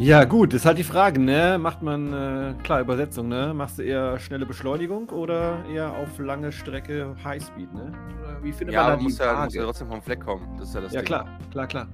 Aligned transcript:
Ja, 0.00 0.24
gut, 0.24 0.54
ist 0.54 0.64
halt 0.64 0.78
die 0.78 0.84
Frage, 0.84 1.20
ne? 1.20 1.58
Macht 1.60 1.82
man, 1.82 2.10
äh, 2.12 2.54
klar, 2.62 2.80
Übersetzung, 2.80 3.28
ne? 3.28 3.52
Machst 3.54 3.78
du 3.78 3.82
eher 3.82 4.18
schnelle 4.18 4.46
Beschleunigung 4.46 5.10
oder 5.10 5.62
eher 5.70 5.92
auf 5.92 6.18
lange 6.18 6.52
Strecke 6.52 7.14
Highspeed, 7.22 7.74
ne? 7.74 7.92
Oder 8.22 8.42
wie 8.42 8.50
findet 8.50 8.74
Ja, 8.74 8.80
man 8.80 8.86
da 8.88 8.92
aber 8.94 8.98
die 9.00 9.04
muss 9.04 9.18
ja, 9.18 9.44
muss 9.44 9.54
ja 9.54 9.62
trotzdem 9.64 9.88
vom 9.88 10.00
Fleck 10.00 10.20
kommen. 10.24 10.56
Das 10.58 10.68
ist 10.70 10.74
ja 10.74 10.80
das 10.80 10.92
Ja, 10.94 11.00
Ding. 11.00 11.06
klar, 11.06 11.26
klar, 11.50 11.66
klar. 11.66 11.86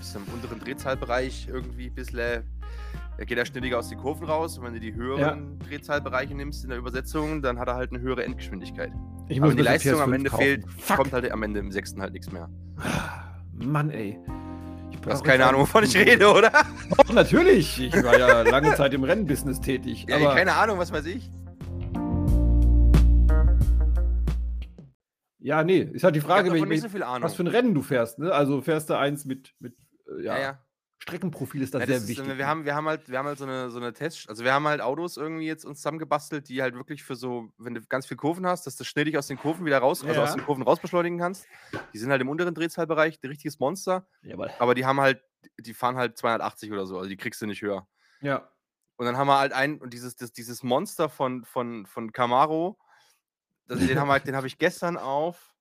Bist 0.00 0.16
im 0.16 0.22
unteren 0.34 0.58
Drehzahlbereich 0.58 1.46
irgendwie 1.48 1.86
ein 1.86 1.94
bisschen. 1.94 2.42
Er 3.16 3.24
geht 3.26 3.38
er 3.38 3.46
schnelliger 3.46 3.78
aus 3.78 3.88
den 3.88 3.98
Kurven 3.98 4.26
raus. 4.26 4.58
Und 4.58 4.64
wenn 4.64 4.74
du 4.74 4.80
die 4.80 4.92
höheren 4.92 5.56
Drehzahlbereiche 5.60 6.34
nimmst 6.34 6.64
in 6.64 6.70
der 6.70 6.78
Übersetzung, 6.80 7.40
dann 7.40 7.60
hat 7.60 7.68
er 7.68 7.76
halt 7.76 7.92
eine 7.92 8.00
höhere 8.00 8.24
Endgeschwindigkeit. 8.24 8.90
Ich 9.28 9.36
Aber 9.38 9.46
muss 9.46 9.50
wenn 9.52 9.58
die 9.58 9.62
Leistung 9.62 10.00
am 10.00 10.10
PS5 10.10 10.14
Ende 10.16 10.30
kaufen. 10.30 10.42
fehlt, 10.42 10.64
Fuck. 10.72 10.96
kommt 10.96 11.12
halt 11.12 11.30
am 11.30 11.42
Ende 11.44 11.60
im 11.60 11.70
sechsten 11.70 12.02
halt 12.02 12.12
nichts 12.14 12.32
mehr. 12.32 12.48
Mann, 13.52 13.90
ey. 13.90 14.18
Du 15.04 15.10
hast 15.10 15.22
keine 15.22 15.44
Ahnung, 15.46 15.60
wovon 15.62 15.84
ich 15.84 15.94
rede, 15.96 16.32
oder? 16.32 16.50
Doch, 16.96 17.12
natürlich. 17.12 17.78
Ich 17.78 17.92
war 18.02 18.18
ja 18.18 18.40
lange 18.42 18.74
Zeit 18.74 18.94
im 18.94 19.04
Rennbusiness 19.04 19.60
tätig. 19.60 20.06
Ja, 20.08 20.16
aber, 20.16 20.34
keine 20.34 20.54
Ahnung, 20.54 20.78
was 20.78 20.92
weiß 20.92 21.04
ich. 21.06 21.30
ja, 25.40 25.62
nee, 25.62 25.80
ist 25.92 26.04
halt 26.04 26.16
die 26.16 26.20
Frage, 26.20 26.48
hab 26.48 26.54
davon 26.54 26.70
welch- 26.70 26.82
nicht 26.82 26.90
so 26.90 27.00
was 27.20 27.34
für 27.34 27.42
ein 27.44 27.48
Rennen 27.48 27.74
du 27.74 27.82
fährst, 27.82 28.18
ne? 28.18 28.32
Also 28.32 28.62
fährst 28.62 28.88
du 28.88 28.94
eins 28.98 29.26
mit, 29.26 29.52
mit 29.60 29.74
äh, 30.18 30.22
ja, 30.24 30.36
ja, 30.36 30.42
ja. 30.42 30.63
Streckenprofil 31.04 31.60
ist 31.62 31.74
das 31.74 31.82
Ja, 31.82 31.86
sehr 31.86 31.96
das 31.96 32.04
ist, 32.04 32.08
wichtig. 32.08 32.38
wir, 32.38 32.46
haben, 32.46 32.64
wir 32.64 32.74
haben 32.74 32.86
halt, 32.88 33.08
wir 33.10 33.18
haben 33.18 33.26
halt 33.26 33.38
so 33.38 33.44
eine, 33.44 33.70
so 33.70 33.78
eine 33.78 33.92
Test, 33.92 34.28
also 34.28 34.42
wir 34.42 34.52
haben 34.54 34.66
halt 34.66 34.80
Autos 34.80 35.16
irgendwie 35.18 35.46
jetzt 35.46 35.64
uns 35.66 35.78
zusammengebastelt, 35.78 36.48
die 36.48 36.62
halt 36.62 36.74
wirklich 36.74 37.04
für 37.04 37.14
so, 37.14 37.50
wenn 37.58 37.74
du 37.74 37.82
ganz 37.86 38.06
viel 38.06 38.16
Kurven 38.16 38.46
hast, 38.46 38.66
dass 38.66 38.76
du 38.76 38.84
schnell 38.84 39.04
dich 39.04 39.18
aus 39.18 39.26
den 39.26 39.36
Kurven 39.38 39.66
wieder 39.66 39.78
raus, 39.78 40.02
also 40.02 40.20
Ja. 40.20 40.22
aus 40.22 40.32
den 40.32 40.42
Kurven 40.42 40.62
raus 40.64 40.80
beschleunigen 40.80 41.18
kannst. 41.18 41.48
Die 41.92 41.98
sind 41.98 42.10
halt 42.10 42.22
im 42.22 42.28
unteren 42.28 42.54
Drehzahlbereich, 42.54 43.18
ein 43.22 43.28
richtiges 43.28 43.58
Monster, 43.58 44.08
Jawohl. 44.22 44.50
aber 44.58 44.74
die 44.74 44.86
haben 44.86 45.00
halt, 45.00 45.22
die 45.60 45.74
fahren 45.74 45.96
halt 45.96 46.16
280 46.16 46.72
oder 46.72 46.86
so, 46.86 46.96
also 46.96 47.08
die 47.08 47.16
kriegst 47.18 47.42
du 47.42 47.46
nicht 47.46 47.62
höher. 47.62 47.86
Ja. 48.20 48.50
Und 48.96 49.06
dann 49.06 49.16
haben 49.16 49.26
wir 49.26 49.38
halt 49.38 49.52
ein, 49.52 49.80
und 49.80 49.92
dieses, 49.92 50.16
das, 50.16 50.32
dieses 50.32 50.62
Monster 50.62 51.08
von, 51.08 51.44
von, 51.44 51.86
von 51.86 52.12
Camaro, 52.12 52.78
das, 53.66 53.84
den 53.84 53.98
haben 53.98 54.10
halt, 54.10 54.26
den 54.26 54.36
habe 54.36 54.46
ich 54.46 54.58
gestern 54.58 54.96
auf 54.96 55.53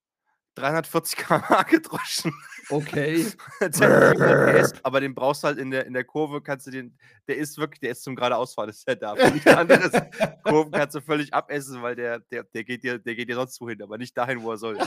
340 0.55 1.15
km 1.17 1.41
gedroschen. 1.69 2.33
Okay. 2.69 3.25
Jetzt 3.61 3.81
hat 3.81 4.17
700 4.17 4.61
PS, 4.63 4.73
aber 4.83 4.99
den 5.01 5.13
brauchst 5.15 5.43
du 5.43 5.47
halt 5.47 5.57
in 5.57 5.71
der, 5.71 5.85
in 5.85 5.93
der 5.93 6.03
Kurve, 6.03 6.41
kannst 6.41 6.67
du 6.67 6.71
den, 6.71 6.97
der 7.27 7.37
ist 7.37 7.57
wirklich, 7.57 7.79
der 7.79 7.91
ist 7.91 8.03
zum 8.03 8.15
geradeausfahren, 8.15 8.69
ist 8.69 8.87
der 8.87 8.95
da. 8.95 9.13
Nicht 9.29 9.47
anderes 9.47 9.91
Kurven 10.43 10.71
kannst 10.71 10.95
du 10.95 11.01
völlig 11.01 11.33
abessen, 11.33 11.81
weil 11.81 11.95
der, 11.95 12.19
der, 12.19 12.43
der 12.43 12.63
geht 12.63 12.83
dir, 12.83 12.99
der 12.99 13.15
geht 13.15 13.29
dir 13.29 13.35
sonst 13.35 13.59
wohin, 13.61 13.81
aber 13.81 13.97
nicht 13.97 14.17
dahin, 14.17 14.41
wo 14.43 14.51
er 14.51 14.57
soll. 14.57 14.77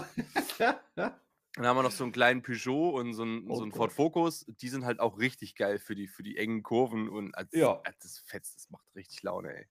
Dann 0.58 1.64
haben 1.66 1.76
wir 1.78 1.82
noch 1.82 1.90
so 1.90 2.04
einen 2.04 2.12
kleinen 2.12 2.42
Peugeot 2.42 2.90
und 2.98 3.14
so 3.14 3.22
einen, 3.22 3.50
Oh 3.50 3.56
so 3.56 3.62
einen. 3.62 3.72
Ford 3.72 3.92
Focus. 3.92 4.44
Die 4.60 4.68
sind 4.68 4.84
halt 4.84 5.00
auch 5.00 5.18
richtig 5.18 5.54
geil 5.56 5.78
für 5.78 5.94
die, 5.94 6.06
für 6.06 6.22
die 6.22 6.36
engen 6.36 6.62
Kurven 6.62 7.08
und 7.08 7.34
als, 7.34 7.52
Ja. 7.54 7.80
als 7.82 7.98
das 8.00 8.18
fetzt, 8.18 8.56
das 8.56 8.70
macht 8.70 8.84
richtig 8.94 9.22
Laune, 9.22 9.54
ey. 9.56 9.66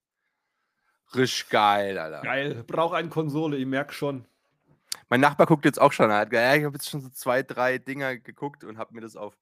Richtig 1.14 1.50
geil, 1.50 1.98
Alter. 2.00 2.22
Geil. 2.22 2.64
Brauch 2.66 2.92
eine 2.92 3.10
Konsole, 3.10 3.58
ich 3.58 3.68
merk 3.68 3.94
schon. 3.94 4.26
Mein 5.10 5.20
Nachbar 5.22 5.46
guckt 5.48 5.66
jetzt 5.66 5.80
auch 5.80 5.92
schon. 5.92 6.10
Er 6.10 6.18
hat 6.20 6.30
gesagt, 6.32 6.46
ja, 6.54 6.56
ich 6.60 6.66
habe 6.66 6.76
jetzt 6.76 6.90
schon 6.90 7.02
so 7.02 7.10
zwei, 7.10 7.44
drei 7.44 7.78
Dinger 7.78 8.18
geguckt 8.18 8.64
und 8.64 8.78
habe 8.78 8.94
mir 8.94 9.02
das 9.02 9.16
auf 9.16 9.38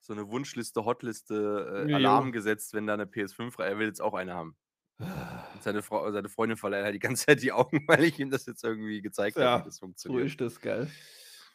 so 0.00 0.12
eine 0.12 0.28
Wunschliste, 0.28 0.84
Hotliste, 0.84 1.86
äh. 1.88 1.94
Alarm 1.94 2.32
gesetzt, 2.32 2.74
wenn 2.74 2.86
da 2.86 2.94
eine 2.94 3.04
PS5 3.04 3.50
frei. 3.52 3.66
Er 3.68 3.78
will 3.78 3.86
jetzt 3.86 4.00
auch 4.02 4.14
eine 4.14 4.34
haben. 4.34 4.56
Und 4.98 5.62
seine, 5.62 5.82
Frau, 5.82 6.10
seine 6.12 6.28
Freundin 6.28 6.56
verleiht 6.56 6.84
halt 6.84 6.94
die 6.94 6.98
ganze 7.00 7.26
Zeit 7.26 7.42
die 7.42 7.52
Augen, 7.52 7.84
weil 7.88 8.04
ich 8.04 8.18
ihm 8.18 8.30
das 8.30 8.46
jetzt 8.46 8.64
irgendwie 8.64 9.02
gezeigt 9.02 9.36
Ja, 9.36 9.52
habe, 9.52 9.64
wie 9.64 9.66
das 9.66 9.76
So 9.76 9.80
funktioniert. 9.86 10.26
ist 10.26 10.40
das, 10.40 10.60
geil. 10.60 10.90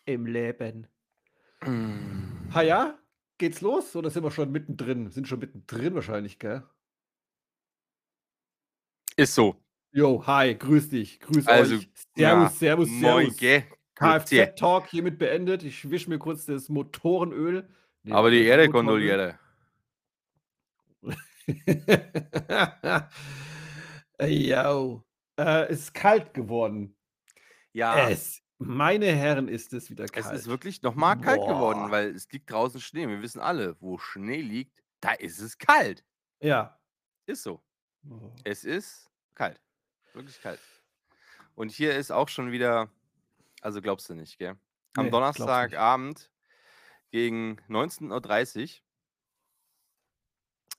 Im 0.05 0.25
Leben. 0.25 0.87
Mm. 1.61 2.53
Ha 2.53 2.61
ja? 2.61 2.99
Geht's 3.37 3.61
los 3.61 3.95
oder 3.95 4.09
sind 4.09 4.23
wir 4.23 4.31
schon 4.31 4.51
mittendrin? 4.51 5.09
Sind 5.11 5.27
schon 5.27 5.39
mittendrin 5.39 5.93
wahrscheinlich, 5.95 6.39
gell? 6.39 6.63
Ist 9.15 9.35
so. 9.35 9.61
Jo, 9.91 10.23
hi, 10.27 10.55
grüß 10.55 10.89
dich, 10.89 11.19
grüß 11.19 11.47
Also, 11.47 11.75
euch. 11.75 11.89
ja, 12.15 12.47
Servus, 12.49 12.59
servus, 12.59 12.89
Moin, 12.89 13.31
servus. 13.31 13.67
Kfz-Talk 13.95 14.87
hiermit 14.89 15.17
beendet. 15.17 15.63
Ich 15.63 15.89
wisch 15.89 16.07
mir 16.07 16.19
kurz 16.19 16.45
das 16.45 16.69
Motorenöl. 16.69 17.67
Nee, 18.03 18.11
Aber 18.11 18.29
die 18.29 18.43
Erde 18.43 18.69
kondoliere. 18.69 19.39
Jo. 24.21 25.03
Äh, 25.39 25.65
es 25.69 25.79
ist 25.81 25.93
kalt 25.93 26.33
geworden. 26.33 26.95
Ja, 27.73 28.09
Es, 28.09 28.41
meine 28.57 29.05
Herren, 29.07 29.47
ist 29.47 29.71
es 29.73 29.89
wieder 29.91 30.05
es 30.05 30.11
kalt. 30.11 30.33
ist 30.35 30.47
wirklich 30.47 30.81
nochmal 30.81 31.19
kalt 31.21 31.41
geworden, 31.41 31.81
Boah. 31.85 31.91
weil 31.91 32.15
es 32.15 32.29
liegt 32.31 32.49
draußen 32.51 32.81
Schnee. 32.81 33.07
Wir 33.07 33.21
wissen 33.21 33.39
alle, 33.39 33.79
wo 33.81 33.97
Schnee 33.99 34.41
liegt, 34.41 34.83
da 34.99 35.11
ist 35.11 35.39
es 35.39 35.57
kalt. 35.57 36.03
ja. 36.39 36.73
Ist 37.29 37.43
so. 37.43 37.61
Oh. 38.09 38.31
Es 38.45 38.63
ist 38.63 39.11
kalt. 39.35 39.59
Wirklich 40.17 40.41
kalt. 40.41 40.59
Und 41.53 41.71
hier 41.71 41.95
ist 41.95 42.11
auch 42.11 42.27
schon 42.27 42.51
wieder, 42.51 42.89
also 43.61 43.81
glaubst 43.81 44.09
du 44.09 44.15
nicht, 44.15 44.39
gell? 44.39 44.55
Am 44.95 45.05
Nee. 45.05 45.11
Donnerstagabend 45.11 46.31
gegen 47.11 47.59
19.30 47.69 48.81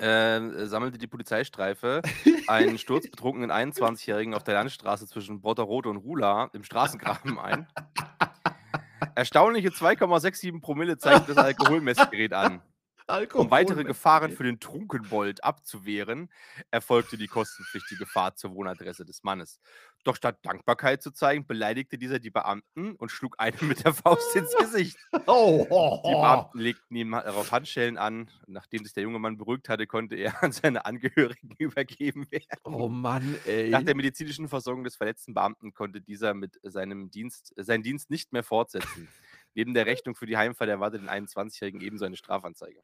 Uhr 0.01 0.05
äh, 0.05 0.67
sammelte 0.67 0.99
die 0.99 1.07
Polizeistreife 1.07 2.03
einen 2.49 2.79
sturzbetrunkenen 2.79 3.51
21-Jährigen 3.53 4.35
auf 4.35 4.43
der 4.43 4.55
Landstraße 4.55 5.07
zwischen 5.07 5.41
Brotterrot 5.41 5.87
und 5.87 5.99
Rula 5.99 6.51
im 6.53 6.65
Straßengraben 6.65 7.39
ein. 7.39 7.69
Erstaunliche 9.15 9.69
2,67 9.69 10.61
Promille 10.61 10.99
zeigt 10.99 11.29
das 11.29 11.37
Alkoholmessgerät 11.39 12.33
an. 12.33 12.61
Um 13.35 13.51
weitere 13.51 13.85
Gefahren 13.85 14.33
für 14.33 14.45
den 14.45 14.61
Trunkenbold 14.61 15.43
abzuwehren, 15.43 16.31
erfolgte 16.71 17.17
die 17.17 17.27
kostenpflichtige 17.27 18.05
Fahrt 18.07 18.39
zur 18.39 18.55
Wohnadresse 18.55 19.05
des 19.05 19.23
Mannes. 19.23 19.61
Doch 20.05 20.15
statt 20.15 20.39
Dankbarkeit 20.43 21.03
zu 21.03 21.11
zeigen, 21.11 21.47
beleidigte 21.47 21.99
dieser 21.99 22.19
die 22.19 22.31
Beamten 22.31 22.95
und 22.97 23.11
schlug 23.11 23.37
einen 23.39 23.57
mit 23.67 23.85
der 23.85 23.95
Faust 23.95 24.37
ins 24.37 24.55
Gesicht. 24.57 24.97
Oh, 25.27 25.67
oh, 25.71 26.03
Die. 26.05 26.13
Beamten 26.13 26.59
legten 26.59 26.97
ihm 26.97 27.11
darauf 27.13 27.51
Handschellen 27.51 27.99
an. 27.99 28.31
Nachdem 28.47 28.85
sich 28.85 28.93
der 28.93 29.03
junge 29.03 29.19
Mann 29.19 29.39
beruhigt 29.39 29.69
hatte, 29.69 29.87
konnte 29.87 30.15
er 30.17 30.43
an 30.43 30.53
seine 30.53 30.85
Angehörigen 30.85 31.55
übergeben 31.59 32.31
werden. 32.31 32.61
oh 32.65 32.89
Mann, 32.89 33.37
ey. 33.47 33.71
Nach 33.71 33.83
der 33.83 33.97
medizinischen 33.97 34.49
Versorgung 34.49 34.85
des 34.85 34.97
verletzten 34.97 35.35
Beamten 35.35 35.73
konnte 35.73 36.01
dieser 36.01 36.35
mit 36.35 36.59
seinem 36.63 37.11
Dienst, 37.11 37.55
seinen 37.57 37.83
Dienst 37.83 38.11
nicht 38.11 38.33
mehr 38.33 38.45
fortsetzen. 38.45 39.09
Neben 39.55 39.75
der 39.75 39.87
Rechnung 39.87 40.15
für 40.15 40.27
die 40.27 40.37
Heimfahrt 40.37 40.71
erwartet 40.71 41.03
den 41.03 41.09
21-Jährigen 41.09 41.81
ebenso 41.81 42.05
eine 42.05 42.17
Strafanzeige. 42.17 42.81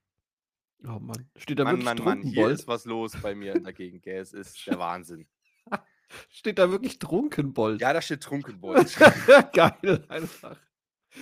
Oh 0.86 0.98
Mann. 0.98 1.28
Steht 1.36 1.58
da 1.58 1.64
Mann, 1.64 1.76
wirklich 1.84 2.04
Mann, 2.04 2.04
Mann, 2.04 2.22
hier 2.22 2.48
ist 2.48 2.66
was 2.68 2.84
los 2.84 3.12
bei 3.20 3.34
mir 3.34 3.60
dagegen, 3.60 4.00
gell? 4.00 4.20
Es 4.20 4.32
ist 4.32 4.66
der 4.66 4.78
Wahnsinn. 4.78 5.26
Steht 6.30 6.58
da 6.58 6.70
wirklich 6.70 6.98
Trunkenbold? 6.98 7.80
Ja, 7.80 7.92
da 7.92 8.00
steht 8.02 8.22
Trunkenbold. 8.22 8.94
Geil, 9.52 10.04
einfach. 10.08 10.56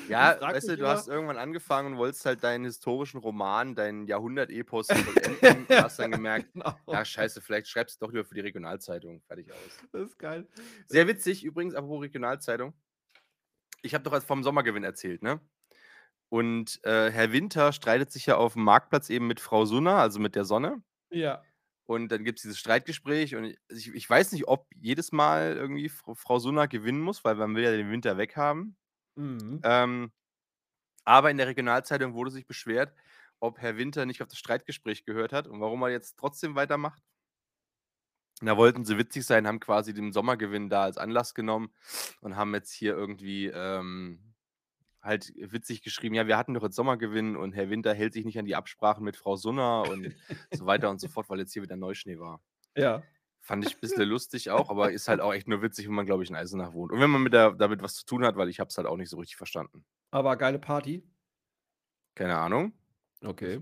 Ja, 0.08 0.40
weißt 0.40 0.70
du, 0.70 0.76
du 0.76 0.86
hast 0.86 1.08
irgendwann 1.08 1.36
angefangen 1.36 1.92
und 1.92 1.98
wolltest 1.98 2.24
halt 2.24 2.42
deinen 2.42 2.64
historischen 2.64 3.18
Roman, 3.18 3.74
deinen 3.74 4.06
Jahrhundert-Epos 4.06 4.86
vollenden 5.40 5.66
hast 5.70 5.98
dann 5.98 6.10
gemerkt, 6.10 6.52
Genau. 6.54 6.74
ja, 6.88 7.04
scheiße, 7.04 7.40
vielleicht 7.40 7.68
schreibst 7.68 8.00
du 8.00 8.06
doch 8.06 8.12
lieber 8.12 8.24
für 8.24 8.34
die 8.34 8.40
Regionalzeitung. 8.40 9.22
Fertig 9.26 9.52
aus. 9.52 9.58
Das 9.92 10.02
ist 10.02 10.18
geil. 10.18 10.48
Sehr 10.86 11.06
witzig 11.06 11.44
übrigens, 11.44 11.74
apropos 11.74 12.02
Regionalzeitung. 12.02 12.72
Ich 13.82 13.94
habe 13.94 14.04
doch 14.04 14.12
als 14.12 14.24
vom 14.24 14.42
Sommergewinn 14.42 14.84
erzählt, 14.84 15.22
ne? 15.22 15.40
Und 16.32 16.82
äh, 16.84 17.10
Herr 17.10 17.30
Winter 17.32 17.74
streitet 17.74 18.10
sich 18.10 18.24
ja 18.24 18.38
auf 18.38 18.54
dem 18.54 18.64
Marktplatz 18.64 19.10
eben 19.10 19.26
mit 19.26 19.38
Frau 19.38 19.66
Sunner, 19.66 19.96
also 19.96 20.18
mit 20.18 20.34
der 20.34 20.46
Sonne. 20.46 20.82
Ja. 21.10 21.42
Und 21.84 22.08
dann 22.08 22.24
gibt 22.24 22.38
es 22.38 22.42
dieses 22.44 22.58
Streitgespräch 22.58 23.36
und 23.36 23.54
ich, 23.68 23.94
ich 23.94 24.08
weiß 24.08 24.32
nicht, 24.32 24.48
ob 24.48 24.66
jedes 24.74 25.12
Mal 25.12 25.54
irgendwie 25.54 25.90
Frau, 25.90 26.14
Frau 26.14 26.38
Sunner 26.38 26.68
gewinnen 26.68 27.02
muss, 27.02 27.22
weil 27.22 27.34
man 27.34 27.54
will 27.54 27.64
ja 27.64 27.72
den 27.72 27.90
Winter 27.90 28.16
weghaben. 28.16 28.78
Mhm. 29.14 29.60
Ähm, 29.62 30.10
aber 31.04 31.30
in 31.30 31.36
der 31.36 31.48
Regionalzeitung 31.48 32.14
wurde 32.14 32.30
sich 32.30 32.46
beschwert, 32.46 32.94
ob 33.38 33.58
Herr 33.58 33.76
Winter 33.76 34.06
nicht 34.06 34.22
auf 34.22 34.28
das 34.28 34.38
Streitgespräch 34.38 35.04
gehört 35.04 35.34
hat 35.34 35.46
und 35.46 35.60
warum 35.60 35.82
er 35.82 35.90
jetzt 35.90 36.16
trotzdem 36.18 36.54
weitermacht. 36.54 37.02
Da 38.40 38.56
wollten 38.56 38.86
sie 38.86 38.96
witzig 38.96 39.26
sein, 39.26 39.46
haben 39.46 39.60
quasi 39.60 39.92
den 39.92 40.14
Sommergewinn 40.14 40.70
da 40.70 40.84
als 40.84 40.96
Anlass 40.96 41.34
genommen 41.34 41.74
und 42.22 42.36
haben 42.36 42.54
jetzt 42.54 42.72
hier 42.72 42.94
irgendwie 42.94 43.48
ähm, 43.48 44.31
halt 45.02 45.32
witzig 45.36 45.82
geschrieben, 45.82 46.14
ja, 46.14 46.26
wir 46.26 46.36
hatten 46.36 46.54
doch 46.54 46.62
jetzt 46.62 46.76
Sommergewinn 46.76 47.36
und 47.36 47.52
Herr 47.52 47.70
Winter 47.70 47.92
hält 47.92 48.12
sich 48.12 48.24
nicht 48.24 48.38
an 48.38 48.44
die 48.44 48.54
Absprachen 48.54 49.04
mit 49.04 49.16
Frau 49.16 49.36
Sunner 49.36 49.88
und 49.88 50.14
so 50.52 50.66
weiter 50.66 50.90
und 50.90 51.00
so 51.00 51.08
fort, 51.08 51.28
weil 51.28 51.40
jetzt 51.40 51.52
hier 51.52 51.62
wieder 51.62 51.76
Neuschnee 51.76 52.18
war. 52.18 52.40
Ja. 52.76 53.02
Fand 53.40 53.66
ich 53.66 53.74
ein 53.74 53.80
bisschen 53.80 54.02
lustig 54.08 54.50
auch, 54.50 54.70
aber 54.70 54.92
ist 54.92 55.08
halt 55.08 55.20
auch 55.20 55.32
echt 55.34 55.48
nur 55.48 55.62
witzig, 55.62 55.88
wenn 55.88 55.94
man, 55.94 56.06
glaube 56.06 56.22
ich, 56.22 56.30
in 56.30 56.36
Eisenach 56.36 56.72
wohnt. 56.72 56.92
Und 56.92 57.00
wenn 57.00 57.10
man 57.10 57.22
mit 57.22 57.32
der, 57.32 57.52
damit 57.52 57.82
was 57.82 57.96
zu 57.96 58.06
tun 58.06 58.24
hat, 58.24 58.36
weil 58.36 58.48
ich 58.48 58.60
habe 58.60 58.68
es 58.68 58.76
halt 58.76 58.86
auch 58.86 58.96
nicht 58.96 59.10
so 59.10 59.18
richtig 59.18 59.36
verstanden. 59.36 59.84
Aber 60.12 60.36
geile 60.36 60.60
Party. 60.60 61.02
Keine 62.14 62.38
Ahnung. 62.38 62.72
Okay. 63.24 63.60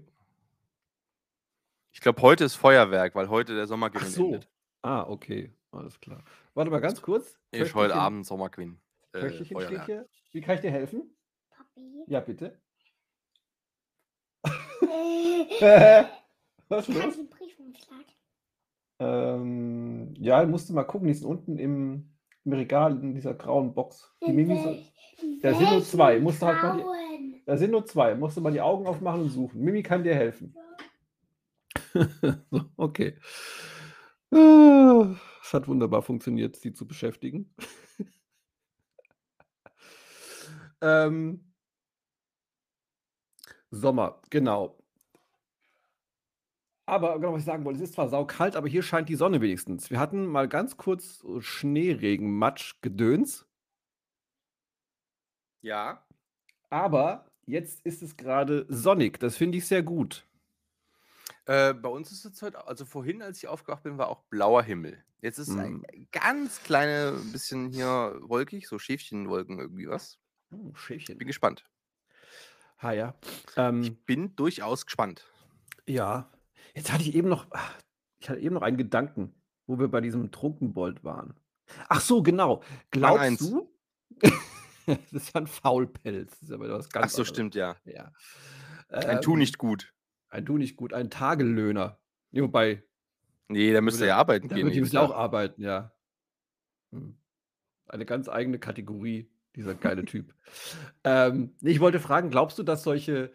Ich 1.92 2.00
glaube, 2.00 2.20
heute 2.22 2.44
ist 2.44 2.54
Feuerwerk, 2.56 3.14
weil 3.14 3.28
heute 3.28 3.54
der 3.54 3.64
Ach 3.64 3.68
Sommergewinn 3.68 4.08
so. 4.08 4.26
endet. 4.26 4.48
Ah, 4.82 5.02
okay. 5.02 5.52
Alles 5.72 5.98
klar. 6.00 6.22
Warte 6.54 6.70
mal 6.70 6.80
ganz 6.80 7.00
kurz. 7.00 7.38
Ich 7.50 7.74
heute 7.74 7.94
Abend 7.94 8.26
Sommergewinn. 8.26 8.80
Äh. 9.12 9.30
Wie 10.32 10.40
kann 10.40 10.54
ich 10.56 10.60
dir 10.60 10.70
helfen? 10.70 11.16
Papi. 11.74 12.04
Ja, 12.06 12.20
bitte. 12.20 12.60
Was 16.68 16.88
Ich 16.88 16.94
ist 16.96 17.04
los? 17.04 17.28
Briefumschlag. 17.30 18.04
Ähm, 19.00 20.14
ja, 20.18 20.44
musst 20.46 20.68
du 20.68 20.74
mal 20.74 20.84
gucken, 20.84 21.08
die 21.08 21.14
sind 21.14 21.26
unten 21.26 21.58
im, 21.58 22.10
im 22.44 22.52
Regal 22.52 22.92
in 23.02 23.14
dieser 23.14 23.34
grauen 23.34 23.74
Box. 23.74 24.14
Die 24.26 24.32
Mimi 24.32 24.56
so, 24.56 24.64
wel- 24.68 24.84
in 25.22 25.40
Da 25.40 25.54
sind 25.54 25.70
nur 25.70 25.82
zwei. 25.84 26.20
Musst 26.20 26.42
du 26.42 26.46
halt 26.46 26.62
mal 26.62 26.76
die- 26.76 27.42
da 27.46 27.56
sind 27.56 27.70
nur 27.72 27.84
zwei. 27.86 28.14
Musst 28.14 28.36
du 28.36 28.40
mal 28.40 28.52
die 28.52 28.60
Augen 28.60 28.86
aufmachen 28.86 29.22
und 29.22 29.30
suchen. 29.30 29.60
Mimi 29.60 29.82
kann 29.82 30.04
dir 30.04 30.14
helfen. 30.14 30.54
so, 32.50 32.60
okay. 32.76 33.16
Ah, 34.30 35.14
Es 35.42 35.52
hat 35.54 35.66
wunderbar 35.66 36.02
funktioniert, 36.02 36.54
sie 36.56 36.72
zu 36.72 36.86
beschäftigen. 36.86 37.52
ähm, 40.80 41.49
Sommer, 43.70 44.20
genau. 44.30 44.76
Aber 46.86 47.14
genau, 47.20 47.32
was 47.34 47.40
ich 47.40 47.46
sagen 47.46 47.64
wollte, 47.64 47.78
es 47.78 47.84
ist 47.88 47.94
zwar 47.94 48.08
saukalt, 48.08 48.56
aber 48.56 48.68
hier 48.68 48.82
scheint 48.82 49.08
die 49.08 49.14
Sonne 49.14 49.40
wenigstens. 49.40 49.90
Wir 49.90 50.00
hatten 50.00 50.26
mal 50.26 50.48
ganz 50.48 50.76
kurz 50.76 51.18
so 51.18 51.40
Schneeregen, 51.40 52.36
Matsch, 52.36 52.74
Gedöns, 52.82 53.46
Ja. 55.62 56.04
aber 56.70 57.30
jetzt 57.46 57.80
ist 57.86 58.02
es 58.02 58.16
gerade 58.16 58.66
sonnig. 58.68 59.20
Das 59.20 59.36
finde 59.36 59.58
ich 59.58 59.66
sehr 59.66 59.82
gut. 59.82 60.26
Äh, 61.46 61.74
bei 61.74 61.88
uns 61.88 62.10
ist 62.12 62.24
es 62.24 62.42
heute, 62.42 62.66
also 62.66 62.84
vorhin, 62.84 63.22
als 63.22 63.38
ich 63.38 63.48
aufgewacht 63.48 63.82
bin, 63.82 63.98
war 63.98 64.08
auch 64.08 64.22
blauer 64.24 64.62
Himmel. 64.62 65.02
Jetzt 65.22 65.38
ist 65.38 65.48
Mm. 65.50 65.58
ein 65.60 66.08
ganz 66.12 66.62
kleine 66.62 67.12
bisschen 67.32 67.70
hier 67.70 68.18
wolkig, 68.22 68.66
so 68.68 68.78
Schäfchenwolken 68.78 69.58
irgendwie 69.58 69.88
was. 69.88 70.18
Oh, 70.52 70.74
Schäfchen. 70.74 71.18
Bin 71.18 71.26
gespannt. 71.26 71.69
Ha, 72.82 72.92
ja. 72.92 73.14
Ähm, 73.56 73.82
Ich 73.82 74.04
bin 74.06 74.34
durchaus 74.36 74.86
gespannt. 74.86 75.26
Ja, 75.86 76.30
jetzt 76.74 76.92
hatte 76.92 77.02
ich 77.02 77.14
eben 77.14 77.28
noch, 77.28 77.46
ach, 77.50 77.78
ich 78.20 78.28
hatte 78.30 78.40
eben 78.40 78.54
noch 78.54 78.62
einen 78.62 78.76
Gedanken, 78.76 79.34
wo 79.66 79.78
wir 79.78 79.88
bei 79.88 80.00
diesem 80.00 80.30
Trunkenbold 80.30 81.04
waren. 81.04 81.34
Ach 81.88 82.00
so, 82.00 82.22
genau. 82.22 82.62
Glaubst 82.90 83.40
du? 83.40 83.70
das 84.86 85.12
ist 85.12 85.34
ja 85.34 85.40
ein 85.42 85.46
Faulpelz. 85.46 86.38
Das 86.40 86.48
ist 86.48 86.52
aber 86.52 86.68
was 86.70 86.88
ganz 86.90 87.06
Ach 87.06 87.10
so, 87.10 87.14
anderes. 87.22 87.28
stimmt, 87.28 87.54
ja. 87.54 87.76
Ja. 87.84 88.12
Ein 88.88 89.20
Tu 89.20 89.32
Ähm, 89.32 89.38
nicht 89.38 89.58
gut. 89.58 89.94
Ein 90.28 90.46
Tu 90.46 90.58
nicht 90.58 90.76
gut, 90.76 90.92
ein 90.92 91.10
Tagelöhner. 91.10 92.00
Nee, 92.30 92.42
wobei, 92.42 92.82
Nee, 93.48 93.72
da 93.72 93.80
müsste 93.80 94.04
er 94.04 94.08
ja 94.08 94.16
arbeiten 94.16 94.48
da 94.48 94.54
gehen. 94.54 94.68
müssen 94.68 94.94
ja 94.94 95.02
auch 95.02 95.14
arbeiten, 95.14 95.62
ja. 95.62 95.92
Hm. 96.92 97.18
Eine 97.86 98.06
ganz 98.06 98.28
eigene 98.28 98.60
Kategorie, 98.60 99.28
dieser 99.60 99.74
geile 99.74 100.04
Typ. 100.04 100.34
Ähm, 101.04 101.54
ich 101.62 101.80
wollte 101.80 102.00
fragen, 102.00 102.30
glaubst 102.30 102.58
du, 102.58 102.62
dass 102.62 102.82
solche, 102.82 103.32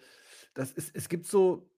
das 0.53 0.71
ist, 0.71 0.95
es 0.95 1.09
gibt 1.09 1.27
so, 1.27 1.69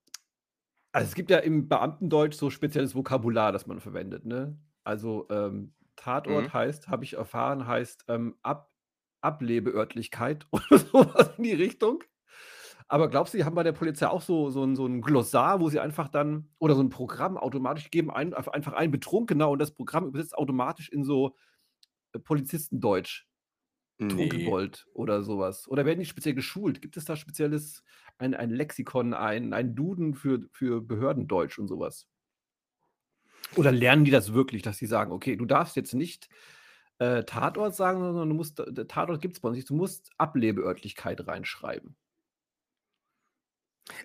also 0.91 1.05
es 1.07 1.15
gibt 1.15 1.29
ja 1.29 1.39
im 1.39 1.67
Beamtendeutsch 1.67 2.35
so 2.35 2.49
spezielles 2.49 2.95
Vokabular, 2.95 3.51
das 3.51 3.67
man 3.67 3.79
verwendet, 3.79 4.25
ne? 4.25 4.57
Also 4.83 5.27
ähm, 5.29 5.73
Tatort 5.95 6.47
Mhm. 6.47 6.53
heißt, 6.53 6.87
habe 6.87 7.03
ich 7.03 7.13
erfahren, 7.13 7.67
heißt 7.67 8.05
ähm, 8.07 8.35
Ab, 8.41 8.71
Ablebeörtlichkeit 9.21 10.47
oder 10.51 10.77
sowas 10.77 11.31
in 11.37 11.43
die 11.43 11.53
Richtung. 11.53 12.03
Aber 12.87 13.09
glaubst 13.09 13.33
du, 13.33 13.37
die 13.37 13.43
haben 13.45 13.55
bei 13.55 13.63
der 13.63 13.73
Polizei 13.73 14.07
auch 14.07 14.21
so, 14.21 14.49
so, 14.49 14.63
ein, 14.63 14.75
so 14.75 14.85
ein 14.85 15.01
Glossar, 15.01 15.59
wo 15.61 15.69
sie 15.69 15.79
einfach 15.79 16.09
dann, 16.09 16.49
oder 16.59 16.75
so 16.75 16.81
ein 16.81 16.89
Programm 16.89 17.37
automatisch 17.37 17.91
geben, 17.91 18.11
ein, 18.11 18.33
einfach 18.33 18.73
ein 18.73 18.91
Betrunkener 18.91 19.49
und 19.49 19.59
das 19.59 19.73
Programm 19.73 20.07
übersetzt 20.07 20.37
automatisch 20.37 20.89
in 20.89 21.03
so 21.03 21.35
äh, 22.13 22.19
Polizistendeutsch, 22.19 23.27
Nee. 23.99 24.51
Oder 24.93 25.23
sowas? 25.23 25.67
Oder 25.67 25.85
werden 25.85 25.99
die 25.99 26.05
speziell 26.05 26.35
geschult? 26.35 26.81
Gibt 26.81 26.97
es 26.97 27.05
da 27.05 27.15
spezielles, 27.15 27.83
ein, 28.17 28.35
ein 28.35 28.51
Lexikon, 28.51 29.13
ein, 29.13 29.53
ein 29.53 29.75
Duden 29.75 30.13
für, 30.13 30.47
für 30.51 30.81
Behördendeutsch 30.81 31.57
und 31.57 31.67
sowas? 31.67 32.07
Oder 33.55 33.71
lernen 33.71 34.05
die 34.05 34.11
das 34.11 34.33
wirklich, 34.33 34.61
dass 34.61 34.77
sie 34.77 34.85
sagen, 34.85 35.11
okay, 35.11 35.35
du 35.35 35.45
darfst 35.45 35.75
jetzt 35.75 35.93
nicht 35.93 36.29
äh, 36.99 37.23
Tatort 37.23 37.75
sagen, 37.75 38.01
sondern 38.01 38.29
du 38.29 38.35
musst, 38.35 38.61
Tatort 38.87 39.21
gibt 39.21 39.35
es 39.35 39.39
bei 39.39 39.49
uns 39.49 39.57
nicht, 39.57 39.69
du 39.69 39.75
musst 39.75 40.11
Ablebeörtlichkeit 40.17 41.25
reinschreiben. 41.25 41.95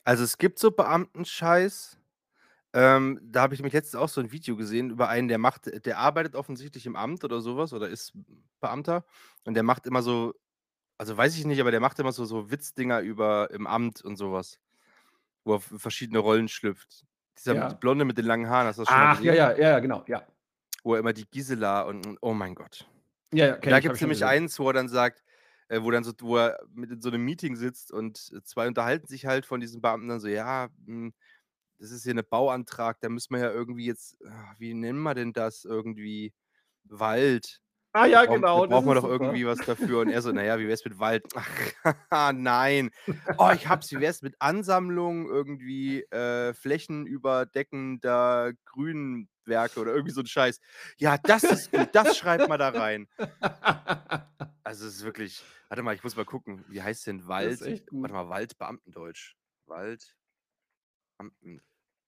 Also 0.05 0.25
es 0.25 0.39
gibt 0.39 0.59
so 0.59 0.71
Beamtenscheiß. 0.71 1.99
Ähm, 2.75 3.21
da 3.23 3.43
habe 3.43 3.55
ich 3.55 3.61
nämlich 3.61 3.75
letztens 3.75 4.01
auch 4.01 4.09
so 4.09 4.21
ein 4.21 4.33
Video 4.33 4.57
gesehen 4.57 4.91
über 4.91 5.09
einen, 5.09 5.29
der 5.29 5.39
macht, 5.39 5.67
der 5.85 5.99
arbeitet 5.99 6.35
offensichtlich 6.37 6.87
im 6.87 6.97
Amt 6.97 7.23
oder 7.25 7.41
sowas 7.43 7.73
oder 7.75 7.89
ist 7.89 8.13
Beamter 8.61 9.05
und 9.45 9.55
der 9.55 9.63
macht 9.63 9.87
immer 9.87 10.03
so, 10.03 10.35
also 10.99 11.17
weiß 11.17 11.37
ich 11.37 11.45
nicht, 11.47 11.61
aber 11.61 11.71
der 11.71 11.81
macht 11.81 11.99
immer 11.99 12.13
so, 12.13 12.25
so 12.25 12.51
Witzdinger 12.51 13.01
über 13.01 13.51
im 13.51 13.67
Amt 13.67 14.03
und 14.03 14.17
sowas, 14.17 14.59
wo 15.45 15.55
er 15.55 15.61
verschiedene 15.61 16.19
Rollen 16.21 16.49
schlüpft. 16.49 17.05
Dieser 17.39 17.55
Ja. 17.55 17.73
Blonde 17.75 18.05
mit 18.05 18.19
den 18.19 18.27
langen 18.27 18.49
Haaren, 18.49 18.69
hast 18.69 18.79
du 18.79 18.83
das 18.83 18.89
schon 18.89 18.99
mal 18.99 19.13
Ach, 19.13 19.21
ja, 19.23 19.33
gesehen? 19.33 19.37
ja, 19.37 19.53
ja, 19.53 19.71
ja, 19.71 19.79
genau, 19.81 20.05
ja. 20.09 20.27
Wo 20.85 20.95
er 20.95 21.01
immer 21.01 21.13
die 21.13 21.27
Gisela 21.31 21.83
und, 21.83 22.19
oh 22.21 22.35
mein 22.35 22.55
Gott. 22.55 22.89
Ja, 23.33 23.47
ja, 23.47 23.57
kenn 23.57 23.71
da 23.71 23.81
gibt 23.81 23.95
es 23.95 24.01
nämlich 24.01 24.25
eins, 24.25 24.59
wo 24.59 24.69
er 24.69 24.75
dann 24.75 24.89
sagt, 24.89 25.23
äh, 25.69 25.83
wo 25.83 25.91
dann 25.91 26.05
so, 26.05 26.13
wo 26.21 26.37
er 26.37 26.59
mit 26.75 26.91
in 26.91 27.01
so 27.01 27.09
einem 27.09 27.25
Meeting 27.25 27.57
sitzt 27.57 27.93
und 27.93 28.31
äh, 28.37 28.43
zwei 28.43 28.69
unterhalten 28.69 29.07
sich 29.07 29.27
halt 29.27 29.47
von 29.47 29.61
diesen 29.61 29.81
Beamten 29.81 30.09
dann 30.09 30.21
so, 30.21 30.29
ja, 30.29 30.69
hm, 30.85 31.15
das 31.83 31.91
ist 31.91 32.05
hier 32.05 32.13
eine 32.13 32.23
Bauantrag, 32.23 33.01
da 33.01 33.09
müssen 33.09 33.35
wir 33.35 33.41
ja 33.41 33.51
irgendwie 33.51 33.87
jetzt, 33.87 34.17
ah, 34.25 34.55
wie 34.59 34.73
nennen 34.73 35.03
wir 35.03 35.15
denn 35.15 35.33
das 35.33 35.65
irgendwie? 35.65 36.33
Wald. 36.85 37.61
Ah, 37.93 38.07
ja, 38.07 38.21
Da 38.21 38.27
brauchen, 38.27 38.41
genau. 38.41 38.67
da 38.67 38.75
brauchen 38.75 38.87
wir 38.87 38.95
doch 38.95 39.03
super. 39.03 39.15
irgendwie 39.15 39.47
was 39.47 39.59
dafür. 39.59 40.01
Und 40.01 40.09
er 40.11 40.23
so, 40.23 40.31
naja, 40.33 40.59
wie 40.59 40.67
wär's 40.69 40.85
mit 40.85 40.99
Wald? 40.99 41.25
Ach, 41.35 41.49
nein. 42.33 42.91
Oh, 43.37 43.51
ich 43.53 43.69
hab's, 43.69 43.91
wie 43.91 44.01
wär's 44.01 44.23
mit 44.23 44.37
Ansammlung 44.39 45.29
irgendwie 45.29 46.03
äh, 46.05 46.55
flächenüberdeckender 46.55 48.53
Grünwerke 48.65 49.81
oder 49.81 49.93
irgendwie 49.93 50.13
so 50.13 50.21
ein 50.21 50.27
Scheiß. 50.27 50.61
Ja, 50.99 51.19
das 51.19 51.43
ist 51.43 51.73
gut, 51.73 51.89
das 51.93 52.17
schreibt 52.17 52.49
mal 52.49 52.59
da 52.59 52.69
rein. 52.69 53.09
Also 54.63 54.87
es 54.87 54.97
ist 54.97 55.05
wirklich. 55.05 55.43
Warte 55.69 55.83
mal, 55.83 55.95
ich 55.95 56.05
muss 56.05 56.17
mal 56.17 56.25
gucken. 56.25 56.65
Wie 56.69 56.81
heißt 56.81 57.07
denn 57.09 57.27
Wald? 57.27 57.61
Warte 57.61 58.15
mal, 58.15 58.29
Wald 58.29 58.57
Beamtendeutsch. 58.57 59.35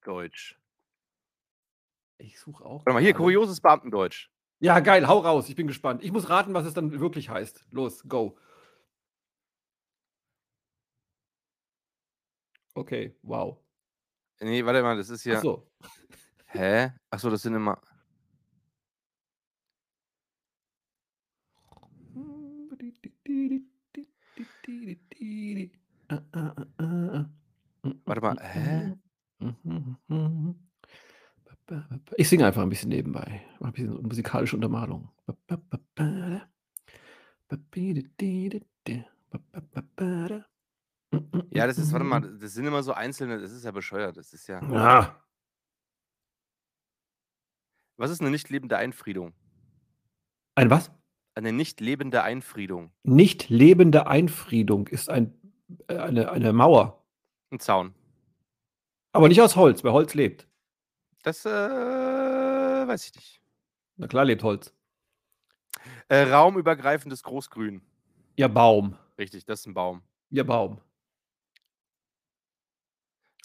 Beamtendeutsch. 0.05 0.57
Ich 2.19 2.39
suche 2.39 2.65
auch. 2.65 2.81
Warte 2.87 2.93
mal, 2.93 3.01
hier, 3.01 3.13
gerade. 3.13 3.25
kurioses 3.25 3.61
Beamtendeutsch. 3.61 4.31
Ja, 4.61 4.81
geil, 4.81 5.09
hau 5.09 5.19
raus. 5.19 5.49
Ich 5.49 5.57
bin 5.57 5.67
gespannt. 5.67 6.03
Ich 6.03 6.13
muss 6.13 6.29
raten, 6.31 6.55
was 6.55 6.67
es 6.67 6.75
dann 6.75 7.01
wirklich 7.01 7.29
heißt. 7.29 7.67
Los, 7.71 8.03
go. 8.09 8.39
Okay, 12.75 13.17
wow. 13.23 13.59
Nee, 14.41 14.65
warte 14.65 14.83
mal, 14.83 14.97
das 14.97 15.11
ist 15.11 15.23
hier. 15.23 15.39
Ach 15.39 15.43
so. 15.43 15.71
Hä? 16.47 16.93
Achso, 17.11 17.31
das 17.31 17.43
sind 17.43 17.55
immer. 17.55 17.81
Warte 28.05 28.21
mal, 28.21 28.39
hä? 28.41 28.97
Ich 32.17 32.29
singe 32.29 32.47
einfach 32.47 32.61
ein 32.63 32.69
bisschen 32.69 32.91
nebenbei. 32.91 33.41
Mach 33.59 33.69
ein 33.69 33.73
bisschen 33.73 34.03
musikalische 34.03 34.57
Untermalung. 34.57 35.09
Ja, 41.51 41.67
das 41.67 41.79
ist, 41.79 41.93
warte 41.93 42.05
mal, 42.05 42.21
das 42.41 42.53
sind 42.53 42.67
immer 42.67 42.83
so 42.83 42.93
einzelne, 42.93 43.41
das 43.41 43.53
ist 43.53 43.65
ja 43.65 43.71
bescheuert. 43.71 44.17
Das 44.17 44.33
ist 44.33 44.47
ja. 44.47 44.63
Ja. 44.71 45.25
Was 47.97 48.11
ist 48.11 48.21
eine 48.21 48.31
nicht 48.31 48.51
lebende 48.51 48.77
Einfriedung? 48.77 49.33
Ein 50.57 50.71
was? 50.71 50.91
Eine 51.35 51.53
nicht 51.53 51.81
lebende 51.81 52.23
Einfriedung. 52.23 52.93
Nicht 53.03 53.49
lebende 53.49 54.07
Einfriedung 54.07 54.89
ist 54.89 55.09
ein, 55.09 55.35
äh, 55.89 55.97
eine, 55.97 56.31
eine 56.31 56.53
Mauer. 56.53 57.05
Ein 57.51 57.61
Zaun. 57.61 57.95
Aber 59.15 59.29
nicht 59.29 59.41
aus 59.41 59.57
Holz, 59.57 59.83
weil 59.85 59.93
Holz 59.93 60.15
lebt. 60.15 60.47
Das 61.23 61.45
äh, 61.47 61.51
weiß 61.51 63.07
ich 63.07 63.15
nicht. 63.15 63.41
Na 63.97 64.07
klar 64.09 64.25
lebt 64.25 64.43
Holz. 64.43 64.75
Äh, 66.09 66.23
raumübergreifendes 66.25 67.23
Großgrün. 67.23 67.81
Ja, 68.37 68.49
Baum. 68.49 68.97
Richtig, 69.19 69.45
das 69.45 69.61
ist 69.61 69.67
ein 69.67 69.75
Baum. 69.75 70.03
Ja, 70.31 70.43
Baum. 70.43 70.81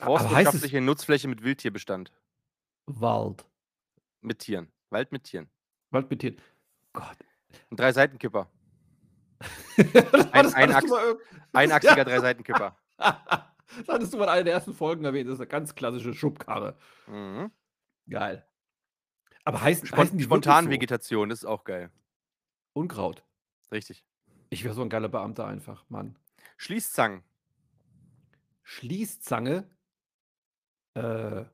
Forstwirtschaftliche 0.01 0.81
Nutzfläche 0.81 1.27
mit 1.27 1.43
Wildtierbestand. 1.43 2.11
Wald? 2.87 3.45
Mit 4.21 4.39
Tieren. 4.39 4.71
Wald 4.89 5.11
mit 5.11 5.23
Tieren. 5.25 5.49
Wald 5.91 6.09
mit 6.09 6.19
Tieren. 6.21 6.37
Gott. 6.93 7.17
Ein 7.69 7.77
Drei-Seitenkipper. 7.77 8.49
Ein- 9.77 10.33
hattest 10.33 10.55
ein 10.55 10.69
du 10.69 10.75
Achs- 10.75 10.89
mal 10.89 11.03
irgend- 11.05 11.21
Einachsiger 11.53 11.97
Ja. 11.97 12.03
Drei-Seitenkipper. 12.05 12.77
Das 13.77 13.87
hattest 13.87 14.13
du 14.13 14.17
mal 14.17 14.23
in 14.25 14.29
einer 14.29 14.43
der 14.43 14.53
ersten 14.53 14.73
Folgen 14.73 15.05
erwähnt. 15.05 15.27
Das 15.27 15.35
ist 15.35 15.41
eine 15.41 15.47
ganz 15.47 15.75
klassische 15.75 16.13
Schubkarre. 16.13 16.77
Mhm. 17.07 17.51
Geil. 18.09 18.45
Aber 19.43 19.61
heißen, 19.61 19.87
Spon 19.87 19.99
heißen 19.99 20.17
die 20.17 20.23
so? 20.23 20.27
Spontanvegetation, 20.29 21.29
das 21.29 21.39
ist 21.39 21.45
auch 21.45 21.63
geil. 21.63 21.91
Unkraut. 22.73 23.23
Richtig. 23.71 24.03
Ich 24.49 24.63
wäre 24.63 24.73
so 24.73 24.81
ein 24.81 24.89
geiler 24.89 25.09
Beamter 25.09 25.45
einfach, 25.45 25.85
Mann. 25.89 26.17
Schließzangen. 26.57 27.23
Schließzange. 28.63 29.69
Äh, 30.95 31.45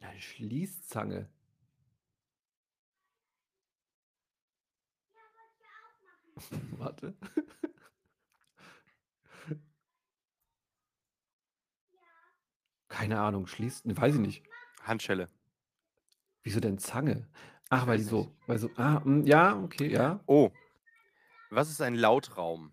Eine 0.00 0.20
Schließzange. 0.20 1.28
Warte. 6.78 7.14
Keine 12.98 13.20
Ahnung, 13.20 13.46
schließt 13.46 13.86
ne, 13.86 13.96
weiß 13.96 14.14
ich 14.16 14.20
nicht. 14.20 14.42
Handschelle. 14.82 15.28
Wieso 16.44 16.60
denn 16.60 16.78
Zange? 16.78 17.28
Ach, 17.70 17.86
weil 17.86 17.98
die 17.98 18.04
weiß 18.04 18.08
so 18.08 18.34
weil 18.46 18.58
so 18.58 18.70
ah, 18.76 19.02
hm, 19.04 19.24
ja, 19.26 19.60
okay, 19.62 19.90
ja. 19.92 20.20
Oh. 20.28 20.50
Was 21.50 21.70
ist 21.70 21.80
ein 21.80 21.94
Lautraum? 21.94 22.72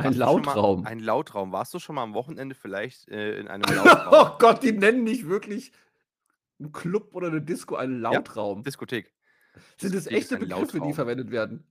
Ein 0.00 0.12
Warst 0.12 0.22
du 0.22 0.26
schon 0.26 0.44
mal 0.44 0.58
Lautraum. 0.58 0.82
ein 0.82 0.98
Lautraum. 1.00 1.52
Warst 1.52 1.72
du 1.74 1.78
schon 1.78 1.94
mal 1.94 2.02
am 2.02 2.14
Wochenende 2.14 2.54
vielleicht, 2.54 3.08
äh, 3.08 3.38
in 3.38 3.48
einem 3.48 3.70
Oh 4.10 4.26
Lautraum? 4.26 4.38
Gott, 4.38 4.62
die 4.62 4.72
nennen 4.72 5.04
nicht 5.04 5.28
wirklich 5.28 5.72
'n 6.60 6.72
Club 6.72 7.14
oder 7.14 7.30
'ne 7.30 7.42
Disco 7.42 7.76
einen 7.76 8.00
Ja, 8.10 8.20
Lautraum. 8.20 8.64
Diskothek. 8.64 9.12
Sind 9.78 9.94
Diskothek 9.94 10.06
ist 10.06 10.08
echte 10.08 10.36
ein 10.36 10.48
Begriffe, 10.48 10.80
die 10.80 10.92
Lautraum. 10.92 10.94
verwendet 10.94 11.30
werden? 11.30 11.64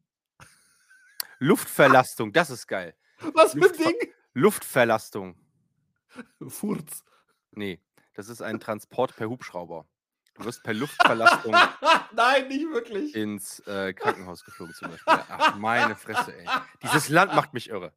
Luftverlastung, 1.40 2.32
das 2.34 2.50
ist 2.52 2.68
geil. 2.68 2.96
Was 3.34 3.56
für 3.56 3.66
'n 3.72 3.78
Luftver 3.78 3.78
Ding? 3.78 4.14
Luftverlastung. 4.34 5.36
Furz. 6.50 7.04
Ne, 7.52 7.80
das 8.14 8.30
ist 8.30 8.42
ein 8.42 8.60
Transport 8.60 9.16
per 9.16 9.30
Hubschrauber. 9.30 9.86
Du 10.36 10.46
wirst 10.46 10.64
per 10.64 10.74
Luftverlastung 10.74 11.52
Nein, 12.14 12.48
nicht 12.48 12.66
wirklich. 12.72 13.14
ins, 13.16 13.60
äh, 13.68 13.94
Krankenhaus 13.94 14.44
geflogen 14.46 14.74
zum 14.74 14.90
Beispiel. 14.92 15.14
Ach, 15.28 15.56
meine 15.58 15.96
Fresse, 15.96 16.34
ey. 16.36 16.48
Dieses 16.82 17.10
Land 17.10 17.36
macht 17.36 17.54
mich 17.54 17.70
irre. 17.70 17.94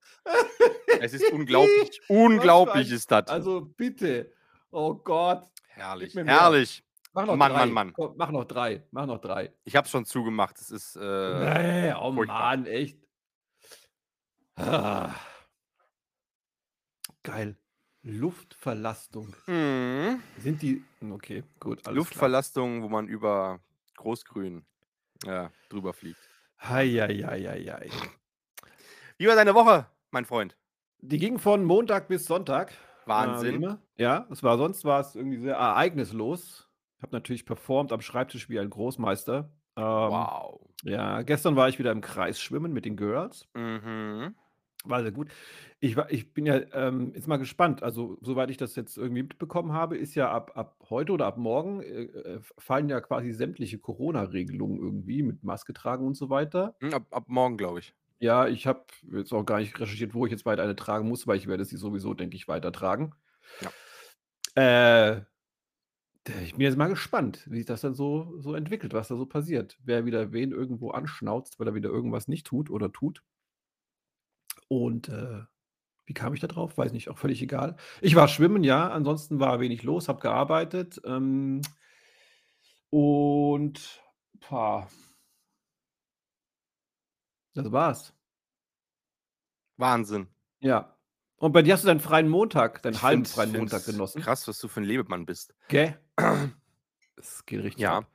Es 1.00 1.14
ist 1.14 1.30
unglaublich. 1.32 2.00
Unglaublich 2.08 2.90
ist 2.90 3.11
das. 3.11 3.28
also 3.28 3.61
bitte. 3.61 4.32
Oh 4.70 4.94
Gott. 4.94 5.44
Herrlich, 5.68 6.14
herrlich. 6.14 6.84
Mach 7.12 7.26
noch 7.26 7.37
Mann, 7.37 7.52
3. 7.52 7.58
Mann, 7.58 7.73
Mann. 7.73 7.92
Komm, 7.92 8.14
mach 8.16 8.30
noch 8.30 8.44
3. 8.44 8.84
Mach 8.90 9.06
noch 9.06 9.20
3. 9.20 9.52
Ich 9.64 9.76
habe 9.76 9.84
es 9.84 9.90
schon 9.90 10.04
zugemacht. 10.04 10.61
Es 10.61 10.70
ist, 10.73 10.96
äh, 10.96 11.00
Ne, 11.00 11.96
oh 12.00 12.12
furchtbar. 12.12 12.40
Mann, 12.40 12.66
echt. 12.66 12.99
Ah. 14.56 15.14
Geil. 17.23 17.56
Luftverlastung. 18.04 19.34
Mhm. 19.46 20.23
Sind 20.38 20.61
die 20.62 20.84
okay, 21.11 21.42
gut, 21.58 21.78
alles 21.78 21.82
klar. 21.84 21.94
Luftverlastung, 21.94 22.82
wo 22.82 22.88
man 22.88 23.08
über 23.08 23.61
Großgrün, 23.96 24.64
ja, 25.25 25.50
drüber 25.70 25.92
fliegt. 25.94 26.18
Hei, 26.61 27.02
ei, 27.02 27.26
ei, 27.26 27.49
ei, 27.50 27.73
ei. 27.75 27.90
Wie 29.16 29.26
war 29.26 29.37
deine 29.37 29.54
Woche, 29.54 29.87
mein 30.11 30.25
Freund? 30.26 30.56
Die 30.99 31.18
ging 31.18 31.38
von 31.38 31.64
Montag 31.64 32.08
bis 32.08 32.26
Sonntag. 32.26 32.73
Äh, 32.73 33.08
Wahnsinn. 33.08 33.54
immer. 33.56 33.78
Ja, 33.96 34.26
es 34.30 34.42
war 34.42 34.58
sonst 34.58 34.84
war 34.84 35.00
es 35.00 35.14
irgendwie 35.14 35.38
sehr 35.38 35.56
ereignislos. 35.56 36.68
Habe 37.02 37.12
natürlich 37.12 37.44
performt 37.46 37.92
am 37.92 38.00
Schreibtisch 38.00 38.49
wie 38.49 38.58
ein 38.58 38.70
Großmeister. 38.70 39.50
Ähm, 39.76 39.82
Wow. 39.84 40.61
ja, 40.82 41.23
gestern 41.23 41.56
war 41.56 41.68
ich 41.68 41.78
wieder 41.78 41.92
im 41.92 42.00
Kreis 42.00 42.40
schwimmen 42.40 42.73
mit 42.73 42.84
den 42.84 42.96
Girls. 42.96 43.46
Mhm. 43.54 44.34
War 44.85 45.03
sehr 45.03 45.12
gut. 45.12 45.29
Ich 45.81 45.97
war 45.97 46.11
ich 46.12 46.35
bin 46.35 46.45
ja, 46.45 46.61
ähm, 46.73 47.12
jetzt 47.14 47.26
mal 47.26 47.38
gespannt. 47.38 47.83
Also, 47.83 48.19
soweit 48.21 48.50
ich 48.50 48.59
das 48.59 48.76
jetzt 48.76 48.99
irgendwie 48.99 49.23
mitbekommen 49.23 49.73
habe, 49.73 49.97
ist 49.97 50.14
ja 50.14 50.31
ab 50.31 50.53
ab 50.57 50.76
heute 50.91 51.12
oder 51.12 51.26
ab 51.26 51.38
morgen, 51.38 51.81
äh, 51.81 52.03
äh, 52.03 52.41
fallen 52.59 52.91
ja 52.91 53.00
quasi 53.00 53.33
sämtliche 53.33 53.79
Corona-Regelungen 53.79 54.79
irgendwie 54.79 55.23
mit 55.23 55.43
Maske 55.43 55.73
tragen 55.73 56.07
und 56.07 56.14
so 56.17 56.29
weiter. 56.29 56.76
Hm, 56.81 56.93
ab 56.93 57.07
ab 57.11 57.25
morgen, 57.29 57.57
glaube 57.57 57.79
ich. 57.79 57.95
Ja, 58.21 58.47
ich 58.47 58.67
habe 58.67 58.85
jetzt 59.12 59.33
auch 59.33 59.45
gar 59.45 59.59
nicht 59.59 59.79
recherchiert, 59.81 60.14
wo 60.14 60.26
ich 60.26 60.33
jetzt 60.33 60.47
weiter 60.47 60.62
eine 60.62 60.76
tragen 60.76 61.09
muss, 61.09 61.26
weil 61.26 61.37
ich 61.37 61.47
werde 61.47 61.64
sie 61.64 61.76
sowieso, 61.76 62.14
denke 62.14 62.37
ich, 62.37 62.47
weitertragen. 62.47 63.14
Ja. 63.61 63.71
Äh, 64.57 65.25
ich 66.43 66.53
bin 66.53 66.62
jetzt 66.62 66.79
mal 66.79 66.88
gespannt, 66.88 67.45
wie 67.50 67.59
sich 67.59 67.67
das 67.67 67.83
dann 67.83 67.95
so 67.95 68.35
so 68.38 68.55
entwickelt, 68.55 68.95
was 68.95 69.09
da 69.09 69.17
so 69.17 69.26
passiert. 69.26 69.79
Wer 69.85 70.07
wieder 70.07 70.33
wen 70.33 70.53
irgendwo 70.53 70.91
anschnauzt, 70.91 71.59
weil 71.59 71.69
er 71.69 71.75
wieder 71.75 71.91
irgendwas 71.91 72.29
nicht 72.29 72.47
tut 72.47 72.71
oder 72.71 72.93
tut. 72.93 73.23
Und, 74.71 75.09
äh, 75.09 75.42
wie 76.06 76.14
kam 76.14 76.35
ich 76.35 76.40
da 76.40 76.49
drauf? 76.49 76.78
Weiß 76.78 76.92
nicht, 76.92 77.11
auch 77.11 77.18
völlig 77.18 77.42
egal. 77.42 77.76
Ich 78.02 78.16
war 78.16 78.28
schwimmen, 78.28 78.64
ja, 78.64 78.90
ansonsten 78.90 79.40
war 79.40 79.61
wenig 79.61 79.85
los, 79.85 80.09
habe 80.09 80.21
gearbeitet, 80.21 81.00
ähm 81.06 81.62
und, 82.92 84.00
boah. 84.40 84.88
Das 87.56 87.71
war's. 87.73 88.14
Wahnsinn. 89.78 90.28
Ja. 90.62 90.97
Und 91.38 91.52
bei 91.52 91.62
dir 91.62 91.75
hast 91.75 91.83
du 91.85 91.88
deinen 91.88 92.00
freien 92.00 92.28
Montag, 92.28 92.83
deinen 92.83 93.02
Ich 93.02 93.02
halben 93.02 93.26
freien 93.26 93.50
Montag 93.50 93.85
genossen? 93.85 94.26
krass, 94.26 94.47
was 94.49 94.59
du 94.61 94.68
für 94.68 94.80
'n 94.80 94.85
Lebemann 94.85 95.26
bist. 95.26 95.54
Gell? 95.71 95.99
Es 97.16 97.44
geht 97.47 97.62
richtig 97.64 97.78
Ja. 97.78 98.06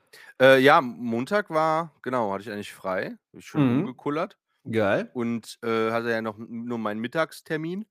Äh, 0.42 0.60
ja, 0.60 0.82
Montag 0.82 1.50
war 1.50 1.94
genau, 2.02 2.32
hatte 2.32 2.44
ich 2.44 2.52
eigentlich 2.52 2.74
frei. 2.74 3.18
Bin 3.32 3.40
ich 3.40 3.46
schön 3.48 3.62
Mhm. 3.62 4.00
rumgekullert 4.02 4.38
Geil. 4.66 5.14
und, 5.14 5.58
äh, 5.64 5.92
hatte 5.92 6.12
ja 6.12 6.22
noch 6.22 6.38
nur 6.38 6.78
meinen 6.78 7.00
Mittagstermin, 7.02 7.86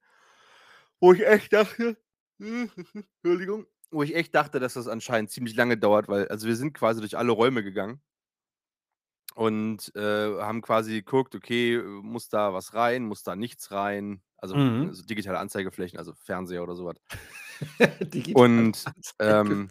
wo 1.00 1.12
ich 1.12 1.26
echt 1.26 1.52
dachte 1.52 1.96
Entschuldigung, 2.38 3.66
wo 3.90 4.02
ich 4.02 4.14
echt 4.14 4.34
dachte, 4.34 4.60
dass 4.60 4.74
das 4.74 4.88
anscheinend 4.88 5.30
ziemlich 5.30 5.54
lange 5.56 5.78
dauert, 5.78 6.08
weil 6.08 6.28
also, 6.28 6.46
wir 6.46 6.56
sind 6.56 6.74
quasi 6.74 7.00
durch 7.00 7.16
alle 7.16 7.32
Räume 7.32 7.62
gegangen 7.62 8.00
und, 9.34 9.94
äh, 9.94 10.40
haben 10.40 10.62
quasi 10.62 10.94
geguckt, 10.94 11.34
okay, 11.34 11.74
äh, 11.76 11.82
muss 11.82 12.28
da 12.28 12.52
was 12.54 12.74
rein, 12.74 13.04
muss 13.04 13.22
da 13.22 13.36
nichts 13.36 13.70
rein? 13.70 14.22
Also, 14.36 14.54
Mhm. 14.54 14.90
so 14.90 15.04
digitale 15.04 15.38
Anzeigeflächen, 15.38 15.98
also 15.98 16.14
Fernseher 16.14 16.62
oder 16.62 16.74
so 16.76 16.86
was. 16.86 16.96
Digitale 18.12 18.70
Und, 18.72 18.90
ähm 19.20 19.70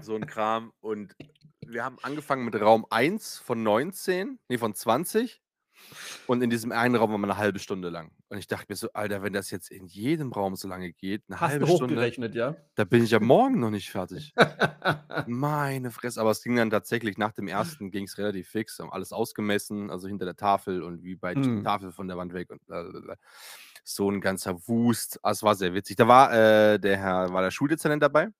so 0.00 0.14
'n 0.16 0.26
Kram. 0.26 0.72
Und 0.80 1.16
wir 1.74 1.84
haben 1.84 1.98
angefangen 2.02 2.46
mit 2.46 2.60
Raum 2.60 2.86
1 2.90 3.38
von 3.38 3.62
19, 3.64 4.40
ne, 4.48 4.58
von 4.58 4.74
20. 4.74 5.42
Und 6.26 6.42
in 6.42 6.50
diesem 6.50 6.72
einen 6.72 6.96
Raum 6.96 7.12
waren 7.12 7.20
wir 7.22 7.26
'ne 7.28 7.36
halbe 7.38 7.58
Stunde 7.60 7.90
lang. 7.90 8.12
Und 8.30 8.38
ich 8.38 8.46
dachte 8.48 8.66
mir 8.70 8.76
so: 8.76 8.88
„Alter, 8.94 9.22
wenn 9.22 9.32
das 9.34 9.50
jetzt 9.50 9.70
in 9.70 9.86
jedem 9.86 10.32
Raum 10.32 10.56
so 10.56 10.68
lange 10.68 10.92
geht, 10.92 11.28
'ne 11.30 11.40
Hast 11.40 11.44
halbe 11.44 11.66
du 11.66 11.66
Stunde, 11.66 12.16
ja? 12.34 12.56
da 12.76 12.84
bin 12.84 13.04
ich 13.04 13.12
ja 13.12 13.20
morgen 13.20 13.60
noch 13.60 13.70
nicht 13.70 13.90
fertig.“ 13.90 14.34
Meine 15.26 15.90
Fresse. 15.92 16.20
Aber 16.20 16.30
es 16.32 16.42
ging 16.42 16.56
dann 16.56 16.70
tatsächlich 16.70 17.18
nach 17.18 17.32
dem 17.32 17.48
1. 17.48 17.90
ging's 17.92 18.18
relativ 18.18 18.48
fix, 18.50 18.78
haben 18.80 18.92
alles 18.92 19.12
ausgemessen, 19.12 19.90
also 19.90 20.08
hinter 20.08 20.26
der 20.26 20.36
Tafel 20.36 20.82
und 20.82 21.02
wie 21.04 21.16
die 21.16 21.36
Mhm. 21.36 21.64
Tafel 21.64 21.92
von 21.92 22.08
der 22.08 22.16
Wand 22.18 22.34
weg 22.34 22.50
und 22.50 22.64
blablabla. 22.66 23.16
So 23.84 24.10
'n 24.10 24.20
ganzer 24.22 24.68
Wust. 24.68 25.20
Ah, 25.24 25.32
es 25.32 25.42
war 25.44 25.54
sehr 25.56 25.74
witzig. 25.74 25.96
Da 25.96 26.08
war, 26.08 26.32
äh, 26.34 26.78
der 26.80 26.98
Herr 26.98 27.32
war 27.34 27.42
der 27.42 27.50
Schuldezernent 27.52 28.02
dabei 28.02 28.30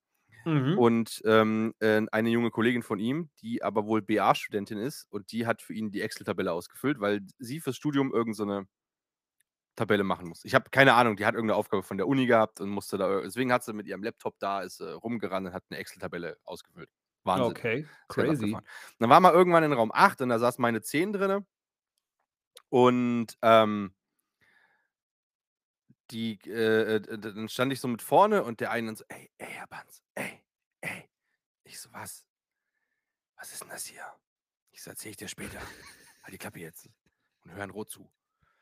Mhm. 0.46 0.74
und, 0.74 1.22
ähm, 1.26 1.74
äh, 1.80 2.02
eine 2.12 2.30
junge 2.30 2.50
Kollegin 2.50 2.82
von 2.82 2.98
ihm, 3.00 3.30
die 3.42 3.62
aber 3.62 3.86
wohl 3.86 4.02
BA-Studentin 4.02 4.78
ist 4.78 5.06
und 5.10 5.32
die 5.32 5.46
hat 5.46 5.62
für 5.62 5.74
ihn 5.74 5.90
die 5.92 6.02
Excel-Tabelle 6.02 6.52
ausgefüllt, 6.52 7.00
weil 7.00 7.22
sie 7.38 7.60
fürs 7.60 7.76
Studium 7.76 8.12
irgend 8.14 8.36
so 8.36 8.44
'ne 8.44 8.66
Tabelle 9.78 10.04
machen 10.04 10.28
muss. 10.28 10.44
Ich 10.44 10.54
habe 10.54 10.70
keine 10.70 10.94
Ahnung, 10.94 11.16
die 11.16 11.26
hat 11.26 11.34
irgend 11.34 11.48
'ne 11.48 11.56
Aufgabe 11.56 11.82
von 11.82 11.96
der 11.96 12.06
Uni 12.06 12.26
gehabt 12.26 12.60
und 12.60 12.68
musste 12.70 12.96
da 12.96 13.08
ir 13.18 13.22
deswegen 13.22 13.52
hat 13.52 13.64
sie 13.64 13.72
mit 13.72 13.86
ihrem 13.88 14.02
Laptop 14.04 14.38
da 14.38 14.62
ist 14.62 14.76
sie 14.78 14.92
rumgerannt 14.94 15.48
und 15.48 15.52
hat 15.52 15.64
'ne 15.70 15.78
Excel-Tabelle 15.78 16.36
ausgefüllt. 16.44 16.90
Wahnsinn. 17.24 17.58
Okay, 17.58 17.88
crazy. 18.08 18.62
Dann 19.00 19.10
waren 19.10 19.22
wir 19.24 19.32
irgendwann 19.34 19.64
in 19.64 19.72
Raum 19.72 19.90
8 19.92 20.20
und 20.20 20.28
da 20.28 20.38
saß 20.38 20.58
meine 20.58 20.82
10 20.82 21.12
drinnen. 21.12 21.46
Und, 22.72 23.36
ähm 23.42 23.94
die, 26.14 26.38
äh, 26.50 27.00
dann 27.18 27.48
stand 27.48 27.72
ich 27.72 27.80
so 27.80 27.88
mit 27.88 28.02
vorne 28.02 28.44
und 28.44 28.60
der 28.60 28.70
eine 28.70 28.88
dann 28.88 28.96
so: 28.96 29.04
„Ey, 29.08 29.30
ey, 29.38 29.48
Herr 29.52 29.66
Banz, 29.68 30.02
ey, 30.14 30.42
ey.“ 30.82 31.10
Ich 31.64 31.80
so: 31.80 31.92
„Was? 31.92 32.22
Was 33.38 33.52
ist 33.52 33.62
'n 33.62 33.68
das 33.68 33.86
hier?“ 33.86 34.06
Ich 34.72 34.82
so: 34.82 34.90
„Erzähle 34.90 35.10
ich 35.12 35.16
dir 35.16 35.28
später. 35.28 35.60
Halt 36.22 36.32
die 36.34 36.38
Klappe 36.38 36.60
jetzt 36.60 36.88
und 37.44 37.52
hör 37.52 37.64
in 37.64 37.70
Ruhe 37.70 37.86
zu.“ 37.86 38.10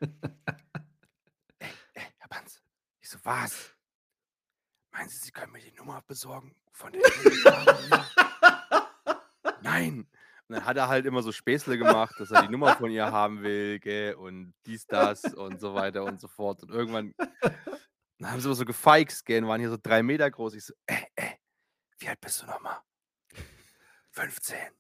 „Ey, 1.61 1.71
ey, 1.95 2.07
Herr 2.19 2.29
Banz.“ 2.29 2.63
Ich 3.01 3.09
so: 3.11 3.19
„Was?“ 3.25 3.75
„Meinen 4.93 5.09
Sie, 5.09 5.17
Sie 5.19 5.31
können 5.33 5.53
mir 5.53 5.61
die 5.61 5.73
Nummer 5.73 6.03
besorgen 6.03 6.55
von 6.71 6.93
der 6.93 7.01
jungen 7.01 7.43
Dame 7.45 7.79
hier?“ 7.89 8.11
„Nein.“ 9.63 10.01
Und 10.01 10.09
dann 10.53 10.65
hat 10.65 10.77
er 10.77 10.89
halt 10.89 11.07
immer 11.07 11.23
so 11.23 11.33
Späßle 11.33 11.79
gemacht, 11.79 12.21
dass 12.21 12.31
er 12.31 12.39
die 12.39 12.49
Nummer 12.49 12.73
von 12.75 12.91
ihr 12.91 13.11
haben 13.11 13.43
will, 13.43 13.81
gell, 13.81 14.15
und 14.15 14.55
dies, 14.67 14.89
das 14.89 15.33
und 15.35 15.61
so 15.61 15.75
weiter 15.75 16.05
und 16.07 16.21
so 16.21 16.29
fort. 16.29 16.63
Und 16.63 16.71
irgendwann 16.71 17.15
dann 18.19 18.31
haben 18.31 18.41
sie 18.41 18.47
immer 18.49 18.55
so 18.55 18.65
gefeixt, 18.65 19.25
gell, 19.27 19.43
und 19.43 19.49
waren 19.49 19.61
hier 19.61 19.71
so 19.71 19.79
3 19.81 20.03
Meter 20.03 20.31
groß. 20.31 20.55
Ich 20.55 20.65
so: 20.65 20.75
„Ey, 20.87 21.07
ey, 21.17 21.39
wie 21.99 22.09
alt 22.09 22.21
bist 22.21 22.43
du 22.43 22.47
noch 22.47 22.61
mal?“ 22.63 22.83
„15.“ 24.15 24.73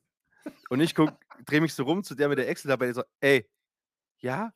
Und 0.70 0.80
ich 0.80 0.94
gucke 0.94 1.16
drehe 1.44 1.60
mich 1.60 1.74
so 1.74 1.82
rum 1.84 2.04
zu 2.04 2.14
der 2.14 2.28
mit 2.28 2.38
der 2.38 2.48
Excel-Tabelle 2.48 2.94
so: 2.94 3.02
„Ey, 3.20 3.48
ja? 4.20 4.52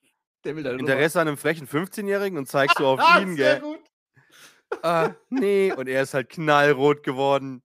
Interesse 0.77 1.21
an 1.21 1.27
'nem 1.29 1.37
frechen 1.39 1.67
15-Jährigen?“ 1.69 2.39
Und 2.39 2.49
zeige 2.49 2.75
so 2.75 2.87
auf 2.89 3.05
ihn, 3.05 3.37
Sehr 3.37 3.37
gell. 3.37 3.61
gut. 3.61 3.81
„Ah, 4.85 5.11
ne.“ 5.31 5.73
Und 5.75 5.89
er 5.89 6.03
ist 6.03 6.15
halt 6.15 6.29
knallrot 6.31 7.03
geworden. 7.03 7.63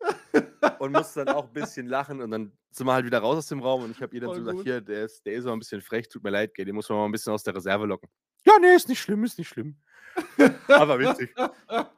Und 0.80 0.92
musste 0.92 1.20
dann 1.20 1.30
auch 1.30 1.46
'n 1.48 1.52
bisschen 1.52 1.86
lachen 1.86 2.20
und 2.20 2.30
dann 2.30 2.57
sind 2.70 2.86
wir 2.86 2.92
halt 2.94 3.06
wieder 3.06 3.20
raus 3.20 3.38
aus 3.38 3.46
dem 3.48 3.60
Raum 3.60 3.82
und 3.84 3.90
ich 3.90 4.02
habe 4.02 4.14
ihr 4.14 4.20
dann 4.20 4.32
so 4.32 4.40
Voll 4.40 4.40
gesagt: 4.40 4.60
gut. 4.60 4.62
„Hier, 4.62 4.80
der 4.80 5.04
ist 5.06 5.24
der 5.26 5.34
ist 5.34 5.44
aber 5.46 5.54
'n 5.54 5.58
bisschen 5.60 5.82
frech, 5.82 6.08
tut 6.08 6.22
mir 6.24 6.30
leid, 6.30 6.54
gell, 6.54 6.64
den 6.66 6.74
muss 6.74 6.88
man 6.88 6.98
mal 6.98 7.06
'n 7.06 7.12
bisschen 7.12 7.32
aus 7.32 7.42
der 7.44 7.54
Reserve 7.54 7.86
locken.“ 7.86 8.08
Ja, 8.46 8.58
nee, 8.60 8.74
ist 8.74 8.88
nicht 8.88 9.00
schlimm, 9.00 9.24
ist 9.24 9.38
nicht 9.38 9.48
schlimm. 9.48 9.76
Aber 10.74 10.98
witzig. 10.98 11.36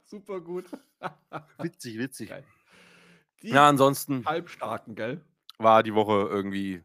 Super 0.06 0.40
gut. 0.40 0.70
Witzig, 1.60 1.98
witzig. 1.98 2.28
Geil. 2.30 2.44
Die 3.42 3.52
Ja, 3.52 3.68
ansonsten 3.68 4.26
Halbstarken, 4.26 4.94
gell? 4.94 5.24
war 5.58 5.82
die 5.82 5.94
Woche 5.94 6.26
irgendwie, 6.30 6.82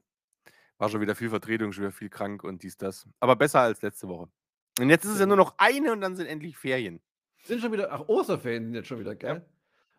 war 0.77 0.89
schon 0.89 1.01
wieder 1.01 1.15
viel 1.15 1.29
Vertretung, 1.29 1.73
schon 1.73 1.83
wieder 1.85 1.93
viel 1.93 2.09
krank 2.09 2.43
und 2.43 2.63
dies, 2.63 2.77
das. 2.77 3.07
Aber 3.21 3.35
besser 3.35 3.61
als 3.61 3.81
letzte 3.81 4.07
Woche. 4.09 4.29
Und 4.79 4.89
jetzt 4.89 5.05
ist 5.05 5.13
es 5.13 5.19
ja 5.19 5.25
nur 5.27 5.37
noch 5.37 5.55
eine 5.57 5.91
und 5.93 6.01
dann 6.01 6.15
sind 6.15 6.27
endlich 6.27 6.57
Ferien. 6.57 7.01
Sind 7.43 7.61
schon 7.61 7.71
wieder, 7.71 7.91
ach, 7.91 8.07
Osterferien 8.07 8.65
sind 8.65 8.73
jetzt 8.75 8.87
schon 8.87 8.99
wieder, 8.99 9.15
gell? 9.15 9.45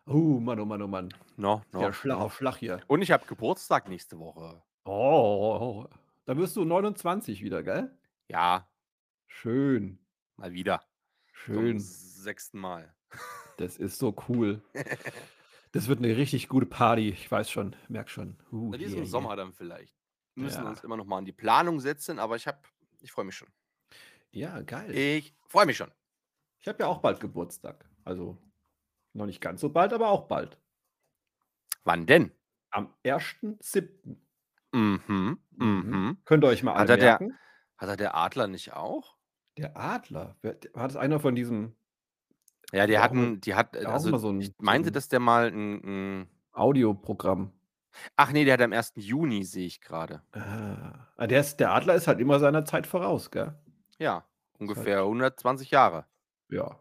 Oh, 0.07 0.39
Mann, 0.39 0.59
oh 0.59 0.65
Mann, 0.65 0.81
oh 0.81 0.87
Mann. 0.87 1.13
No, 1.35 1.61
no, 1.73 1.79
Der 1.79 1.93
Schlag 1.93 2.17
no. 2.19 2.25
auf 2.25 2.35
Schlag 2.37 2.55
hier. 2.57 2.79
Und 2.87 3.01
ich 3.01 3.11
habe 3.11 3.25
Geburtstag 3.25 3.89
nächste 3.89 4.17
Woche. 4.19 4.63
Oh, 4.85 5.85
da 6.25 6.37
wirst 6.37 6.55
du 6.55 6.63
29 6.63 7.43
wieder, 7.43 7.61
gell? 7.61 7.91
Ja, 8.29 8.67
Schön, 9.27 9.99
mal 10.37 10.53
wieder. 10.53 10.79
Zum 11.45 11.55
schön. 11.55 11.79
sechsten 11.79 12.57
Mal. 12.59 12.95
Das 13.57 13.77
ist 13.77 13.99
so 13.99 14.15
cool. 14.27 14.61
Das 15.73 15.89
wird 15.89 15.99
eine 15.99 16.15
richtig 16.15 16.47
gute 16.47 16.65
Party. 16.65 17.09
Ich 17.09 17.29
weiß 17.29 17.51
schon, 17.51 17.75
merk 17.89 18.09
schon. 18.09 18.37
Uh, 18.51 18.69
Na, 18.71 18.77
die 18.77 18.85
ist 18.85 18.91
yeah, 18.91 18.99
im 18.99 19.03
yeah. 19.03 19.11
Sommer 19.11 19.35
dann 19.35 19.51
vielleicht. 19.53 19.93
Wir 20.33 20.45
müssen 20.45 20.63
Ja. 20.63 20.69
uns 20.69 20.81
immer 20.83 20.95
noch 20.95 21.05
mal 21.05 21.17
an 21.17 21.25
die 21.25 21.33
Planung 21.33 21.81
setzen, 21.81 22.19
aber 22.19 22.37
ich 22.37 22.47
habe, 22.47 22.57
ich 23.01 23.11
freue 23.11 23.25
mich 23.25 23.35
schon. 23.35 23.49
Ja, 24.31 24.61
geil. 24.61 24.95
Ich 24.95 25.35
freue 25.45 25.65
mich 25.65 25.75
schon. 25.77 25.91
Ich 26.61 26.67
habe 26.69 26.81
ja 26.81 26.87
auch 26.87 26.99
bald 26.99 27.19
Geburtstag. 27.19 27.85
Also 28.05 28.37
noch 29.17 29.25
nicht 29.25 29.41
ganz 29.41 29.61
so 29.61 29.69
bald, 29.69 29.93
aber 29.93 30.09
auch 30.09 30.27
bald. 30.27 30.57
Wann 31.83 32.05
denn? 32.05 32.31
Am 32.71 32.93
1.7. 33.03 34.17
Mhm, 34.73 35.39
mhm. 35.55 36.17
Könnt 36.25 36.43
ihr 36.43 36.47
euch 36.47 36.63
mal 36.63 36.75
Hat 36.75 36.89
er 36.89 36.97
der-. 36.97 37.19
Hat 37.77 37.89
er 37.89 37.97
der 37.97 38.15
Adler 38.15 38.47
nicht 38.47 38.73
auch? 38.73 39.15
Der 39.57 39.75
Adler. 39.77 40.35
War 40.73 40.87
das 40.87 40.95
einer 40.97 41.19
von 41.19 41.35
diesem 41.35 41.75
Ja, 42.73 42.85
die 42.87 42.99
hatten, 42.99 43.39
die 43.41 43.55
hat, 43.55 43.77
also 43.77 44.09
mal 44.11 44.19
so 44.19 44.29
ein- 44.29 44.41
ich 44.41 44.53
meinte, 44.59 44.89
ein- 44.89 44.93
dass 44.93 45.07
der 45.07 45.19
mal 45.19 45.47
ein, 45.47 45.81
ein 46.21 46.29
Audioprogramm? 46.51 47.53
Ach 48.15 48.31
nee, 48.31 48.45
der 48.45 48.53
hat 48.55 48.61
am 48.61 48.73
1. 48.73 48.99
Juni, 49.01 49.43
sehe 49.43 49.65
ich 49.65 49.79
gerade. 49.81 50.21
Ah, 50.33 51.07
Ah, 51.15 51.27
der, 51.27 51.39
ist, 51.39 51.57
der 51.59 51.71
Adler 51.71 51.95
ist 51.95 52.07
halt 52.07 52.19
immer 52.19 52.39
seiner 52.39 52.65
Zeit 52.65 52.85
voraus, 52.85 53.31
gell? 53.31 53.55
Ja, 53.97 54.25
ungefähr 54.59 55.03
120 55.05 55.71
Jahre. 55.71 56.05
Ja. 56.49 56.79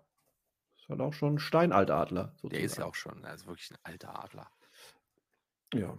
Ist 0.86 0.90
halt 0.90 1.00
auch 1.00 1.12
schon 1.14 1.34
ein 1.34 1.38
Steinaltadler. 1.40 2.32
Der 2.44 2.60
ist 2.60 2.78
ja 2.78 2.84
sozusagen. 2.84 2.88
auch 2.88 2.94
schon, 2.94 3.24
er 3.24 3.34
ist 3.34 3.44
wirklich 3.48 3.72
ein 3.72 3.78
alter 3.82 4.22
Adler. 4.22 4.48
Ja. 5.74 5.98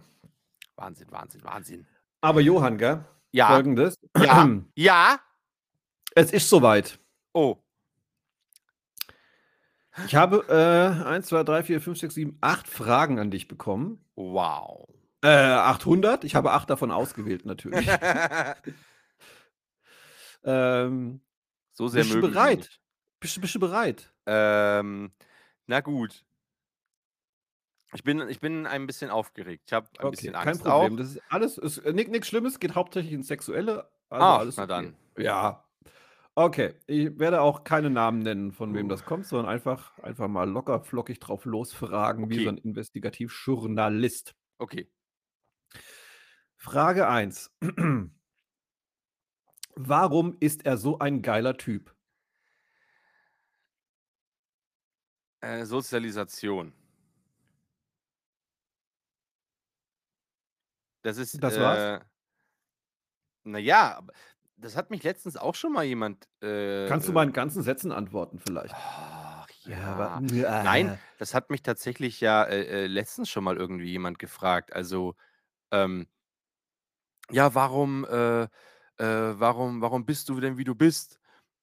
Wahnsinn, 0.76 1.10
Wahnsinn, 1.10 1.44
Wahnsinn. 1.44 1.86
Aber 2.22 2.40
Johann, 2.40 2.78
gell? 2.78 3.04
Ja, 3.30 3.48
Folgendes. 3.48 3.98
ja, 4.16 4.48
ja. 4.74 5.20
Es 6.14 6.32
ist 6.32 6.48
soweit. 6.48 6.98
Oh, 7.34 7.58
Ich 10.06 10.14
habe 10.14 10.46
äh, 10.48 11.04
1, 11.06 11.26
2, 11.26 11.44
3, 11.44 11.62
4, 11.64 11.80
5, 11.82 11.98
6, 11.98 12.14
7, 12.14 12.38
8 12.40 12.66
Fragen 12.66 13.18
an 13.18 13.30
dich 13.30 13.46
bekommen. 13.46 14.02
wow. 14.14 14.88
Äh, 15.20 15.28
800. 15.28 16.24
Ich 16.24 16.34
habe 16.34 16.52
8 16.52 16.70
davon 16.70 16.90
ausgewählt, 16.92 17.44
natürlich. 17.44 17.86
ähm, 20.44 21.20
so 21.72 21.88
sehr 21.88 22.04
bist 22.04 22.14
du 22.14 22.20
mögen 22.20 22.28
wir 22.28 22.32
bereit? 22.40 22.80
Nicht. 23.18 23.20
Bist, 23.20 23.36
du- 23.36 23.40
bist 23.40 23.54
du 23.54 23.60
bereit? 23.60 24.12
Ähm, 24.26 25.12
na 25.66 25.80
gut. 25.80 26.24
Ich 27.94 28.04
bin, 28.04 28.20
ich 28.28 28.40
bin 28.40 28.66
ein 28.66 28.86
bisschen 28.86 29.10
aufgeregt. 29.10 29.64
Ich 29.66 29.72
habe 29.72 29.88
ein 29.98 30.10
bisschen 30.10 30.34
kein 30.34 30.48
Angst 30.48 30.62
Problem. 30.62 30.92
auch. 30.92 30.96
Das 30.98 31.12
ist 31.16 31.22
alles, 31.30 31.56
ist 31.58 31.84
nichts 31.86 32.28
Schlimmes, 32.28 32.60
geht 32.60 32.74
hauptsächlich 32.74 33.12
ins 33.14 33.28
Sexuelle. 33.28 33.90
Also 34.10 34.24
Ach, 34.24 34.38
alles 34.40 34.56
na 34.58 34.64
okay. 34.64 34.68
dann. 34.68 34.96
Ja. 35.16 35.64
Okay, 36.34 36.74
ich 36.86 37.18
werde 37.18 37.40
auch 37.40 37.64
keine 37.64 37.90
Namen 37.90 38.20
nennen, 38.20 38.52
von 38.52 38.72
wem 38.74 38.86
Uh. 38.86 38.88
das 38.90 39.04
kommt, 39.04 39.26
sondern 39.26 39.48
einfach, 39.52 39.98
einfach 40.00 40.28
mal 40.28 40.48
locker 40.48 40.80
flockig 40.84 41.18
drauf 41.18 41.44
losfragen, 41.46 42.28
wie 42.30 42.34
Okay. 42.34 42.44
so 42.44 42.50
ein 42.50 42.58
Investigativjournalist. 42.58 44.36
Okay. 44.58 44.88
Frage 46.56 47.08
1. 47.08 47.50
Warum 49.74 50.36
ist 50.40 50.64
er 50.66 50.76
so 50.76 50.98
ein 50.98 51.22
geiler 51.22 51.56
Typ? 51.56 51.94
Äh, 55.40 55.64
Sozialisation. 55.64 56.72
Das 61.02 61.16
ist. 61.16 61.42
Das 61.42 61.58
war's? 61.58 62.00
Äh, 62.02 62.04
naja, 63.44 63.96
aber 63.98 64.12
das 64.56 64.76
hat 64.76 64.90
mich 64.90 65.02
letztens 65.04 65.36
auch 65.36 65.54
schon 65.54 65.72
mal 65.72 65.84
jemand. 65.84 66.28
Äh, 66.42 66.86
Kannst 66.88 67.06
du 67.06 67.12
äh, 67.12 67.14
mal 67.14 67.26
in 67.26 67.32
ganzen 67.32 67.62
Sätzen 67.62 67.92
antworten, 67.92 68.40
vielleicht? 68.40 68.74
Ach 68.74 69.48
ja. 69.62 69.94
aber- 69.94 70.20
Nein, 70.64 70.98
das 71.18 71.34
hat 71.34 71.50
mich 71.50 71.62
tatsächlich 71.62 72.20
ja 72.20 72.42
äh, 72.44 72.84
äh, 72.84 72.86
letztens 72.86 73.30
schon 73.30 73.44
mal 73.44 73.56
irgendwie 73.56 73.90
jemand 73.90 74.18
gefragt. 74.18 74.72
Also, 74.72 75.14
ähm, 75.70 76.08
ja, 77.30 77.54
warum, 77.54 78.04
äh, 78.06 78.42
äh, 78.42 78.48
warum, 78.98 79.80
warum 79.80 80.04
bist 80.04 80.28
du 80.28 80.40
denn 80.40 80.58
wie 80.58 80.64
du 80.64 80.74
bist? 80.74 81.20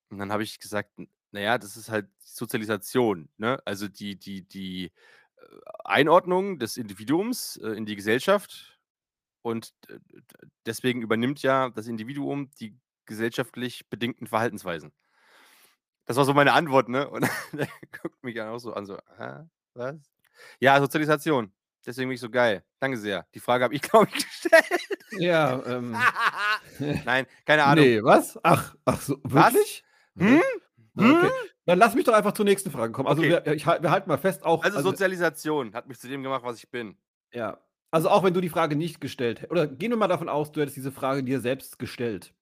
Und 0.10 0.20
dann 0.20 0.32
habe 0.32 0.44
ich 0.44 0.60
gesagt, 0.60 0.98
n- 0.98 1.10
naja, 1.36 1.58
das 1.58 1.76
ist 1.76 1.90
halt 1.90 2.08
Sozialisation, 2.20 3.30
ne? 3.38 3.60
Also 3.66 3.88
die, 3.90 4.18
die, 4.18 4.48
die 4.48 4.86
äh, 4.86 4.92
Einordnung 5.84 6.60
des 6.60 6.78
Individuums 6.78 7.58
äh, 7.58 7.72
in 7.72 7.86
die 7.86 7.98
Gesellschaft 7.98 8.80
und 9.42 9.74
äh, 9.90 10.00
deswegen 10.66 11.02
übernimmt 11.02 11.42
ja 11.42 11.70
das 11.70 11.88
Individuum 11.88 12.50
die 12.60 12.78
gesellschaftlich 13.06 13.90
bedingten 13.90 14.28
Verhaltensweisen. 14.28 14.94
Das 16.06 16.16
war 16.16 16.24
so 16.24 16.34
meine 16.34 16.54
Antwort, 16.54 16.88
ne? 16.88 17.10
Und 17.10 17.28
der 17.52 17.68
guckt 18.02 18.24
mich 18.24 18.36
dann 18.36 18.50
auch 18.50 18.60
so 18.60 18.74
an, 18.74 18.86
so, 18.86 18.98
hä? 19.18 19.44
Was? 19.74 19.98
Ja, 20.60 20.80
Sozialisation. 20.80 21.52
Deswegen 21.86 22.08
bin 22.10 22.16
ich 22.16 22.22
so 22.22 22.30
geil. 22.30 22.64
Danke 22.80 22.98
sehr. 22.98 23.28
Die 23.36 23.42
Frage 23.42 23.66
habe 23.66 23.76
ich, 23.76 23.82
glaube 23.84 24.08
ich, 24.14 24.26
gestellt. 24.26 24.88
Ja, 25.12 25.62
ähm. 25.66 25.98
Nein, 27.06 27.28
keine 27.46 27.66
Ahnung. 27.66 27.84
nee, 27.84 28.02
was? 28.02 28.40
Ach, 28.42 28.74
ach 28.86 29.02
so, 29.02 29.20
Was? 29.24 29.54
wirklich? 29.54 29.84
Hm? 30.98 31.12
Okay. 31.12 31.30
Dann 31.66 31.80
lass 31.80 31.96
mich 31.96 32.06
doch 32.06 32.14
einfach 32.14 32.34
zur 32.34 32.46
nächsten 32.46 32.70
Frage 32.72 32.92
kommen. 32.94 33.08
Also 33.08 33.22
Okay. 33.22 33.42
wir, 33.44 33.54
ich, 33.54 33.66
wir 33.66 33.90
halten 33.92 34.08
mal 34.10 34.18
fest, 34.18 34.44
auch. 34.46 34.64
Also 34.64 34.82
Sozialisation 34.82 35.74
hat 35.74 35.88
mich 35.88 36.00
zu 36.00 36.08
dem 36.08 36.22
gemacht, 36.24 36.44
was 36.44 36.58
ich 36.58 36.70
bin. 36.70 36.98
ja. 37.32 37.60
Also 37.92 38.10
auch 38.10 38.24
wenn 38.24 38.34
du 38.34 38.42
die 38.42 38.50
Frage 38.50 38.76
nicht 38.76 39.00
gestellt 39.00 39.38
hättest. 39.40 39.52
Oder 39.52 39.68
gehen 39.68 39.90
wir 39.90 39.96
mal 39.96 40.10
davon 40.10 40.28
aus, 40.28 40.52
du 40.52 40.60
hättest 40.60 40.76
diese 40.76 40.92
Frage 40.92 41.24
dir 41.24 41.40
selbst 41.40 41.80
gestellt. 41.80 42.34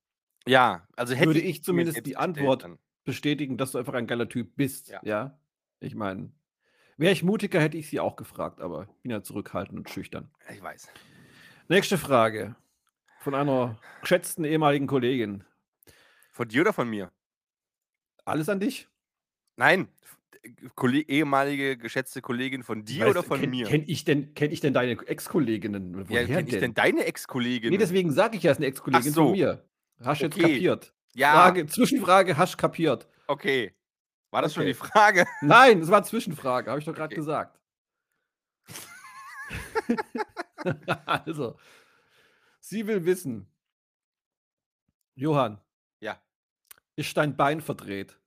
Ja, 0.47 0.87
also 0.95 1.13
hätte 1.13 1.27
Würde 1.27 1.41
ich 1.41 1.57
ich 1.57 1.63
zumindest 1.63 2.03
die 2.07 2.17
Antwort 2.17 2.63
dann. 2.63 2.79
Bestätigen, 3.03 3.55
dass 3.57 3.71
du 3.73 3.77
einfach 3.77 3.93
ein 3.93 4.07
geiler 4.07 4.27
Typ 4.27 4.55
bist. 4.55 4.89
Ja. 4.89 4.99
Ja. 5.03 5.37
Ich 5.79 5.93
meine, 5.93 6.31
wäre 6.97 7.11
ich 7.13 7.21
mutiger, 7.21 7.59
hätte 7.61 7.77
ich 7.77 7.87
sie 7.87 7.99
auch 7.99 8.15
gefragt, 8.15 8.61
aber 8.61 8.87
ich 8.89 9.01
bin 9.03 9.11
ja 9.11 9.21
zurückhaltend 9.21 9.77
und 9.77 9.89
schüchtern. 9.91 10.31
Ich 10.51 10.59
weiß. 10.63 10.89
Nächste 11.67 11.99
Frage. 11.99 12.55
Von 13.19 13.35
einer 13.35 13.77
geschätzten 14.01 14.45
ehemaligen 14.45 14.87
Kollegin. 14.87 15.43
Von 16.31 16.47
dir 16.47 16.61
oder 16.61 16.73
von 16.73 16.89
mir? 16.89 17.11
Alles 18.25 18.49
an 18.49 18.59
dich? 18.59 18.87
Nein. 19.57 19.87
f- 20.01 20.17
Kolle 20.75 20.99
ehemalige 20.99 21.77
geschätzte 21.77 22.21
Kollegin 22.21 22.63
von 22.63 22.83
dir 22.83 23.07
oder 23.07 23.23
von 23.23 23.39
kenn, 23.39 23.49
mir? 23.49 23.65
Kenn 23.65 23.83
ich 23.87 24.03
denn, 24.03 24.33
kenn 24.33 24.51
ich 24.51 24.59
denn 24.59 24.73
deine 24.73 24.93
Ex-Kolleginnen? 25.07 25.97
ja, 25.99 26.09
Woher 26.09 26.25
kenn 26.25 26.47
ich 26.47 26.57
denn 26.59 26.73
deine 26.73 27.05
Ex-Kollegin? 27.05 27.69
Nee, 27.71 27.77
deswegen 27.77 28.11
sage 28.11 28.35
ich 28.35 28.43
ja, 28.43 28.51
es 28.51 28.57
ist 28.57 28.59
eine 28.59 28.67
Ex-Kollegin 28.67 29.13
so. 29.13 29.23
von 29.25 29.31
mir. 29.31 29.65
Hast 30.01 30.19
du 30.21 30.25
jetzt 30.25 30.35
Okay. 30.35 30.53
kapiert? 30.53 30.93
ja, 31.13 31.31
Frage, 31.33 31.65
Zwischenfrage, 31.67 32.35
hast 32.37 32.53
du 32.53 32.57
kapiert? 32.57 33.07
okay. 33.27 33.73
War 34.31 34.41
das 34.41 34.53
schon 34.55 34.63
Okay. 34.63 34.71
die 34.71 34.77
Frage? 34.77 35.25
Nein, 35.41 35.79
es 35.79 35.89
war 35.89 35.97
eine 35.97 36.05
Zwischenfrage, 36.07 36.69
habe 36.71 36.79
ich 36.79 36.85
doch 36.85 36.93
gerade 36.95 37.05
Okay. 37.13 37.15
gesagt. 37.15 37.59
also, 41.05 41.57
sie 42.59 42.85
will 42.87 43.05
wissen, 43.05 43.47
Johann. 45.15 45.59
Ist 46.95 47.17
dein 47.17 47.37
Bein 47.37 47.61
verdreht? 47.61 48.19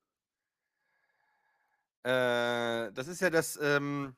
Äh, 2.05 2.93
das 2.93 3.09
ist 3.09 3.21
ja 3.21 3.31
das 3.31 3.59
ähm, 3.61 4.17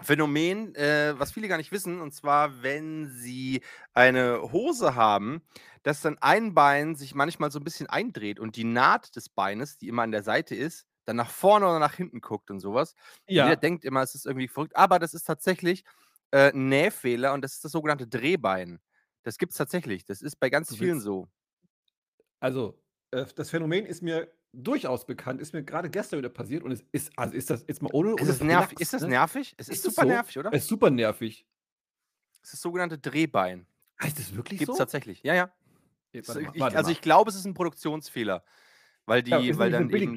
Phänomen, 0.00 0.74
äh, 0.76 1.14
was 1.18 1.32
viele 1.32 1.48
gar 1.48 1.58
nicht 1.58 1.72
wissen, 1.72 2.00
und 2.00 2.14
zwar, 2.14 2.62
wenn 2.62 3.08
sie 3.10 3.62
eine 3.94 4.52
Hose 4.52 4.94
haben, 4.94 5.42
dass 5.84 6.02
dann 6.02 6.18
ein 6.20 6.54
Bein 6.54 6.96
sich 6.96 7.14
manchmal 7.14 7.50
so 7.52 7.60
ein 7.60 7.64
bisschen 7.64 7.88
eindreht 7.88 8.40
und 8.40 8.56
die 8.56 8.64
Naht 8.64 9.16
des 9.16 9.28
Beines, 9.30 9.78
die 9.78 9.88
immer 9.88 10.02
an 10.04 10.12
der 10.12 10.22
Seite 10.24 10.54
ist, 10.56 10.86
dann 11.06 11.16
nach 11.16 11.30
vorne 11.30 11.66
oder 11.66 11.78
nach 11.80 11.94
hinten 11.94 12.20
guckt 12.20 12.50
und 12.50 12.60
sowas. 12.60 12.94
Und 13.34 13.44
Jeder 13.44 13.56
denkt 13.56 13.84
immer, 13.84 14.02
es 14.02 14.14
ist 14.14 14.26
irgendwie 14.26 14.48
verrückt, 14.48 14.76
aber 14.76 14.98
das 15.00 15.14
ist 15.14 15.24
tatsächlich 15.24 15.84
äh, 16.32 16.52
ein 16.52 16.68
Nähfehler 16.68 17.32
und 17.34 17.42
das 17.42 17.54
ist 17.54 17.64
das 17.64 17.72
sogenannte 17.72 18.06
Drehbein. 18.08 18.80
Das 19.24 19.38
gibt 19.38 19.52
es 19.52 19.58
tatsächlich. 19.58 20.04
Das 20.04 20.22
ist 20.22 20.36
bei 20.40 20.50
ganz 20.50 20.70
Du 20.70 20.76
vielen 20.76 20.96
willst- 20.96 21.04
so. 21.04 21.28
Also, 22.40 22.82
das 23.10 23.50
Phänomen 23.50 23.86
ist 23.86 24.02
mir 24.02 24.32
durchaus 24.52 25.06
bekannt, 25.06 25.40
ist 25.40 25.52
mir 25.52 25.62
gerade 25.62 25.90
gestern 25.90 26.18
wieder 26.18 26.28
passiert 26.28 26.62
und 26.62 26.72
es 26.72 26.84
ist, 26.92 27.12
also 27.16 27.34
ist 27.34 27.50
das 27.50 27.64
jetzt 27.66 27.82
mal 27.82 27.90
ohne. 27.92 28.14
Ist 28.20 28.28
das, 28.28 28.40
nerv 28.40 28.66
Flachs, 28.66 28.82
ist 28.82 28.92
das 28.92 29.02
ne? 29.02 29.08
nervig? 29.08 29.54
Es 29.56 29.68
ist, 29.68 29.76
Ist 29.76 29.84
super 29.84 30.02
so? 30.02 30.08
nervig, 30.08 30.38
oder? 30.38 30.52
Es 30.52 30.62
ist 30.62 30.68
super 30.68 30.90
nervig. 30.90 31.46
Es 32.32 32.38
ist 32.44 32.52
das 32.54 32.60
sogenannte 32.62 32.98
Drehbein. 32.98 33.66
Heißt 34.02 34.18
das 34.18 34.34
wirklich 34.34 34.60
Gibt 34.60 34.70
es 34.70 34.76
so? 34.76 34.82
tatsächlich. 34.82 35.22
Ja, 35.22 35.34
ja. 35.34 35.50
Jetzt, 36.12 36.28
warte 36.28 36.42
Ich, 36.52 36.60
warte 36.60 36.76
also 36.76 36.90
ich 36.90 37.00
glaube, 37.00 37.30
es 37.30 37.36
ist 37.36 37.44
ein 37.44 37.54
Produktionsfehler. 37.54 38.44
weil 39.06 39.26
Ja, 39.28 39.38
die 39.40 39.48
ist 39.48 39.58
weil 39.58 39.70
dann 39.70 39.90
eben 39.90 40.16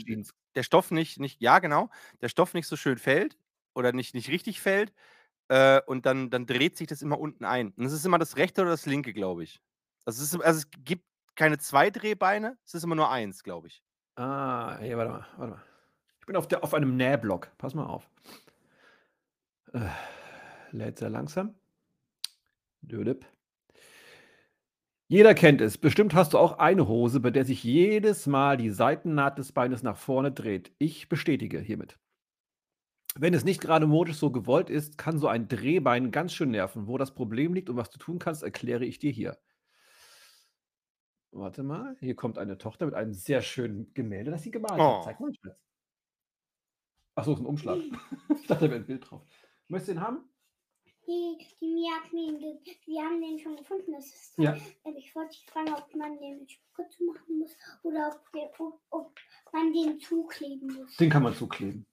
der 0.56 0.64
Stoff 0.64 0.92
nicht 0.92 1.20
nicht 1.20 1.42
ja, 1.42 1.60
genau, 1.60 1.90
der 2.22 2.30
Stoff 2.30 2.54
nicht 2.54 2.68
so 2.68 2.76
schön 2.76 2.98
fällt 2.98 3.38
oder 3.74 3.92
nicht 3.94 4.14
nicht 4.14 4.30
richtig 4.30 4.62
fällt, 4.62 4.94
äh, 5.50 5.82
und 5.88 6.06
dann 6.06 6.30
dann 6.30 6.46
dreht 6.46 6.78
sich 6.78 6.88
das 6.88 7.02
immer 7.02 7.20
unten 7.20 7.46
ein. 7.46 7.74
Und 7.78 7.86
es 7.86 7.94
ist 7.94 8.06
immer 8.06 8.20
das 8.20 8.38
rechte 8.38 8.62
oder 8.62 8.72
das 8.72 8.86
linke, 8.86 9.14
glaube 9.14 9.44
ich. 9.44 9.62
Also, 10.06 10.24
es 10.24 10.34
ist 10.34 10.42
also, 10.42 10.60
es 10.60 10.68
gibt 10.84 11.06
keine 11.36 11.58
2 11.58 11.90
Drehbeine, 11.90 12.58
es 12.66 12.74
ist 12.74 12.84
immer 12.84 12.96
nur 12.96 13.10
1, 13.10 13.44
glaube 13.44 13.68
ich. 13.68 13.84
Ah, 14.16 14.78
hier, 14.80 14.98
warte 14.98 15.12
mal, 15.12 15.26
warte 15.38 15.52
mal. 15.54 15.64
Ich 16.20 16.26
bin 16.26 16.36
auf 16.36 16.48
der 16.48 16.64
auf 16.64 16.74
einem 16.74 16.96
Nähblock. 16.98 17.52
Pass 17.58 17.74
mal 17.74 17.86
auf. 17.86 18.10
Äh, 19.74 19.88
lädt 20.72 21.00
sehr 21.00 21.10
langsam. 21.10 21.56
Dödep. 22.82 23.26
Jeder 25.08 25.34
kennt 25.34 25.60
es. 25.60 25.78
Bestimmt 25.78 26.14
hast 26.14 26.34
du 26.34 26.38
auch 26.38 26.60
eine 26.60 26.88
Hose, 26.88 27.20
bei 27.20 27.32
der 27.32 27.44
sich 27.44 27.64
jedes 27.64 28.28
Mal 28.28 28.56
die 28.56 28.70
Seitennaht 28.70 29.38
des 29.38 29.52
Beines 29.52 29.84
nach 29.84 29.98
vorne 29.98 30.32
dreht. 30.32 30.72
Ich 30.78 31.10
bestätige 31.10 31.60
hiermit. 31.60 32.00
Wenn 33.16 33.34
es 33.34 33.44
nicht 33.44 33.60
gerade 33.60 33.88
modisch 33.88 34.16
so 34.16 34.32
gewollt 34.32 34.70
ist, 34.70 34.98
kann 34.98 35.18
so 35.20 35.28
ein 35.28 35.50
Drehbein 35.50 36.12
ganz 36.12 36.34
schön 36.34 36.52
nerven. 36.52 36.88
Wo 36.88 36.98
das 36.98 37.14
Problem 37.14 37.54
liegt 37.54 37.70
und 37.70 37.76
was 37.76 37.90
du 37.90 37.98
tun 37.98 38.20
kannst, 38.20 38.42
erkläre 38.42 38.86
ich 38.86 39.00
dir 39.00 39.12
hier. 39.12 39.38
Warte 41.32 41.64
mal, 41.64 41.96
hier 42.00 42.16
kommt 42.16 42.38
eine 42.38 42.58
Tochter 42.58 42.86
mit 42.86 42.96
einem 42.96 43.14
sehr 43.14 43.42
schönen 43.42 43.94
Gemälde, 43.94 44.32
das 44.32 44.44
sie 44.44 44.52
gemalt 44.52 44.80
hat. 44.80 45.02
Oh. 45.02 45.02
Zeig 45.04 45.20
mal, 45.20 45.32
Schatz. 45.34 45.58
Ach 47.16 47.24
so, 47.26 47.34
ist 47.34 47.40
ein 47.40 47.46
Umschlag. 47.46 47.78
Ich 48.42 48.48
dachte, 48.48 48.66
da 48.66 48.72
wäre 48.72 48.76
ein 48.82 48.86
Bild 48.86 49.10
drauf. 49.10 49.22
Möchtest 49.68 49.90
du 49.90 49.94
den 49.94 50.02
haben? 50.02 50.30
Die, 51.08 51.38
die 51.60 51.68
Mia 51.68 51.92
hat 51.96 52.12
mir 52.14 52.30
ihn 52.30 52.40
wir 52.86 53.02
haben 53.04 53.22
den 53.22 53.40
schon 53.40 53.56
gefunden. 53.56 53.92
Das 53.94 54.06
ist 54.06 54.38
Ja. 54.38 54.54
äh, 54.56 54.92
Ich 54.98 55.16
wollte 55.16 55.32
dich 55.32 55.46
fragen, 55.46 55.74
ob 55.74 55.94
man 55.96 56.18
den 56.20 56.40
mit 56.40 56.52
Spucke 56.52 56.90
zumachen 56.90 57.40
muss 57.40 57.56
oder 57.84 58.10
ob, 58.14 58.32
der, 58.34 58.52
ob, 58.60 58.82
ob 58.90 59.20
man 59.54 59.74
den 59.74 60.00
zukleben 60.00 60.68
muss. 60.76 60.96
Den 60.98 61.10
kann 61.10 61.24
man 61.24 61.34
zukleben. 61.34 61.86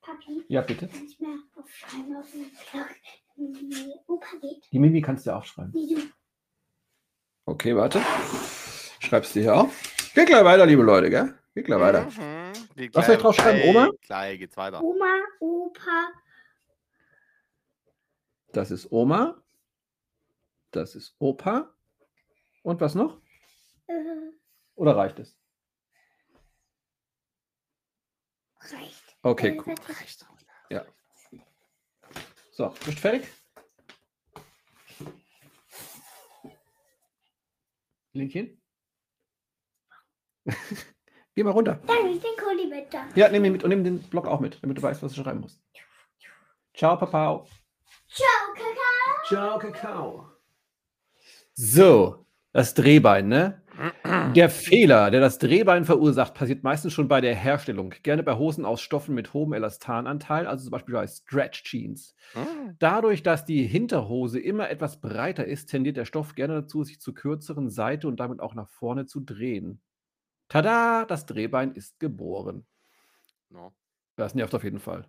Papi, 0.00 0.44
Ja, 0.48 0.62
bitte. 0.62 0.88
kann 0.88 1.04
ich 1.06 1.18
mir 1.20 1.38
aufschreiben 1.56 2.16
auf 2.16 2.30
den 2.32 2.50
Schlag, 2.56 2.96
wie 3.36 3.94
Opa 4.06 4.36
geht? 4.40 4.68
Die 4.72 4.78
Mimi 4.78 5.00
kannst 5.00 5.26
du 5.26 5.34
aufschreiben. 5.36 5.72
Wie 5.74 5.94
du. 5.94 6.00
Okay, 7.48 7.74
warte. 7.74 8.02
Schreibst 9.00 9.34
du 9.34 9.40
hier 9.40 9.54
auf. 9.56 9.72
Geht 10.14 10.26
gleich 10.28 10.44
weiter, 10.44 10.66
liebe 10.66 10.82
Leute, 10.82 11.08
gell? 11.08 11.34
Geht 11.54 11.64
gleich 11.64 11.80
weiter. 11.80 12.04
Mhm. 12.04 12.52
Geht 12.76 12.94
Was 12.94 13.06
soll 13.06 13.14
ich 13.14 13.20
draufschreiben, 13.22 13.62
gleich- 13.62 13.70
Oma? 13.70 13.90
Gleich 14.02 14.38
geht's 14.38 14.56
weiter. 14.58 14.82
Oma, 14.82 15.14
Opa, 15.40 16.12
Das 18.52 18.70
ist 18.70 18.92
Oma. 18.92 19.42
Das 20.72 20.94
ist 20.94 21.14
Opa. 21.18 21.72
Und 22.62 22.82
was 22.82 22.94
noch? 22.94 23.18
äh, 23.86 23.94
Oder 24.74 24.94
reicht 24.96 25.18
es? 25.18 25.34
reicht. 28.60 29.16
Okay, 29.22 29.48
Äh, 29.48 29.56
cool. 29.60 29.66
warte. 29.68 29.88
Reicht. 30.00 30.26
So, 32.50 32.68
bist 32.70 32.86
du 32.88 32.92
fertig? 32.92 33.28
Linkchen? 38.12 38.60
Geh 41.34 41.42
mal 41.44 41.50
runter. 41.50 41.80
Dann 41.86 42.10
ist 42.10 42.24
den 42.24 42.36
Kuli 42.36 42.66
bitte. 42.68 42.98
Ja, 43.14 43.28
nimm 43.28 43.44
ihn 43.44 43.52
mit 43.52 43.62
und 43.62 43.70
nimm 43.70 43.84
den 43.84 44.02
Block 44.02 44.26
auch 44.26 44.40
mit, 44.40 44.62
damit 44.62 44.78
du 44.78 44.82
weißt, 44.82 45.02
was 45.02 45.12
du 45.12 45.22
schreiben 45.22 45.40
musst. 45.40 45.62
Ciao, 46.74 46.96
Papa. 46.96 47.44
Ciao, 48.08 48.54
Kakao. 48.54 49.24
Ciao, 49.26 49.58
Kakao. 49.58 50.32
So, 51.54 52.24
das 52.52 52.74
Drehbein, 52.74 53.28
ne? 53.28 53.62
Der 54.34 54.50
Fehler, 54.50 55.10
der 55.10 55.20
das 55.20 55.38
Drehbein 55.38 55.84
verursacht, 55.84 56.34
passiert 56.34 56.64
meistens 56.64 56.92
schon 56.92 57.08
bei 57.08 57.20
der 57.20 57.34
Herstellung. 57.34 57.94
Gerne 58.02 58.22
bei 58.22 58.36
Hosen 58.36 58.64
aus 58.64 58.80
Stoffen 58.80 59.14
mit 59.14 59.32
hohem 59.34 59.52
Elastananteil, 59.52 60.46
also 60.46 60.64
zum 60.64 60.70
Beispiel 60.72 60.94
bei 60.94 61.06
Stretch 61.06 61.62
Jeans. 61.64 62.14
Mhm. 62.34 62.76
Dadurch, 62.78 63.22
dass 63.22 63.44
die 63.44 63.66
Hinterhose 63.66 64.40
immer 64.40 64.68
etwas 64.70 65.00
breiter 65.00 65.44
ist, 65.44 65.66
tendiert 65.66 65.96
der 65.96 66.06
Stoff 66.06 66.34
gerne 66.34 66.54
dazu, 66.62 66.82
sich 66.82 67.00
zur 67.00 67.14
kürzeren 67.14 67.70
Seite 67.70 68.08
und 68.08 68.18
damit 68.18 68.40
auch 68.40 68.54
nach 68.54 68.68
vorne 68.68 69.06
zu 69.06 69.20
drehen. 69.20 69.80
Tada, 70.48 71.04
das 71.04 71.26
Drehbein 71.26 71.72
ist 71.72 72.00
geboren. 72.00 72.66
No. 73.50 73.72
Das 74.16 74.34
nervt 74.34 74.54
auf 74.54 74.64
jeden 74.64 74.80
Fall. 74.80 75.06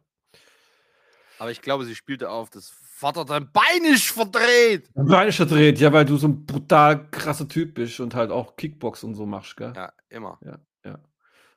Aber 1.40 1.52
ich 1.52 1.62
glaube, 1.62 1.86
sie 1.86 1.96
spielte 1.96 2.30
auf, 2.30 2.50
das 2.50 2.70
Vater 2.70 3.24
dein 3.26 3.50
Bein 3.52 3.86
ist 3.86 4.10
verdreht. 4.10 4.90
Dein 4.94 5.06
Bein 5.08 5.28
ist 5.30 5.38
verdreht, 5.38 5.80
ja, 5.80 5.92
weil 5.94 6.06
du 6.06 6.18
so 6.18 6.28
ein 6.28 6.46
brutal 6.46 7.10
krasser 7.12 7.48
Typ 7.48 7.76
bist 7.76 8.00
und 8.02 8.14
halt 8.14 8.30
auch 8.30 8.56
Kickbox 8.58 9.04
und 9.06 9.16
so 9.16 9.26
machst, 9.26 9.56
gell? 9.56 9.74
Ja, 9.76 9.92
immer. 10.10 10.38
Ja, 10.44 10.60
ja. 10.84 11.00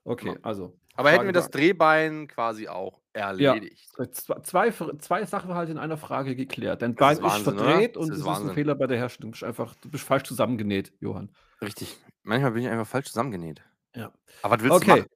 Okay, 0.04 0.30
Genau. 0.30 0.40
also. 0.42 0.78
Aber 0.94 1.10
hätten 1.10 1.24
wir 1.24 1.32
das 1.32 1.50
Drehbein 1.50 2.28
quasi 2.28 2.68
auch 2.68 3.00
erledigt. 3.14 3.88
Zwei, 4.12 4.40
zwei, 4.70 4.70
zwei 4.98 5.24
Sachverhalte 5.24 5.72
in 5.72 5.78
einer 5.78 5.96
Frage 5.96 6.36
geklärt. 6.36 6.82
Dein 6.82 6.94
Bein 6.94 7.12
ist 7.14 7.18
ist, 7.18 7.24
Wahnsinn, 7.24 7.56
verdreht 7.56 7.96
und 7.96 8.04
ist 8.04 8.10
es 8.10 8.18
ist 8.18 8.26
ein 8.26 8.30
Wahnsinn. 8.30 8.54
Fehler 8.54 8.74
bei 8.74 8.86
der 8.86 8.98
Herstellung. 8.98 9.30
Du 9.32 9.36
bist 9.36 9.44
einfach, 9.44 9.74
du 9.76 9.90
bist 9.90 10.04
falsch 10.04 10.24
zusammengenäht, 10.24 10.92
Johann. 11.00 11.30
Richtig. 11.62 11.96
Manchmal 12.22 12.52
bin 12.52 12.62
ich 12.62 12.68
einfach 12.68 12.86
falsch 12.86 13.06
zusammengenäht. 13.06 13.62
Ja. 13.96 14.12
Aber 14.42 14.56
was 14.56 14.62
willst 14.62 14.72
du 14.86 14.90
Okay. 14.92 15.00
machen? 15.00 15.10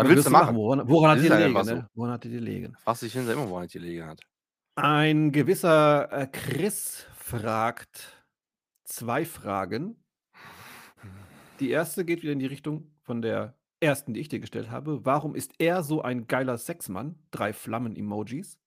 Was 0.00 0.08
willst 0.08 0.26
du 0.26 0.30
machen? 0.30 0.56
Woran, 0.56 0.88
woran 0.88 1.10
hat 1.10 1.18
die 1.18 1.28
gelegen? 1.28 1.56
einfach 1.56 1.64
Ne? 1.64 1.88
Woran 1.94 2.12
hat 2.12 2.24
die 2.24 2.30
gelegen? 2.30 2.76
Fragst 2.82 3.02
dich 3.02 3.12
hinter 3.12 3.32
immer, 3.32 3.48
wo 3.48 3.56
er 3.56 3.62
nicht 3.62 3.72
gelegen 3.72 4.06
hat. 4.06 4.20
Ein 4.76 5.32
gewisser 5.32 6.10
äh, 6.12 6.26
Chris 6.26 7.06
fragt 7.16 8.24
zwei 8.84 9.24
Fragen. 9.24 10.02
Die 11.60 11.70
erste 11.70 12.04
geht 12.04 12.22
wieder 12.22 12.32
in 12.32 12.38
die 12.38 12.46
Richtung 12.46 12.90
von 13.02 13.20
der 13.20 13.54
ersten, 13.80 14.14
die 14.14 14.20
ich 14.20 14.28
dir 14.28 14.40
gestellt 14.40 14.70
habe. 14.70 15.04
Warum 15.04 15.34
ist 15.34 15.52
er 15.58 15.82
so 15.82 16.02
ein 16.02 16.26
geiler 16.26 16.58
Sexmann? 16.58 17.18
Drei 17.30 17.52
Flammen-Emojis. 17.52 18.58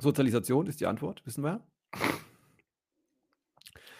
Sozialisation 0.00 0.66
ist 0.66 0.80
die 0.80 0.86
Antwort, 0.86 1.24
wissen 1.26 1.44
wir. 1.44 1.62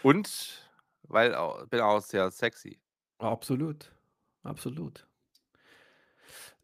Und 0.02 0.70
weil 1.02 1.36
bin 1.68 1.80
auch 1.80 2.00
sehr 2.00 2.30
sexy. 2.30 2.80
Absolut. 3.18 3.92
Absolut. 4.42 5.06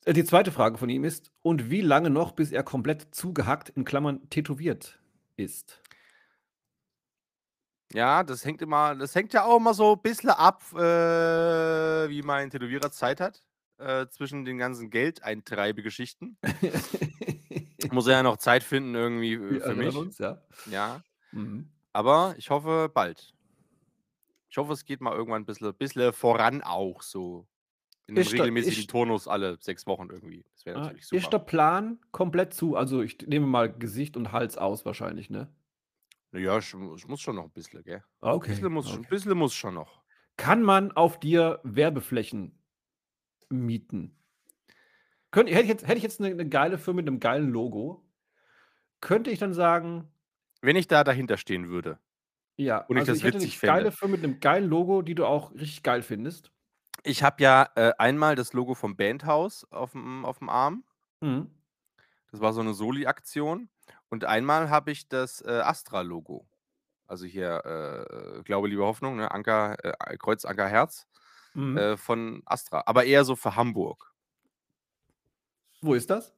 Äh, 0.06 0.12
Die 0.14 0.24
zweite 0.24 0.52
Frage 0.52 0.78
von 0.78 0.88
ihm 0.88 1.04
ist: 1.04 1.30
Und 1.42 1.70
wie 1.70 1.82
lange 1.82 2.08
noch, 2.08 2.32
bis 2.32 2.52
er 2.52 2.62
komplett 2.62 3.14
zugehackt, 3.14 3.68
in 3.70 3.84
Klammern 3.84 4.28
tätowiert 4.30 4.98
ist? 5.36 5.82
Ja, 7.92 8.24
das 8.24 8.44
hängt 8.44 8.62
immer, 8.62 8.94
das 8.96 9.14
hängt 9.14 9.32
ja 9.32 9.44
auch 9.44 9.58
immer 9.58 9.72
so 9.74 9.92
ein 9.94 10.02
bisschen 10.02 10.30
ab, 10.30 10.62
äh, 10.74 10.78
wie 12.08 12.22
mein 12.22 12.50
Tätowierer 12.50 12.90
Zeit 12.90 13.20
hat. 13.20 13.42
Äh, 13.78 14.06
zwischen 14.08 14.44
den 14.46 14.56
ganzen 14.56 14.88
Geldeintreibegeschichten. 14.88 16.38
Muss 17.92 18.06
er 18.06 18.14
ja 18.14 18.22
noch 18.22 18.38
Zeit 18.38 18.62
finden, 18.62 18.94
irgendwie 18.94 19.34
äh, 19.34 19.60
für 19.60 19.74
mich. 19.74 19.94
uns, 19.94 20.16
ja. 20.18 20.40
Ja. 20.70 21.02
Mhm. 21.32 21.68
Aber 21.92 22.34
ich 22.38 22.48
hoffe 22.48 22.90
bald. 22.92 23.34
Ich 24.48 24.56
hoffe, 24.56 24.72
es 24.72 24.84
geht 24.86 25.02
mal 25.02 25.14
irgendwann 25.14 25.42
ein 25.42 25.46
bisschen, 25.46 25.74
bisschen 25.74 26.12
voran 26.14 26.62
auch 26.62 27.02
so. 27.02 27.46
In 28.08 28.16
einem 28.16 28.26
regelmäßigen 28.28 28.80
ist- 28.80 28.90
Turnus 28.90 29.26
alle 29.28 29.56
sechs 29.60 29.86
Wochen 29.86 30.08
irgendwie. 30.10 30.44
Das 30.52 30.64
wäre 30.64 30.76
Ah, 30.78 30.80
natürlich 30.82 31.02
Ist 31.02 31.12
der 31.12 31.20
super. 31.22 31.38
Plan 31.40 31.98
komplett 32.12 32.54
zu? 32.54 32.76
Also 32.76 33.02
ich 33.02 33.18
nehme 33.26 33.46
mal 33.46 33.72
Gesicht 33.72 34.16
und 34.16 34.30
Hals 34.32 34.56
aus 34.58 34.84
wahrscheinlich, 34.84 35.28
ne? 35.30 35.52
Ja, 36.32 36.58
ich, 36.58 36.72
ich 36.74 37.08
muss 37.08 37.20
schon 37.20 37.36
noch 37.36 37.44
ein 37.44 37.50
bisschen, 37.50 37.82
gell? 37.82 38.04
Ah, 38.20 38.30
Ein 38.30 38.34
Okay. 38.36 38.50
bisschen 38.50 38.72
muss, 38.72 38.86
schon- 38.88 38.98
okay. 38.98 39.06
ein 39.06 39.10
bisschen 39.10 39.38
muss 39.38 39.54
schon 39.54 39.74
noch. 39.74 40.02
Kann 40.36 40.62
man 40.62 40.92
auf 40.92 41.18
dir 41.18 41.60
Werbeflächen 41.64 42.58
mieten? 43.48 44.16
Könnt, 45.30 45.50
hätte, 45.50 45.62
ich 45.62 45.68
jetzt, 45.68 45.86
hätte 45.86 45.96
ich 45.96 46.02
jetzt 46.02 46.20
eine, 46.20 46.30
eine 46.30 46.48
geile 46.48 46.78
Firma 46.78 46.96
mit 46.98 47.08
einem 47.08 47.20
geilen 47.20 47.50
Logo, 47.50 48.04
könnte 49.00 49.30
ich 49.30 49.38
dann 49.38 49.52
sagen, 49.54 50.08
Wenn 50.62 50.76
ich 50.76 50.86
da 50.88 51.04
dahinter 51.04 51.36
stehen 51.36 51.68
würde. 51.68 51.98
ja, 52.56 52.78
Und 52.86 52.96
ich 52.96 53.00
also 53.00 53.12
das 53.12 53.18
ich 53.18 53.24
hätte 53.24 53.38
witzig 53.40 53.62
eine 53.62 53.66
geile 53.72 53.84
fände. 53.86 53.96
Firma 53.96 54.16
mit 54.16 54.24
einem 54.24 54.40
geilen 54.40 54.68
Logo, 54.68 55.02
die 55.02 55.14
du 55.14 55.26
auch 55.26 55.52
richtig 55.54 55.82
geil 55.82 56.02
findest. 56.02 56.52
Ich 57.02 57.22
habe 57.22 57.42
ja 57.42 57.68
äh, 57.76 57.92
einmal 57.98 58.34
das 58.34 58.52
Logo 58.52 58.74
vom 58.74 58.96
Bandhaus 58.96 59.64
auf 59.70 59.92
dem, 59.92 60.24
Arm. 60.48 60.84
Mhm. 61.20 61.50
Das 62.30 62.40
war 62.40 62.52
so 62.52 62.60
eine 62.60 62.74
Soli-Aktion. 62.74 63.68
Und 64.08 64.24
einmal 64.24 64.70
habe 64.70 64.90
ich 64.90 65.08
das 65.08 65.40
äh, 65.42 65.60
Astra-Logo. 65.60 66.46
Also 67.06 67.24
hier 67.24 67.64
äh, 68.38 68.42
Glaube, 68.42 68.68
Liebe, 68.68 68.84
Hoffnung, 68.84 69.16
ne? 69.16 69.30
Anker, 69.30 69.76
äh, 69.84 70.16
Kreuz, 70.18 70.44
Anker, 70.44 70.68
Herz 70.68 71.06
Mhm. 71.54 71.78
äh, 71.78 71.96
von 71.96 72.42
Astra. 72.44 72.82
Aber 72.84 73.04
eher 73.04 73.24
so 73.24 73.34
für 73.34 73.56
Hamburg. 73.56 74.12
Wo 75.80 75.94
ist 75.94 76.10
das? 76.10 76.34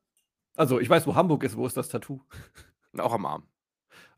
Also 0.54 0.78
ich 0.78 0.88
weiß, 0.88 1.06
wo 1.08 1.14
Hamburg 1.16 1.42
ist. 1.42 1.56
Wo 1.56 1.66
ist 1.66 1.76
das 1.76 1.88
Tattoo? 1.88 2.20
Auch 2.96 3.12
am 3.12 3.26
Arm. 3.26 3.48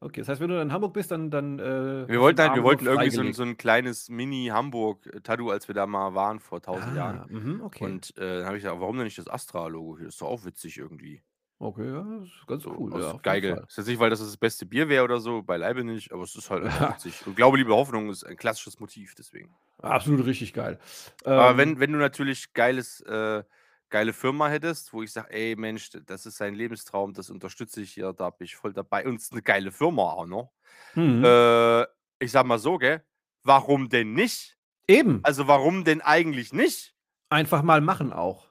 Okay, 0.02 0.22
das 0.22 0.28
heißt, 0.28 0.40
wenn 0.40 0.48
du 0.48 0.60
in 0.60 0.72
Hamburg 0.72 0.94
bist, 0.94 1.10
dann. 1.10 1.30
dann 1.30 1.58
äh, 1.58 2.08
Wir 2.08 2.20
wollten 2.20 2.40
halt, 2.40 2.54
wir 2.54 2.62
wollten 2.62 2.86
irgendwie 2.86 3.10
so 3.10 3.20
ein, 3.20 3.34
so 3.34 3.42
ein 3.42 3.58
kleines 3.58 4.08
Mini-Hamburg-Tattoo, 4.08 5.50
als 5.50 5.68
wir 5.68 5.74
da 5.74 5.86
mal 5.86 6.14
waren 6.14 6.40
vor 6.40 6.62
tausend 6.62 6.96
Jahren. 6.96 7.18
Ah, 7.18 7.26
mhm, 7.28 7.60
okay. 7.62 7.84
Und 7.84 8.16
äh, 8.16 8.38
dann 8.38 8.46
habe 8.46 8.56
ich 8.56 8.62
gesagt, 8.62 8.80
warum 8.80 8.96
denn 8.96 9.04
nicht 9.04 9.18
das 9.18 9.28
Astra-Logo 9.28 9.98
hier? 9.98 10.06
Das 10.06 10.14
ist 10.14 10.22
doch 10.22 10.28
auch 10.28 10.44
witzig 10.46 10.78
irgendwie. 10.78 11.22
okay, 11.58 11.86
ja, 11.86 12.02
das 12.18 12.28
ist 12.28 12.46
ganz 12.46 12.62
So 12.62 12.74
cool. 12.78 12.98
Ja. 12.98 13.18
Fall. 13.18 13.64
Ist 13.68 13.76
jetzt 13.76 13.86
nicht, 13.88 14.00
weil 14.00 14.08
das 14.08 14.20
das 14.20 14.38
beste 14.38 14.64
Bier 14.64 14.88
wäre 14.88 15.04
oder 15.04 15.20
so, 15.20 15.42
beileibe 15.42 15.84
nicht, 15.84 16.12
aber 16.12 16.22
es 16.22 16.34
ist 16.34 16.48
halt 16.48 16.64
witzig. 16.64 17.26
Und 17.26 17.36
Glaube, 17.36 17.58
liebe 17.58 17.74
Hoffnung 17.74 18.08
ist 18.08 18.24
ein 18.24 18.36
klassisches 18.36 18.80
Motiv, 18.80 19.14
deswegen. 19.14 19.54
Absolut 19.82 20.24
richtig 20.24 20.54
geil. 20.54 20.78
Aber 21.24 21.50
Ähm, 21.50 21.56
wenn, 21.58 21.80
wenn 21.80 21.92
du 21.92 21.98
natürlich 21.98 22.54
geiles, 22.54 23.02
äh, 23.02 23.42
geile 23.90 24.12
Firma 24.12 24.48
hättest, 24.48 24.92
wo 24.92 25.02
ich 25.02 25.12
sage, 25.12 25.30
ey 25.32 25.56
Mensch, 25.56 25.90
das 26.06 26.26
ist 26.26 26.36
sein 26.36 26.54
Lebenstraum, 26.54 27.12
das 27.12 27.30
unterstütze 27.30 27.82
ich 27.82 27.92
hier, 27.92 28.12
da 28.12 28.30
bin 28.30 28.44
ich 28.46 28.56
voll 28.56 28.72
dabei. 28.72 29.04
Und 29.06 29.16
es 29.16 29.24
ist 29.24 29.32
eine 29.32 29.42
geile 29.42 29.70
Firma 29.72 30.02
auch 30.12 30.26
noch. 30.26 30.52
mhm. 30.94 31.24
Äh, 31.24 31.82
ich 32.22 32.30
sag 32.32 32.46
mal 32.46 32.58
so, 32.58 32.78
gell? 32.78 33.02
Warum 33.42 33.88
denn 33.88 34.12
nicht? 34.12 34.58
Eben. 34.86 35.20
Also 35.22 35.46
warum 35.48 35.84
denn 35.84 36.00
eigentlich 36.00 36.52
nicht? 36.52 36.94
Einfach 37.30 37.62
mal 37.62 37.80
machen 37.80 38.12
auch. 38.12 38.48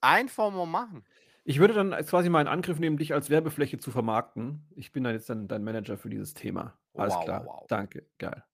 Einfach 0.00 0.50
mal 0.50 0.66
machen. 0.66 1.04
Ich 1.44 1.58
würde 1.58 1.74
dann 1.74 1.90
quasi 2.06 2.28
mal 2.28 2.40
in 2.40 2.48
Angriff 2.48 2.78
nehmen, 2.78 2.96
dich 2.96 3.14
als 3.14 3.30
Werbefläche 3.30 3.78
zu 3.78 3.90
vermarkten. 3.90 4.66
Ich 4.76 4.92
bin 4.92 5.04
dann 5.04 5.14
jetzt 5.14 5.28
dann 5.28 5.48
dein 5.48 5.64
Manager 5.64 5.96
für 5.96 6.08
dieses 6.08 6.34
Thema. 6.34 6.78
Alles 6.94 7.14
Wow, 7.14 7.24
klar. 7.24 7.44
wow. 7.46 7.66
Danke. 7.68 8.06
Geil. 8.18 8.44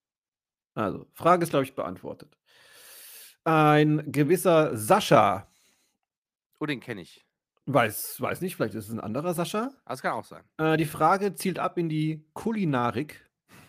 Also, 0.75 1.07
Frage 1.13 1.43
ist, 1.43 1.51
glaube 1.51 1.65
ich, 1.65 1.75
beantwortet. 1.75 2.39
Ein 3.45 4.11
gewisser 4.13 4.77
Sascha, 4.77 5.51
Oh, 6.61 6.67
den 6.67 6.81
kenne 6.81 7.03
ich. 7.03 7.25
weiß, 7.67 8.21
weiß 8.21 8.41
nicht, 8.41 8.57
vielleicht 8.57 8.75
ist 8.75 8.87
es 8.89 8.93
ein 8.93 9.01
anderer 9.01 9.35
Sascha. 9.35 9.71
Das 9.87 10.03
kann 10.03 10.13
auch 10.13 10.25
sein. 10.25 10.43
Äh, 10.59 10.77
die 10.77 10.85
Frage 10.87 11.35
zielt 11.35 11.59
ab 11.59 11.79
in 11.79 11.89
die 11.89 12.27
Kulinarik. 12.35 13.25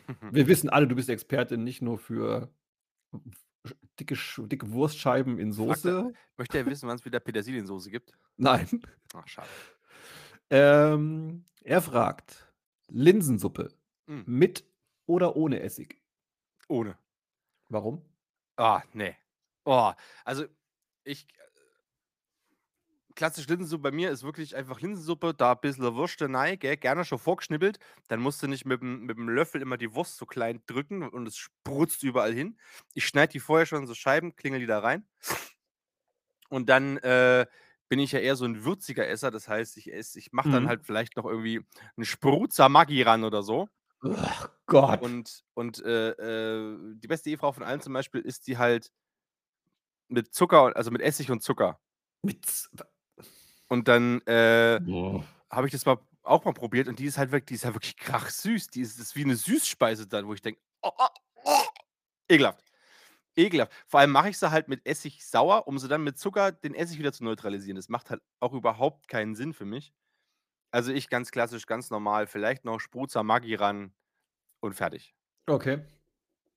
Wir 0.31 0.47
wissen 0.47 0.69
alle, 0.69 0.87
du 0.87 0.95
bist 0.95 1.09
Expertin 1.09 1.63
nicht 1.63 1.81
nur 1.81 1.99
für 1.99 2.49
dicke, 3.99 4.15
dicke 4.47 4.71
Wurstscheiben 4.71 5.37
in 5.37 5.53
Fragt 5.53 5.79
Soße. 5.81 6.13
Möchte 6.37 6.57
er 6.57 6.65
wissen, 6.65 6.87
wann 6.87 6.95
es 6.97 7.05
wieder 7.05 7.19
Petersiliensoße 7.19 7.91
gibt? 7.91 8.13
Nein. 8.37 8.67
Ach, 9.13 9.27
schade. 9.27 9.47
Ähm, 10.49 11.45
er 11.63 11.81
fragt: 11.81 12.51
Linsensuppe 12.89 13.69
Mm. 14.07 14.21
mit 14.25 14.65
oder 15.05 15.35
ohne 15.35 15.59
Essig? 15.59 16.01
Ohne. 16.67 16.97
Warum? 17.67 18.01
Ah, 18.57 18.81
nee. 18.93 19.15
Oh, 19.65 19.91
also 20.25 20.45
ich. 21.03 21.27
Klassisch 23.19 23.49
Linsensuppe 23.49 23.81
bei 23.83 23.91
mir 23.91 24.11
ist 24.11 24.23
wirklich 24.23 24.55
einfach 24.55 24.79
Linsensuppe, 24.79 25.33
da 25.33 25.51
ein 25.51 25.59
bisschen 25.59 25.83
Würste 25.93 26.33
rein, 26.33 26.57
gell, 26.57 26.77
gerne 26.77 27.03
schon 27.03 27.19
vorgeschnippelt. 27.19 27.77
Dann 28.07 28.21
musst 28.21 28.41
du 28.41 28.47
nicht 28.47 28.63
mit 28.63 28.79
dem, 28.79 29.01
mit 29.01 29.17
dem 29.17 29.27
Löffel 29.27 29.61
immer 29.61 29.75
die 29.75 29.93
Wurst 29.93 30.15
so 30.15 30.25
klein 30.25 30.61
drücken 30.67 31.03
und 31.03 31.27
es 31.27 31.35
sprutzt 31.35 32.01
überall 32.03 32.31
hin. 32.31 32.57
Ich 32.93 33.05
schneide 33.05 33.33
die 33.33 33.41
vorher 33.41 33.65
schon 33.65 33.87
so 33.87 33.93
Scheiben, 33.93 34.37
klingel 34.37 34.61
die 34.61 34.67
da 34.67 34.79
rein. 34.79 35.05
Und 36.47 36.69
dann 36.69 36.95
äh, 36.99 37.45
bin 37.89 37.99
ich 37.99 38.13
ja 38.13 38.19
eher 38.19 38.37
so 38.37 38.45
ein 38.45 38.63
würziger 38.63 39.05
Esser, 39.05 39.31
das 39.31 39.49
heißt, 39.49 39.75
ich 39.75 39.91
esse, 39.91 40.17
ich 40.17 40.31
mache 40.31 40.51
dann 40.51 40.63
Mhm. 40.63 40.67
halt 40.69 40.85
vielleicht 40.85 41.17
noch 41.17 41.25
irgendwie 41.25 41.65
einen 41.97 42.05
Sprutzer 42.05 42.69
Maggi 42.69 43.01
ran 43.01 43.25
oder 43.25 43.43
so. 43.43 43.67
Ach 44.01 44.49
Gott. 44.65 45.01
Und, 45.01 45.43
und 45.55 45.83
äh, 45.83 46.11
äh, 46.11 46.77
die 46.95 47.07
beste 47.09 47.31
Ehefrau 47.31 47.51
von 47.51 47.63
allen 47.63 47.81
zum 47.81 47.91
Beispiel 47.91 48.21
ist 48.21 48.47
die 48.47 48.57
halt 48.57 48.93
mit 50.07 50.33
Zucker, 50.33 50.73
also 50.77 50.89
mit 50.89 51.01
Essig 51.01 51.29
und 51.31 51.43
Zucker. 51.43 51.79
Mit 52.21 52.45
Und 53.69 53.87
dann 53.87 54.21
äh, 54.23 54.81
habe 55.51 55.67
ich 55.67 55.71
das 55.71 55.85
mal 55.85 55.99
auch 56.23 56.45
mal 56.45 56.53
probiert 56.53 56.87
und 56.87 56.99
die 56.99 57.05
ist 57.05 57.17
halt 57.17 57.31
wirklich, 57.31 57.47
die 57.47 57.55
ist 57.55 57.65
halt 57.65 57.75
wirklich 57.75 57.97
krachsüß. 57.97 58.67
Die 58.69 58.81
ist, 58.81 58.99
das 58.99 59.07
ist 59.07 59.15
wie 59.15 59.23
eine 59.23 59.35
Süßspeise 59.35 60.07
dann, 60.07 60.27
wo 60.27 60.33
ich 60.33 60.41
denke, 60.41 60.61
oh, 60.83 60.91
oh, 60.97 61.07
oh, 61.45 61.63
ekelhaft. 62.29 62.63
Ekelhaft. 63.35 63.71
Vor 63.87 64.01
allem 64.01 64.11
mache 64.11 64.29
ich 64.29 64.37
sie 64.39 64.51
halt 64.51 64.67
mit 64.67 64.85
Essig 64.85 65.25
sauer, 65.25 65.67
um 65.67 65.79
sie 65.79 65.87
dann 65.87 66.03
mit 66.03 66.17
Zucker 66.19 66.51
den 66.51 66.75
Essig 66.75 66.99
wieder 66.99 67.13
zu 67.13 67.23
neutralisieren. 67.23 67.77
Das 67.77 67.89
macht 67.89 68.09
halt 68.11 68.21
auch 68.41 68.53
überhaupt 68.53 69.07
keinen 69.07 69.35
Sinn 69.35 69.53
für 69.53 69.65
mich. 69.65 69.93
Also 70.71 70.91
ich 70.93 71.09
ganz 71.09 71.31
klassisch, 71.31 71.65
ganz 71.67 71.89
normal, 71.91 72.27
vielleicht 72.27 72.65
noch 72.65 72.79
Sprutzer 72.79 73.23
Maggi 73.23 73.55
ran 73.55 73.93
und 74.61 74.73
fertig. 74.75 75.15
Okay. 75.47 75.81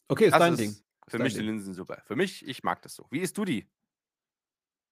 Okay, 0.08 0.26
ist 0.26 0.32
Das 0.32 0.40
dein 0.40 0.54
ist 0.54 0.60
Ding. 0.60 0.76
Für 1.08 1.18
dein 1.18 1.24
mich 1.26 1.34
die 1.34 1.40
Ding. 1.40 1.48
Linsensuppe. 1.48 2.02
Für 2.04 2.16
mich, 2.16 2.46
ich 2.46 2.62
mag 2.62 2.82
das 2.82 2.94
so. 2.94 3.06
Wie 3.10 3.20
isst 3.20 3.38
du 3.38 3.44
die? 3.44 3.70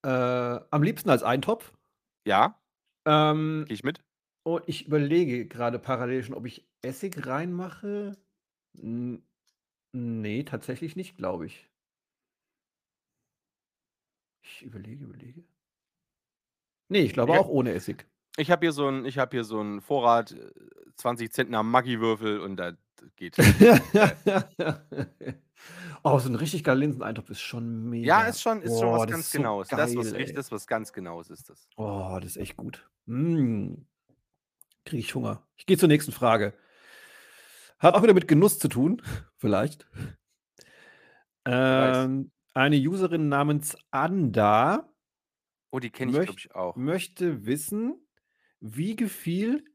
Äh, 0.03 0.09
am 0.09 0.83
liebsten 0.83 1.09
als 1.09 1.23
Eintopf. 1.23 1.73
Ja, 2.25 2.55
Ähm, 3.05 3.65
gehe 3.65 3.75
ich 3.75 3.83
mit? 3.83 4.03
und 4.43 4.63
ich 4.67 4.87
überlege 4.87 5.47
gerade 5.47 5.79
parallel 5.79 6.23
schon, 6.23 6.35
ob 6.35 6.45
ich 6.47 6.67
Essig 6.81 7.27
reinmache. 7.27 8.17
N 8.77 9.23
nee, 9.93 10.43
tatsächlich 10.43 10.95
nicht, 10.97 11.17
glaube 11.17 11.47
ich. 11.47 11.69
Ich 14.43 14.61
überlege, 14.61 15.05
überlege. 15.05 15.43
Ne, 16.89 16.99
ich 16.99 17.13
glaube 17.13 17.33
Ich 17.33 17.39
auch 17.39 17.47
ohne 17.47 17.73
Essig. 17.73 18.05
Ich 18.37 18.51
habe 18.51 18.65
hier 18.65 18.73
so 18.73 18.87
einen 18.87 19.05
ich 19.05 19.17
habe 19.19 19.35
hier 19.37 19.43
so 19.45 19.59
'n 19.61 19.81
Vorrat, 19.81 20.31
äh, 20.33 20.51
20 20.97 21.31
Zentner 21.33 21.63
Maggi-Würfel 21.63 22.39
und 22.41 22.57
das 22.57 22.75
geht. 23.17 23.41
Oh, 26.03 26.17
so 26.19 26.29
'n 26.29 26.35
richtig 26.35 26.63
geiler 26.63 26.79
Linseneintopf 26.79 27.29
ist 27.29 27.41
schon 27.41 27.89
mega. 27.89 28.07
Ja, 28.07 28.21
ist 28.23 28.41
schon 28.41 28.61
ist 28.61 28.79
schon 28.79 28.89
Boah, 28.89 28.99
was 28.99 29.07
ganz 29.07 29.25
ist 29.25 29.31
so 29.31 29.37
Genaues. 29.37 29.67
Das, 29.69 29.95
was 29.95 30.11
geil, 30.11 30.15
ey. 30.15 30.31
ist, 30.33 30.51
was 30.51 30.67
ganz 30.67 30.93
Genaues 30.93 31.29
ist 31.29 31.49
das. 31.49 31.67
Oh, 31.77 32.17
das 32.19 32.31
ist 32.31 32.37
echt 32.37 32.57
gut. 32.57 32.89
Mm. 33.05 33.73
Kriege 34.85 34.99
ich 35.01 35.13
Hunger. 35.15 35.47
Ich 35.57 35.65
gehe 35.65 35.77
zur 35.77 35.87
nächsten 35.87 36.11
Frage. 36.11 36.53
Hat 37.79 37.93
auch 37.95 38.03
wieder 38.03 38.13
mit 38.13 38.27
Genuss 38.27 38.59
zu 38.59 38.67
tun, 38.67 39.01
vielleicht. 39.37 39.87
Ähm, 41.45 42.31
eine 42.53 42.77
Userin 42.77 43.29
namens 43.29 43.75
Anda 43.91 44.91
Oh, 45.73 45.79
die 45.79 45.89
kenne 45.89 46.11
ich, 46.11 46.21
glaube 46.21 46.33
möcht 46.33 46.45
ich, 46.45 46.55
auch. 46.55 46.75
möchte 46.75 47.45
wissen, 47.45 47.95
wie 48.59 48.95
gefiel 48.95 49.65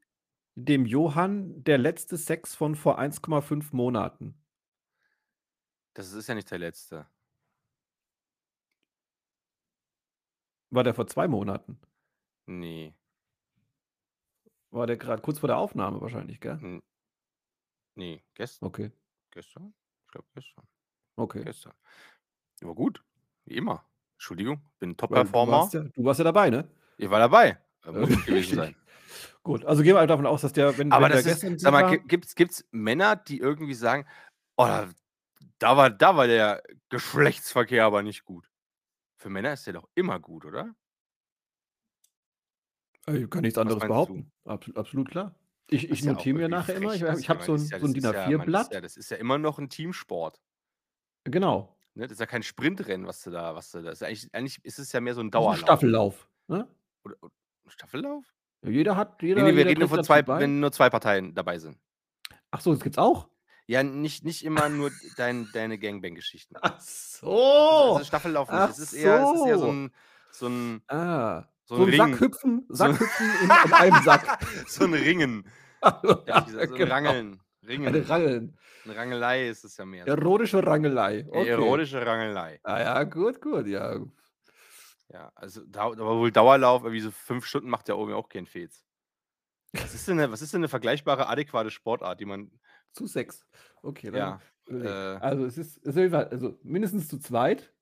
dem 0.54 0.86
Johann 0.86 1.64
der 1.64 1.78
letzte 1.78 2.16
Sex 2.16 2.54
von 2.54 2.74
vor 2.74 2.98
1,5 2.98 3.74
Monaten? 3.74 4.34
Das 5.96 6.12
ist 6.12 6.26
ja 6.28 6.34
nicht 6.34 6.50
der 6.50 6.58
letzte. 6.58 7.08
War 10.70 10.84
der 10.84 10.94
vor 10.94 11.08
2 11.08 11.26
Monaten? 11.26 11.80
Ne. 12.48 12.94
War 14.70 14.86
der 14.86 14.96
grad 14.96 15.22
kurz 15.22 15.40
vor 15.40 15.48
der 15.48 15.56
Aufnahme 15.58 16.00
wahrscheinlich, 16.00 16.38
gell? 16.40 16.62
N 16.62 16.82
ne, 17.96 18.22
gest 18.34 18.62
Okay. 18.62 18.90
gestern? 19.32 19.74
Ich 20.06 20.12
glaube 20.12 20.28
gestern. 20.34 20.64
Okay. 21.18 21.44
Gestern. 21.44 21.74
Ja, 22.62 22.68
gut, 22.72 23.04
wie 23.46 23.56
immer. 23.56 23.86
Entschuldigung, 24.18 24.60
bin 24.78 24.96
du 25.08 25.28
Top-Performer. 25.32 25.34
warst 25.44 25.74
ja 25.74 25.82
du 25.82 26.04
warst 26.04 26.18
ja 26.20 26.24
dabei, 26.24 26.50
ne? 26.50 26.68
Ich 26.98 27.10
war 27.10 27.18
dabei. 27.18 27.58
Äh, 27.84 27.92
Muss 27.92 28.10
ich 28.10 28.24
gewesen 28.24 28.54
sein. 28.54 28.76
Gut, 29.42 29.64
also 29.64 29.82
gehen 29.82 29.94
wir 29.94 30.06
davon 30.06 30.26
aus, 30.26 30.42
dass 30.42 30.52
der, 30.52 30.78
wenn 30.78 30.96
Aber 30.96 31.08
wenn 31.08 31.10
der 31.12 31.22
das 31.22 31.26
ist 31.26 31.44
gestern 31.44 31.58
sag 31.58 31.72
mal, 31.72 31.82
war 31.82 31.84
gi 31.84 31.98
gibt's 32.06 32.34
gibt's 32.34 32.64
Männer, 32.70 33.16
die 33.16 33.38
irgendwie 33.38 33.74
sagen: 33.74 34.06
„Oh, 34.58 34.66
da 35.60 35.76
war 35.76 35.90
da 35.90 36.16
war 36.16 36.26
der 36.26 36.62
Geschlechtsverkehr 36.90 37.84
aber 37.84 38.02
nicht 38.02 38.24
gut.“ 38.24 38.48
Für 39.18 39.30
Männer 39.30 39.52
ist 39.54 39.66
der 39.66 39.74
doch 39.74 39.88
immer 39.94 40.20
gut, 40.20 40.44
oder? 40.46 40.74
Äh, 43.06 43.26
kann 43.28 43.42
nichts 43.42 43.58
anderes 43.58 43.84
behaupten. 43.84 44.32
Abs 44.44 44.70
absolut 44.74 45.08
klar. 45.10 45.34
Ich 45.70 45.90
ich 45.90 46.02
ist 46.02 46.06
ja 46.06 46.12
notiere 46.12 46.36
mir 46.36 46.48
nachher 46.48 46.74
immer. 46.76 46.94
frech, 46.94 47.02
Ich 47.02 47.04
ich 47.18 47.28
habe 47.28 47.40
ich 47.40 47.44
so 47.44 47.52
meine, 47.52 47.54
'n 47.54 47.64
ist 47.64 47.72
ja 47.72 47.80
so 47.80 47.86
'n 47.86 47.92
das 47.92 47.94
DIN 47.94 48.06
ist 48.06 48.10
ja 48.12 48.32
man 48.32 48.48
ist 48.50 48.70
A4-Blatt. 48.70 48.72
ja 48.72 48.80
das 48.80 48.96
ist 48.96 49.10
ja 49.10 49.16
immer 49.16 49.36
noch 49.38 49.58
'n 49.58 49.68
Teamsport. 49.68 50.38
Genau. 51.26 51.76
Ne, 51.96 52.02
das 52.06 52.12
ist 52.12 52.20
ja 52.20 52.26
kein 52.26 52.42
Sprintrennen, 52.42 53.06
was 53.06 53.22
du 53.22 53.30
da 53.30 53.54
was 53.54 53.70
du 53.70 53.82
da 53.82 53.90
ist 53.90 54.02
eigentlich 54.02 54.28
eigentlich 54.34 54.62
ist 54.66 54.78
es 54.78 54.92
ja 54.92 55.00
mehr 55.00 55.14
so 55.14 55.22
'n 55.22 55.30
Das 55.34 55.44
ist 55.44 55.50
'n 55.50 55.54
Dauerlauf. 55.54 55.56
Staffellauf, 55.56 56.28
ne? 56.48 56.68
Oder 57.04 57.16
o 57.22 57.30
Staffellauf? 57.68 58.32
Jeder 58.64 58.96
hat 58.96 59.22
Ne, 59.34 59.42
jeder 59.42 59.52
ne, 59.52 59.54
wir 59.56 59.66
jeder 59.66 59.68
reden 59.68 59.80
nur 59.80 59.88
von 59.88 60.02
dazu 60.02 60.02
2 60.02 60.22
bei. 60.24 60.50
wenn 60.50 60.60
nur 60.60 60.72
2 60.72 60.88
Parteien 60.90 61.34
dabei 61.34 61.58
sind. 61.58 61.78
Ach 62.52 62.60
so, 62.60 62.72
das 62.72 62.82
gibt's 62.82 62.98
auch? 62.98 63.28
Ja, 63.68 63.82
nicht 63.82 64.22
nicht 64.24 64.44
immer 64.44 64.68
nur 64.68 64.92
dein 65.16 65.50
deine 65.50 65.78
Gangbang-Geschichten. 65.78 66.56
Ach 66.62 66.80
Also 67.68 67.82
so. 67.82 68.00
also 68.00 68.04
Staffellauf. 68.04 68.50
Ach 68.50 68.74
Es 68.74 68.78
ist 68.78 68.92
eher 68.92 69.20
es 69.20 69.32
ist 69.32 69.44
eher 69.44 69.58
so 69.58 69.58
so. 69.58 69.72
'n 69.72 69.92
so 70.30 70.46
'n 70.46 70.82
Ah, 70.88 71.48
so 71.64 71.76
so 71.76 71.82
'n 71.82 71.84
'n 71.84 71.90
Ring. 71.90 72.26
Sackhüpfen 72.34 72.66
So 72.72 72.88
'n 72.90 72.98
Sackhüpfen 72.98 73.34
in 73.34 73.56
in 73.56 73.72
einem 73.74 73.98
Sack. 73.98 74.32
so 74.68 74.84
'n 74.84 74.94
Ringen. 74.94 75.50
Hätte 76.26 76.26
Ja, 76.26 76.46
so 76.66 76.74
'n 76.74 76.82
genau. 76.84 76.90
Rangeln. 76.90 77.42
Eine 77.84 78.08
Ringen. 78.08 78.08
Rangeln. 78.08 78.58
'Ne 78.84 78.96
Rangelei 78.96 79.48
ist 79.48 79.64
es 79.64 79.76
ja 79.76 79.84
mehr 79.84 80.08
so. 80.10 80.22
Erotische 80.22 80.64
Rangelei. 80.64 81.26
Okay. 81.32 81.48
erotische 81.48 82.04
Rangelei. 82.06 82.60
Ah 82.64 82.80
ja, 82.80 83.02
gut, 83.04 83.40
gut, 83.40 83.66
ja. 83.66 84.00
Ja, 85.10 85.30
also 85.36 85.62
aber 85.72 86.18
wohl 86.18 86.32
Dauerlauf, 86.32 86.82
irgendwie 86.82 87.00
so 87.00 87.10
5 87.12 87.46
Stunden 87.46 87.68
macht 87.70 87.88
ja 87.88 87.94
irgendwie 87.94 88.14
auch 88.14 88.28
keinen 88.28 88.46
Fetz. 88.46 88.82
Was 89.82 89.94
ist 89.94 90.08
denn 90.08 90.16
'ne 90.16 90.30
was 90.32 90.42
ist 90.42 90.54
denn 90.54 90.62
'ne 90.62 90.68
vergleichbare 90.68 91.28
adäquate 91.28 91.70
Sportart, 91.70 92.20
die 92.20 92.24
man 92.24 92.50
Zu 92.94 93.06
6. 93.06 93.46
Okay, 93.82 94.10
dann 94.10 94.34
Ja, 94.34 94.40
äh 94.68 95.20
Also, 95.20 95.44
es 95.46 95.58
ist 95.58 95.78
es 95.86 95.96
ist 95.96 96.14
also, 96.14 96.58
mindestens 96.62 97.08
zu 97.08 97.18
zweit. 97.18 97.72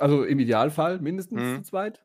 Also, 0.00 0.24
im 0.24 0.38
Idealfall 0.38 0.98
mindestens 1.00 1.52
zu 1.52 1.60
Mhm. 1.60 1.62
zweit. 1.62 2.04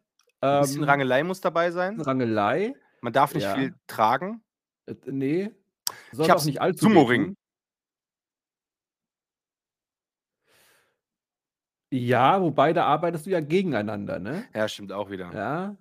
'N 0.51 0.59
bisschen 0.59 0.83
Ähm, 0.83 0.83
Rangelei 0.83 1.23
muss 1.23 1.41
dabei 1.41 1.71
sein. 1.71 2.05
Rangelei. 2.05 2.75
Man 3.01 3.13
darf 3.13 3.33
nicht 3.35 3.47
Ja. 3.47 3.49
viel 3.49 3.75
tragen. 3.87 4.43
Äh, 4.87 4.95
ne, 5.11 5.55
Ich 6.13 6.17
sollte 6.17 6.33
auch 6.35 6.39
habe 6.39 6.41
es 6.41 6.45
nicht 6.45 6.61
allzu. 6.61 6.87
Sumo-Ring. 6.89 7.35
Ja, 11.91 12.41
wobei 12.41 12.73
da 12.73 12.85
arbeitest 12.85 13.25
du 13.27 13.29
ja 13.29 13.39
gegeneinander, 13.39 14.19
ne? 14.19 14.49
Ja, 14.53 14.67
stimmt 14.67 14.91
auch 14.91 15.09
wieder. 15.09 15.33
Ja. 15.33 15.77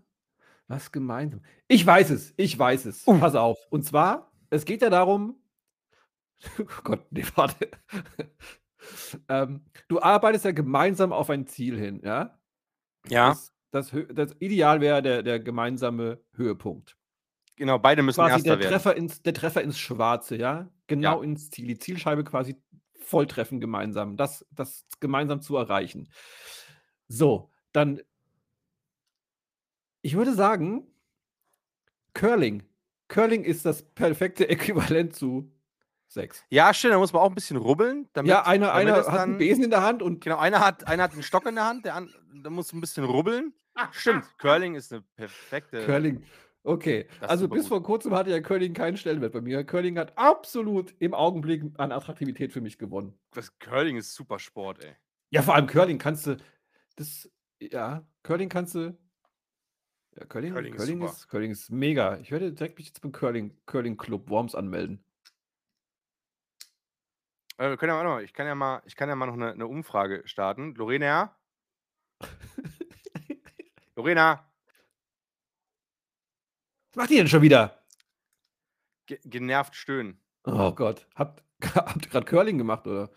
Was 0.68 0.92
gemeinsam. 0.92 1.42
Ich 1.68 1.86
weiß 1.86 2.10
es, 2.10 2.34
ich 2.36 2.58
weiß 2.58 2.86
es. 2.86 3.08
Uh. 3.08 3.20
Pass 3.20 3.34
auf. 3.34 3.58
Und 3.70 3.84
zwar, 3.84 4.32
es 4.50 4.64
geht 4.64 4.82
ja 4.82 4.90
darum 4.90 5.36
Gott, 6.84 7.10
ne, 7.12 7.22
warte. 7.34 7.70
Ähm, 9.28 9.64
du 9.88 10.00
arbeitest 10.00 10.44
ja 10.44 10.52
gemeinsam 10.52 11.12
auf 11.12 11.30
ein 11.30 11.46
Ziel 11.46 11.78
hin, 11.78 12.00
ja? 12.04 12.38
Ja, 13.08 13.30
Das, 13.30 13.52
das, 13.70 13.92
das 14.12 14.34
Ideal 14.40 14.80
wäre 14.80 15.02
der, 15.02 15.22
der 15.22 15.40
gemeinsame 15.40 16.20
Höhepunkt. 16.34 16.96
genau, 17.56 17.78
beide 17.78 18.02
müssen 18.02 18.20
Quasi 18.20 18.32
Erster 18.34 18.50
der 18.50 18.58
werden. 18.60 18.72
Treffer, 18.72 18.96
ins, 18.96 19.22
der 19.22 19.34
Treffer 19.34 19.62
ins 19.62 19.78
Schwarze, 19.78 20.36
ja? 20.36 20.70
Genau 20.86 21.22
ins 21.22 21.50
Ziel. 21.50 21.66
Die 21.66 21.78
Zielscheibe 21.78 22.24
quasi 22.24 22.56
volltreffen 23.00 23.60
gemeinsam. 23.60 24.16
Das, 24.16 24.46
das 24.50 24.86
gemeinsam 25.00 25.40
zu 25.40 25.56
erreichen. 25.56 26.08
So, 27.08 27.50
dann. 27.72 28.00
Ich 30.02 30.16
würde 30.16 30.34
sagen, 30.34 30.86
Curling. 32.14 32.62
Curling 33.08 33.44
ist 33.44 33.64
das 33.66 33.82
perfekte 33.82 34.48
Äquivalent 34.48 35.14
zu 35.14 35.52
Sex. 36.08 36.44
Ja, 36.50 36.72
stimmt, 36.72 36.94
da 36.94 36.98
muss 36.98 37.12
man 37.12 37.22
auch 37.22 37.28
ein 37.28 37.34
bisschen 37.34 37.56
rubbeln. 37.56 38.08
Damit, 38.12 38.30
ja, 38.30 38.46
einer, 38.46 38.66
damit 38.68 38.80
einer 38.88 38.96
hat 38.98 39.06
einen 39.08 39.16
dann- 39.32 39.38
Besen 39.38 39.64
in 39.64 39.70
der 39.70 39.82
Hand 39.82 40.02
und 40.02 40.22
Genau, 40.22 40.38
einer 40.38 40.60
hat, 40.64 40.86
einer 40.86 41.02
hat 41.02 41.12
einen 41.12 41.22
Stock 41.22 41.46
in 41.46 41.56
der 41.56 41.64
Hand, 41.66 41.84
der, 41.84 41.94
an, 41.96 42.14
der 42.32 42.50
muss 42.50 42.72
ein 42.72 42.80
bisschen 42.80 43.04
rubbeln. 43.04 43.52
Stimmt, 43.90 44.24
Curling 44.38 44.74
ist 44.74 44.92
eine 44.92 45.02
perfekte. 45.16 45.84
Curling. 45.84 46.22
Okay, 46.62 47.04
Das 47.04 47.16
ist 47.16 47.22
also 47.30 47.48
bis 47.48 47.62
gut. 47.62 47.68
vor 47.68 47.82
kurzem 47.82 48.14
hatte 48.14 48.30
ja 48.30 48.40
Curling 48.40 48.72
keinen 48.72 48.96
Stellenwert 48.96 49.32
bei 49.32 49.40
mir. 49.40 49.62
Curling 49.64 49.98
hat 49.98 50.16
absolut 50.18 50.94
im 50.98 51.14
Augenblick 51.14 51.62
an 51.78 51.92
Attraktivität 51.92 52.52
für 52.52 52.60
mich 52.60 52.78
gewonnen. 52.78 53.16
Das 53.32 53.56
Curling 53.58 53.96
ist 53.96 54.14
super 54.14 54.38
Sport, 54.38 54.82
ey. 54.84 54.96
Ja, 55.30 55.42
vor 55.42 55.54
allem 55.54 55.66
Curling 55.66 55.98
kannst 55.98 56.26
du, 56.26 56.36
das, 56.96 57.30
ja, 57.60 58.04
Curling 58.22 58.48
kannst 58.48 58.74
du, 58.74 58.98
ja, 60.16 60.24
Curling, 60.24 60.54
Curling 60.54 60.74
Curling, 60.74 61.02
ist 61.02 61.10
ist, 61.12 61.20
super. 61.20 61.30
Curling 61.30 61.50
ist 61.52 61.70
mega. 61.70 62.16
Ich 62.18 62.30
werde 62.32 62.52
direkt 62.52 62.78
mich 62.78 62.86
jetzt 62.88 63.00
beim 63.02 63.12
Curling, 63.12 63.56
Curling 63.66 63.96
Club 63.96 64.28
Worms 64.30 64.54
anmelden. 64.54 65.04
Äh, 67.58 67.70
wir 67.70 67.76
können 67.76 67.92
ja 67.92 68.00
auch 68.00 68.04
noch, 68.04 68.20
ich 68.20 68.32
kann 68.32 68.46
ja 68.46 68.54
mal, 68.54 68.82
ich 68.84 68.96
kann 68.96 69.08
ja 69.08 69.14
mal 69.16 69.26
noch 69.26 69.34
eine, 69.34 69.52
eine 69.52 69.66
Umfrage 69.66 70.22
starten. 70.26 70.74
Lorena? 70.74 71.36
Lorena, 73.94 74.44
Was 76.90 76.96
macht 76.96 77.10
ihr 77.10 77.18
denn 77.18 77.28
schon 77.28 77.42
wieder? 77.42 77.82
ge 79.06 79.20
genervt 79.24 79.74
stöhnen. 79.76 80.20
Oh 80.44 80.72
Gott, 80.72 81.06
habt, 81.14 81.42
habt 81.74 82.06
ihr 82.06 82.10
gerade 82.10 82.26
Curling 82.26 82.58
gemacht, 82.58 82.86
oder? 82.86 83.10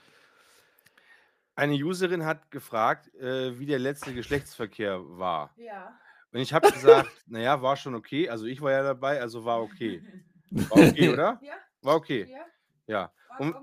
Eine 1.56 1.74
Userin 1.74 2.26
hat 2.26 2.52
gefragt, 2.52 3.14
äh, 3.16 3.58
wie 3.60 3.66
der 3.66 3.80
letzte 3.80 4.14
Geschlechtsverkehr 4.14 5.00
war. 5.18 5.54
Ja. 5.58 6.00
Und 6.32 6.40
ich 6.40 6.54
habe 6.54 6.72
gesagt, 6.72 7.10
naja, 7.26 7.62
war 7.62 7.76
schon 7.76 7.96
okay. 7.96 8.30
Also 8.30 8.46
ich 8.46 8.62
war 8.62 8.72
ja 8.72 8.84
dabei, 8.84 9.20
also 9.20 9.44
war 9.44 9.62
okay. 9.62 10.02
War 10.52 10.78
okay, 10.90 11.10
oder? 11.14 11.40
Ja, 11.42 11.56
War 11.82 11.96
okay. 11.96 12.26
ja. 12.30 12.46
Ja. 12.88 13.14
War 13.30 13.40
Und-. 13.42 13.56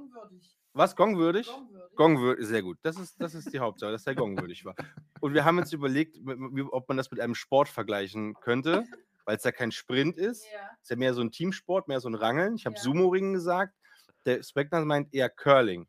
Was, 0.76 0.94
gongwürdig? 0.94 1.46
Gongwürdig. 1.46 1.96
Gongwürdig, 1.96 2.46
sehr 2.46 2.62
gut. 2.62 2.78
Das 2.82 2.98
ist, 2.98 3.20
das 3.20 3.34
ist 3.34 3.52
die 3.52 3.58
Hauptsache, 3.60 3.92
dass 3.92 4.04
der 4.04 4.14
gongwürdig 4.14 4.64
war. 4.64 4.74
Und 5.20 5.32
wir 5.32 5.44
haben 5.44 5.58
uns 5.58 5.72
überlegt, 5.72 6.18
ob 6.70 6.88
man 6.88 6.96
das 6.98 7.10
mit 7.10 7.20
einem 7.20 7.34
Sport 7.34 7.68
vergleichen 7.68 8.34
könnte, 8.40 8.84
weil 9.24 9.36
es 9.38 9.44
ja 9.44 9.52
kein 9.52 9.72
Sprint 9.72 10.16
ist. 10.18 10.44
Ja. 10.52 10.70
ist 10.82 10.90
ja 10.90 10.96
mehr 10.96 11.14
so 11.14 11.22
ein 11.22 11.30
Teamsport, 11.30 11.88
mehr 11.88 12.00
so 12.00 12.08
ein 12.08 12.14
Rangeln. 12.14 12.56
Ich 12.56 12.66
habe 12.66 12.76
Ja. 12.76 12.82
Sumo-Ringen 12.82 13.32
gesagt. 13.32 13.74
Der 14.26 14.42
Spectre 14.42 14.84
meint 14.84 15.14
eher 15.14 15.30
Curling. 15.30 15.86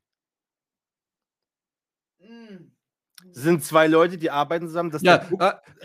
Das 2.20 3.44
sind 3.44 3.64
zwei 3.64 3.88
Leute, 3.88 4.18
die 4.18 4.30
arbeiten 4.32 4.68
zusammen. 4.68 4.92
Dass 4.92 5.02
Ja, 5.02 5.18
der 5.18 5.28
dass 5.30 5.40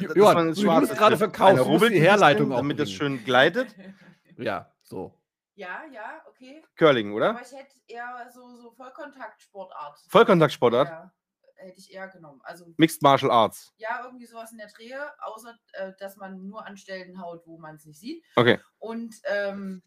man 0.07 0.17
Johann, 0.17 0.49
es 0.51 0.57
du 0.59 0.63
schwarz 0.63 0.81
musst 0.81 0.93
ist. 0.93 0.99
gerade 0.99 1.17
verkaufen, 1.17 1.51
einer 1.59 1.65
du 1.65 1.71
musst 1.71 1.91
die 1.91 2.01
Herleitung 2.01 2.53
auch 2.53 2.57
damit 2.59 2.79
das 2.79 2.91
schön 2.91 3.25
gleitet. 3.25 3.75
Ja, 4.39 4.73
so. 4.83 5.15
Ja, 5.55 5.85
ja, 5.93 6.23
okay. 6.29 6.65
Curling, 6.77 7.13
oder? 7.13 7.31
Aber 7.31 7.43
ich 7.43 7.53
hätte 7.53 7.75
eher 7.87 8.31
so, 8.33 8.57
so 8.57 8.71
Vollkontaktsportart. 8.73 9.99
Vollkontaktsportart. 10.09 10.89
Ja, 10.89 11.13
hätte 11.57 11.79
ich 11.79 11.93
eher 11.93 12.09
genommen. 12.09 12.41
Also 12.45 12.73
Mixed 12.79 13.03
Martial 13.03 13.31
Arts. 13.31 13.73
ja, 13.77 14.03
irgendwie 14.05 14.27
sowas 14.27 14.51
in 14.53 14.59
der 14.59 14.69
Drehe, 14.69 15.13
außer 15.23 15.55
äh, 15.75 15.93
dass 15.99 16.17
man 16.17 16.49
nur 16.49 16.65
an 16.67 16.77
Stellen 16.77 17.21
haut, 17.21 17.43
wo 17.47 17.59
man 17.59 17.77
es 17.77 17.85
nicht 17.85 18.01
sieht. 18.01 18.25
Okay. 18.35 18.59
Und 18.79 19.15
ähm, 19.25 19.83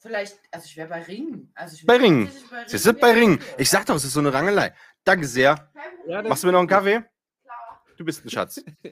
vielleicht, 0.00 0.38
also 0.52 0.66
ich 0.66 0.76
wäre 0.76 0.88
bei 0.88 1.02
Ringen. 1.02 1.52
Also 1.56 1.74
ich 1.74 1.84
Bei 1.84 1.96
Ringen. 1.96 2.32
bei 2.50 2.66
Sie 2.66 2.78
sind 2.78 3.00
bei 3.00 3.12
Ringen. 3.12 3.42
Ich 3.56 3.68
sag 3.68 3.86
doch, 3.86 3.96
es 3.96 4.04
ist 4.04 4.12
so 4.12 4.20
eine 4.20 4.32
Rangelei. 4.32 4.74
Danke 5.04 5.26
sehr. 5.26 5.72
Ja, 6.06 6.22
Machst 6.22 6.42
du 6.44 6.46
mir 6.46 6.52
noch 6.52 6.60
einen 6.60 6.68
Kaffee? 6.68 7.04
klar. 7.42 7.84
Du 7.96 8.04
bist 8.04 8.24
ein 8.24 8.30
Schatz. 8.30 8.62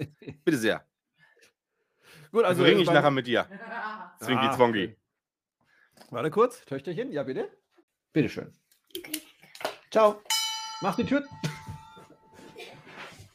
Bitte 0.44 0.58
sehr. 0.58 0.86
Gut, 2.32 2.44
Also 2.44 2.62
also 2.62 2.64
ringe 2.64 2.82
ich 2.82 2.90
nachher 2.90 3.10
mit 3.12 3.26
dir. 3.28 3.44
Zwinki 4.20 4.46
Ah, 4.46 4.52
Zwongi. 4.56 4.96
Warte 6.10 6.30
kurz, 6.30 6.64
Töchterchen, 6.64 7.10
ja 7.12 7.24
bitte. 7.24 7.48
Bitteschön. 8.12 8.52
Ciao. 9.90 10.20
Mach 10.80 10.96
die 10.96 11.04
Tür. 11.04 11.24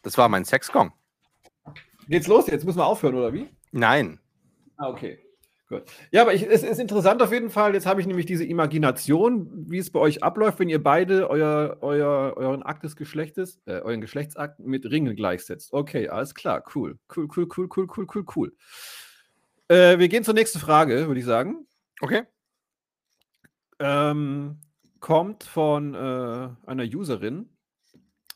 Das 0.03 0.17
war 0.17 0.29
mein 0.29 0.45
Sexgong. 0.45 0.93
Geht's 2.07 2.27
los 2.27 2.47
jetzt? 2.47 2.65
Müssen 2.65 2.79
wir 2.79 2.85
aufhören, 2.85 3.15
oder 3.15 3.33
wie? 3.33 3.49
Nein. 3.71 4.19
Ah, 4.77 4.89
okay. 4.89 5.19
Gut. 5.67 5.83
Ja, 6.11 6.23
aber 6.23 6.33
ich, 6.33 6.43
es 6.43 6.63
ist 6.63 6.79
interessant 6.79 7.21
auf 7.21 7.31
jeden 7.31 7.49
Fall. 7.49 7.73
Jetzt 7.73 7.85
habe 7.85 8.01
ich 8.01 8.07
nämlich 8.07 8.25
diese 8.25 8.43
Imagination, 8.43 9.69
wie 9.69 9.77
es 9.77 9.89
bei 9.89 9.99
euch 9.99 10.21
abläuft, 10.21 10.59
wenn 10.59 10.67
ihr 10.67 10.83
beide 10.83 11.29
euer, 11.29 11.77
euer, 11.81 12.33
euren 12.35 12.63
Akt 12.63 12.83
des 12.83 12.95
Geschlechtes, 12.97 13.61
äh, 13.65 13.79
euren 13.79 14.01
Geschlechtsakt 14.01 14.59
mit 14.59 14.85
Ringen 14.85 15.15
gleichsetzt. 15.15 15.71
Okay, 15.71 16.09
alles 16.09 16.35
klar. 16.35 16.63
Cool. 16.75 16.99
Cool, 17.15 17.27
cool, 17.35 17.47
cool, 17.55 17.69
cool, 17.75 17.87
cool, 17.95 18.07
cool, 18.13 18.25
cool. 18.35 18.53
Äh, 19.69 19.97
wir 19.97 20.09
gehen 20.09 20.25
zur 20.25 20.33
nächsten 20.33 20.59
Frage, 20.59 21.07
würde 21.07 21.19
ich 21.19 21.25
sagen. 21.25 21.65
Okay. 22.01 22.23
Ähm, 23.81 24.59
kommt 24.99 25.43
von 25.43 25.93
äh, 25.93 26.49
einer 26.65 26.83
Userin 26.83 27.49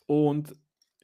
und 0.07 0.55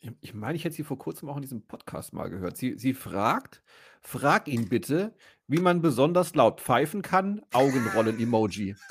ich, 0.01 0.11
ich 0.21 0.33
meine, 0.33 0.55
ich 0.55 0.65
hätte 0.65 0.75
sie 0.75 0.83
vor 0.83 0.97
kurzem 0.97 1.29
auch 1.29 1.35
in 1.35 1.43
diesem 1.43 1.65
Podcast 1.67 2.13
mal 2.13 2.29
gehört. 2.29 2.57
Sie, 2.57 2.77
sie 2.77 2.93
fragt, 2.93 3.61
frag 4.01 4.47
ihn 4.47 4.67
bitte, 4.67 5.13
wie 5.47 5.59
man 5.59 5.81
besonders 5.81 6.33
laut 6.33 6.59
pfeifen 6.59 7.01
kann. 7.01 7.41
Augenrollen-Emoji. 7.53 8.75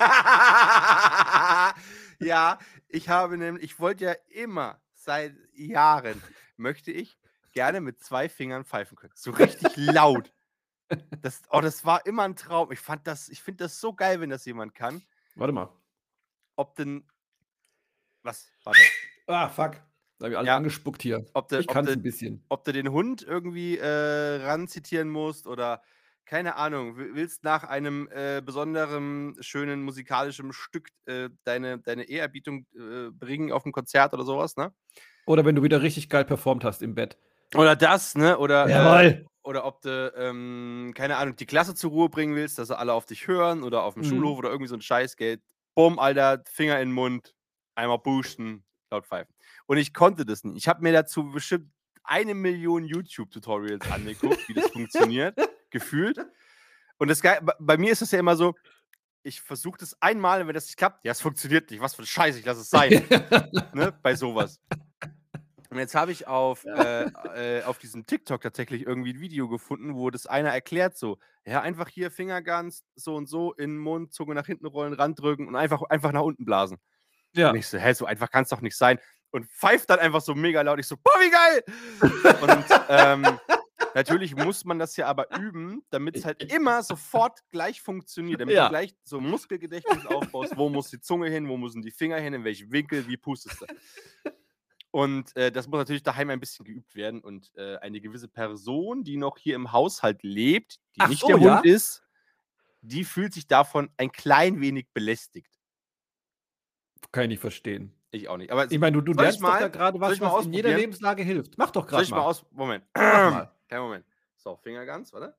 ja, 2.19 2.57
ich 2.87 3.09
habe 3.09 3.37
nämlich, 3.37 3.63
ich 3.63 3.79
wollte 3.79 4.05
ja 4.05 4.15
immer 4.29 4.79
seit 4.93 5.35
Jahren, 5.53 6.21
möchte 6.55 6.91
ich 6.91 7.17
gerne 7.51 7.81
mit 7.81 7.99
zwei 7.99 8.29
Fingern 8.29 8.63
pfeifen 8.63 8.95
können. 8.95 9.13
So 9.15 9.31
richtig 9.31 9.75
laut. 9.75 10.33
Das, 11.21 11.43
oh, 11.49 11.61
das 11.61 11.85
war 11.85 12.05
immer 12.05 12.23
ein 12.23 12.35
Traum. 12.35 12.69
Ich 12.73 12.81
fand 12.81 13.07
das, 13.07 13.29
ich 13.29 13.41
finde 13.41 13.63
das 13.63 13.79
so 13.79 13.93
geil, 13.93 14.19
wenn 14.19 14.29
das 14.29 14.43
jemand 14.43 14.75
kann. 14.75 15.01
Warte 15.35 15.53
mal. 15.53 15.69
Ob 16.55 16.75
denn. 16.75 17.03
Was? 18.23 18.47
Warte. 18.63 18.81
Ah, 19.27 19.49
fuck. 19.49 19.73
Da 20.19 20.25
habe 20.25 20.31
ich 20.33 20.37
alle 20.37 20.47
Ja. 20.47 20.57
angespuckt 20.57 21.01
hier. 21.01 21.25
Ob 21.33 21.47
du, 21.47 21.59
Ich 21.59 21.67
kann 21.67 21.85
es 21.85 21.93
ein 21.93 22.03
bisschen. 22.03 22.43
ob 22.49 22.63
du 22.63 22.73
den 22.73 22.91
Hund 22.91 23.23
irgendwie 23.23 23.77
äh, 23.77 24.43
ranzitieren 24.43 25.09
musst 25.09 25.47
oder 25.47 25.81
keine 26.25 26.55
Ahnung, 26.55 26.97
wi- 26.97 27.15
willst 27.15 27.43
nach 27.43 27.63
einem 27.63 28.07
äh, 28.11 28.41
besonderen, 28.45 29.35
schönen 29.41 29.81
musikalischen 29.81 30.53
Stück 30.53 30.89
äh, 31.05 31.29
deine, 31.43 31.79
deine 31.79 32.03
Ehrerbietung 32.03 32.67
äh, 32.75 33.09
bringen 33.11 33.51
auf 33.51 33.65
ein 33.65 33.71
Konzert 33.71 34.13
oder 34.13 34.23
sowas, 34.23 34.55
ne? 34.55 34.71
Oder 35.25 35.43
wenn 35.45 35.55
du 35.55 35.63
wieder 35.63 35.81
richtig 35.81 36.09
geil 36.09 36.23
performt 36.25 36.63
hast 36.63 36.83
im 36.83 36.93
Bett. 36.95 37.17
Oder 37.55 37.75
das, 37.75 38.15
ne? 38.15 38.37
Oder, 38.37 38.67
äh, 38.67 38.71
Jawohl. 38.71 39.25
Oder 39.43 39.65
ob 39.65 39.81
du, 39.81 40.13
ähm, 40.15 40.93
keine 40.95 41.17
Ahnung, 41.17 41.35
die 41.35 41.45
Klasse 41.45 41.73
zur 41.75 41.91
Ruhe 41.91 42.09
bringen 42.09 42.35
willst, 42.35 42.57
dass 42.57 42.67
sie 42.67 42.77
alle 42.77 42.93
auf 42.93 43.05
dich 43.05 43.27
hören 43.27 43.63
oder 43.63 43.83
auf 43.83 43.95
dem 43.95 44.03
Mhm. 44.03 44.07
Schulhof 44.09 44.37
oder 44.39 44.49
irgendwie 44.49 44.67
so 44.69 44.75
ein 44.75 44.81
Scheißgeld. 44.81 45.41
Bumm, 45.75 45.99
Alter, 45.99 46.43
Finger 46.49 46.79
in 46.79 46.89
den 46.89 46.93
Mund, 46.93 47.33
einmal 47.75 47.99
boosten, 47.99 48.63
laut 48.91 49.05
pfeifen. 49.07 49.33
Und 49.67 49.77
ich 49.77 49.93
konnte 49.93 50.25
das 50.25 50.43
nicht. 50.43 50.57
Ich 50.57 50.67
habe 50.67 50.81
mir 50.83 50.91
dazu 50.93 51.31
bestimmt 51.31 51.71
eine 52.03 52.33
Million 52.35 52.83
YouTube-Tutorials 52.85 53.89
angeguckt, 53.91 54.47
wie 54.47 54.53
das 54.53 54.67
funktioniert, 54.69 55.37
gefühlt. 55.69 56.17
Und 56.97 57.07
das 57.07 57.21
Geil, 57.21 57.39
bei- 57.59 57.77
mir 57.77 57.91
ist 57.91 58.01
es 58.01 58.11
ja 58.11 58.19
immer 58.19 58.35
so, 58.35 58.53
ich 59.23 59.39
versuche 59.41 59.77
das 59.77 59.95
einmal, 60.01 60.45
wenn 60.45 60.53
das 60.53 60.65
nicht 60.65 60.77
klappt, 60.77 61.05
ja, 61.05 61.11
es 61.11 61.21
funktioniert 61.21 61.69
nicht, 61.71 61.79
was 61.79 61.95
für 61.95 62.01
ein 62.03 62.07
Scheiß, 62.07 62.35
ich 62.37 62.45
lasse 62.45 62.61
es 62.61 62.69
sein 62.69 62.91
ne, 63.73 63.91
bei 64.01 64.15
sowas. 64.15 64.59
Und 65.71 65.77
jetzt 65.79 65.95
habe 65.95 66.11
ich 66.11 66.27
auf, 66.27 66.65
äh, 66.65 67.05
äh, 67.33 67.63
auf 67.63 67.77
diesem 67.79 68.05
TikTok 68.05 68.41
tatsächlich 68.41 68.85
irgendwie 68.85 69.13
ein 69.13 69.21
Video 69.21 69.47
gefunden, 69.47 69.95
wo 69.95 70.09
das 70.09 70.27
einer 70.27 70.49
erklärt 70.49 70.97
so, 70.97 71.17
ja, 71.45 71.61
einfach 71.61 71.87
hier 71.87 72.11
Fingerguns 72.11 72.83
so 72.95 73.15
und 73.15 73.27
so 73.27 73.53
in 73.53 73.71
den 73.71 73.77
Mund, 73.79 74.13
Zunge 74.13 74.35
nach 74.35 74.45
hinten 74.45 74.65
rollen, 74.65 74.91
randrücken 74.93 75.47
und 75.47 75.55
einfach, 75.55 75.81
einfach 75.83 76.11
nach 76.11 76.23
unten 76.23 76.43
blasen. 76.43 76.77
ja. 77.33 77.51
Und 77.51 77.55
ich 77.55 77.67
so, 77.67 77.77
hä, 77.77 77.93
so 77.93 78.05
einfach 78.05 78.29
kann 78.29 78.43
es 78.43 78.49
doch 78.49 78.59
nicht 78.61 78.75
sein. 78.77 78.99
Und 79.31 79.45
pfeift 79.49 79.89
dann 79.89 79.99
einfach 79.99 80.19
so 80.19 80.35
mega 80.35 80.61
laut. 80.61 80.77
Ich 80.79 80.87
so, 80.87 80.97
boah, 80.97 81.13
wie 81.21 81.31
geil! 81.31 81.63
Und 82.41 82.65
ähm, 82.89 83.39
natürlich 83.95 84.35
muss 84.35 84.65
man 84.65 84.77
das 84.77 84.97
ja 84.97 85.07
aber 85.07 85.27
üben, 85.39 85.83
damit 85.89 86.17
es 86.17 86.25
halt 86.25 86.51
immer 86.53 86.83
sofort 86.83 87.39
gleich 87.49 87.81
funktioniert. 87.81 88.41
Damit 88.41 88.55
Ja. 88.55 88.65
du 88.65 88.71
gleich 88.71 88.93
so 89.05 89.21
Muskelgedächtnis 89.21 90.05
aufbaust, 90.05 90.57
wo 90.57 90.67
muss 90.67 90.89
die 90.89 90.99
Zunge 90.99 91.29
hin, 91.29 91.47
wo 91.47 91.55
müssen 91.55 91.81
die 91.81 91.91
Finger 91.91 92.17
hin, 92.17 92.33
in 92.33 92.43
welchem 92.43 92.73
Winkel, 92.73 93.07
wie 93.07 93.15
pustest 93.15 93.61
du. 93.61 93.65
Und 94.91 95.35
äh, 95.37 95.51
das 95.51 95.67
muss 95.67 95.77
natürlich 95.77 96.03
daheim 96.03 96.29
ein 96.29 96.39
bisschen 96.39 96.65
geübt 96.65 96.95
werden. 96.95 97.21
Und 97.21 97.51
äh, 97.55 97.77
eine 97.77 98.01
gewisse 98.01 98.27
Person, 98.27 99.03
die 99.03 99.17
noch 99.17 99.37
hier 99.37 99.55
im 99.55 99.71
Haushalt 99.71 100.21
lebt, 100.21 100.79
die 100.95 101.01
Ach 101.01 101.07
nicht 101.07 101.21
so, 101.21 101.27
der 101.27 101.37
ja? 101.37 101.55
Hund 101.57 101.65
ist, 101.65 102.03
die 102.81 103.05
fühlt 103.05 103.33
sich 103.33 103.47
davon 103.47 103.89
ein 103.97 104.11
klein 104.11 104.59
wenig 104.59 104.87
belästigt. 104.93 105.59
Kann 107.11 107.23
ich 107.23 107.29
nicht 107.29 107.39
verstehen. 107.39 107.93
Ich 108.11 108.27
auch 108.27 108.37
nicht. 108.37 108.51
Aber 108.51 108.69
Ich 108.69 108.79
meine, 108.79 108.93
du, 108.97 109.01
du 109.01 109.13
lernst 109.13 109.39
doch 109.41 109.47
mal? 109.47 109.59
da 109.61 109.67
gerade 109.69 109.99
was, 109.99 110.19
was 110.19 110.45
in 110.45 110.53
jeder? 110.53 110.75
Lebenslage 110.75 111.23
hilft. 111.23 111.57
Mach 111.57 111.71
doch 111.71 111.83
soll 111.83 111.89
gerade 111.89 112.03
ich 112.03 112.09
mal 112.11 112.17
mal. 112.17 112.23
aus. 112.25 112.45
Moment. 112.51 112.85
Mach 112.93 113.31
mal. 113.31 113.51
Kleinen 113.69 113.83
Moment. 113.83 114.05
So, 114.35 114.57
Finger 114.57 114.85
ganz, 114.85 115.13
warte. 115.13 115.35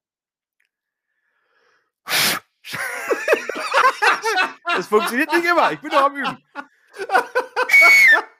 Es 4.78 4.86
funktioniert 4.86 5.30
nicht 5.32 5.44
immer. 5.44 5.72
Ich 5.72 5.80
bin 5.80 5.90
doch 5.90 6.04
am 6.04 6.16
Üben. 6.16 6.38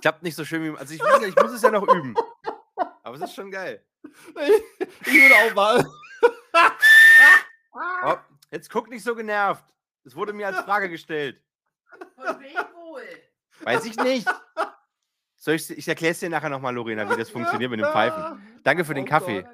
Es 0.00 0.02
klappt 0.02 0.22
nicht 0.22 0.34
so 0.34 0.46
schön 0.46 0.62
wie. 0.64 0.78
Also 0.78 0.94
ich, 0.94 1.00
ja- 1.00 1.20
ich 1.26 1.36
muss 1.36 1.52
es 1.52 1.60
ja 1.60 1.70
noch 1.70 1.86
üben. 1.86 2.14
Aber 3.02 3.16
es 3.16 3.20
ist 3.22 3.34
schon 3.34 3.50
geil. 3.50 3.84
Ich 5.04 5.12
würde 5.12 5.34
auch 5.34 5.54
mal. 5.54 5.86
Oh, 8.04 8.16
jetzt 8.50 8.70
guck 8.70 8.88
nicht 8.88 9.04
so 9.04 9.14
genervt. 9.14 9.64
Es 10.04 10.16
wurde 10.16 10.32
mir 10.32 10.46
als 10.46 10.60
Frage 10.60 10.88
gestellt. 10.88 11.42
Von 12.14 12.40
wem 12.40 12.56
wohl? 12.74 13.02
Weiß 13.60 13.84
ich 13.84 13.96
nicht. 13.96 14.26
Soll 15.36 15.54
ich, 15.54 15.70
ich 15.70 15.86
erkläre 15.86 16.12
es 16.12 16.20
dir 16.20 16.30
nachher 16.30 16.48
nochmal, 16.48 16.74
Lorena, 16.74 17.08
wie 17.10 17.16
das 17.16 17.28
funktioniert 17.30 17.70
mit 17.70 17.80
dem 17.80 17.86
Pfeifen. 17.92 18.40
Danke 18.62 18.84
für 18.86 18.94
den 18.94 19.04
Oh 19.04 19.08
Kaffee. 19.08 19.44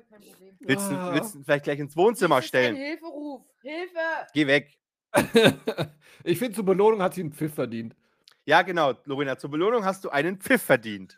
Willst 0.61 0.91
du, 0.91 0.95
Ah. 0.95 1.13
willst 1.15 1.35
du 1.35 1.39
ihn 1.39 1.45
vielleicht 1.45 1.65
gleich 1.65 1.79
ins 1.81 1.97
Wohnzimmer 1.97 2.41
stellen? 2.43 2.77
Hilferuf. 2.77 3.43
Hilfe! 3.63 3.99
Geh 4.33 4.47
weg. 4.47 4.79
ich 6.25 6.39
finde, 6.39 6.55
zur 6.55 6.65
Belohnung 6.65 7.03
hat 7.03 7.15
sie 7.15 7.23
einen 7.23 7.33
Pfiff 7.33 7.55
verdient. 7.55 7.95
Ja, 8.47 8.63
genau, 8.63 8.95
Lorena, 9.05 9.37
zur 9.37 9.51
Belohnung 9.51 9.85
hast 9.85 10.05
du 10.05 10.09
einen 10.11 10.39
Pfiff 10.41 10.63
verdient. 10.63 11.17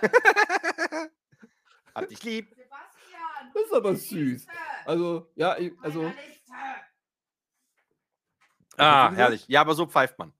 Danke. 0.00 1.10
Hab 1.94 2.08
dich 2.08 2.22
lieb. 2.22 2.48
Sebastian! 2.50 3.50
Das 3.52 3.62
ist 3.64 3.74
aber 3.74 3.96
süß. 3.96 4.46
Also, 4.86 5.30
ja, 5.34 5.58
ich, 5.58 5.72
also. 5.82 6.12
Ah, 8.76 9.12
herrlich. 9.12 9.44
Ja, 9.48 9.60
aber 9.62 9.74
so 9.74 9.86
pfeift 9.86 10.18
man. 10.18 10.32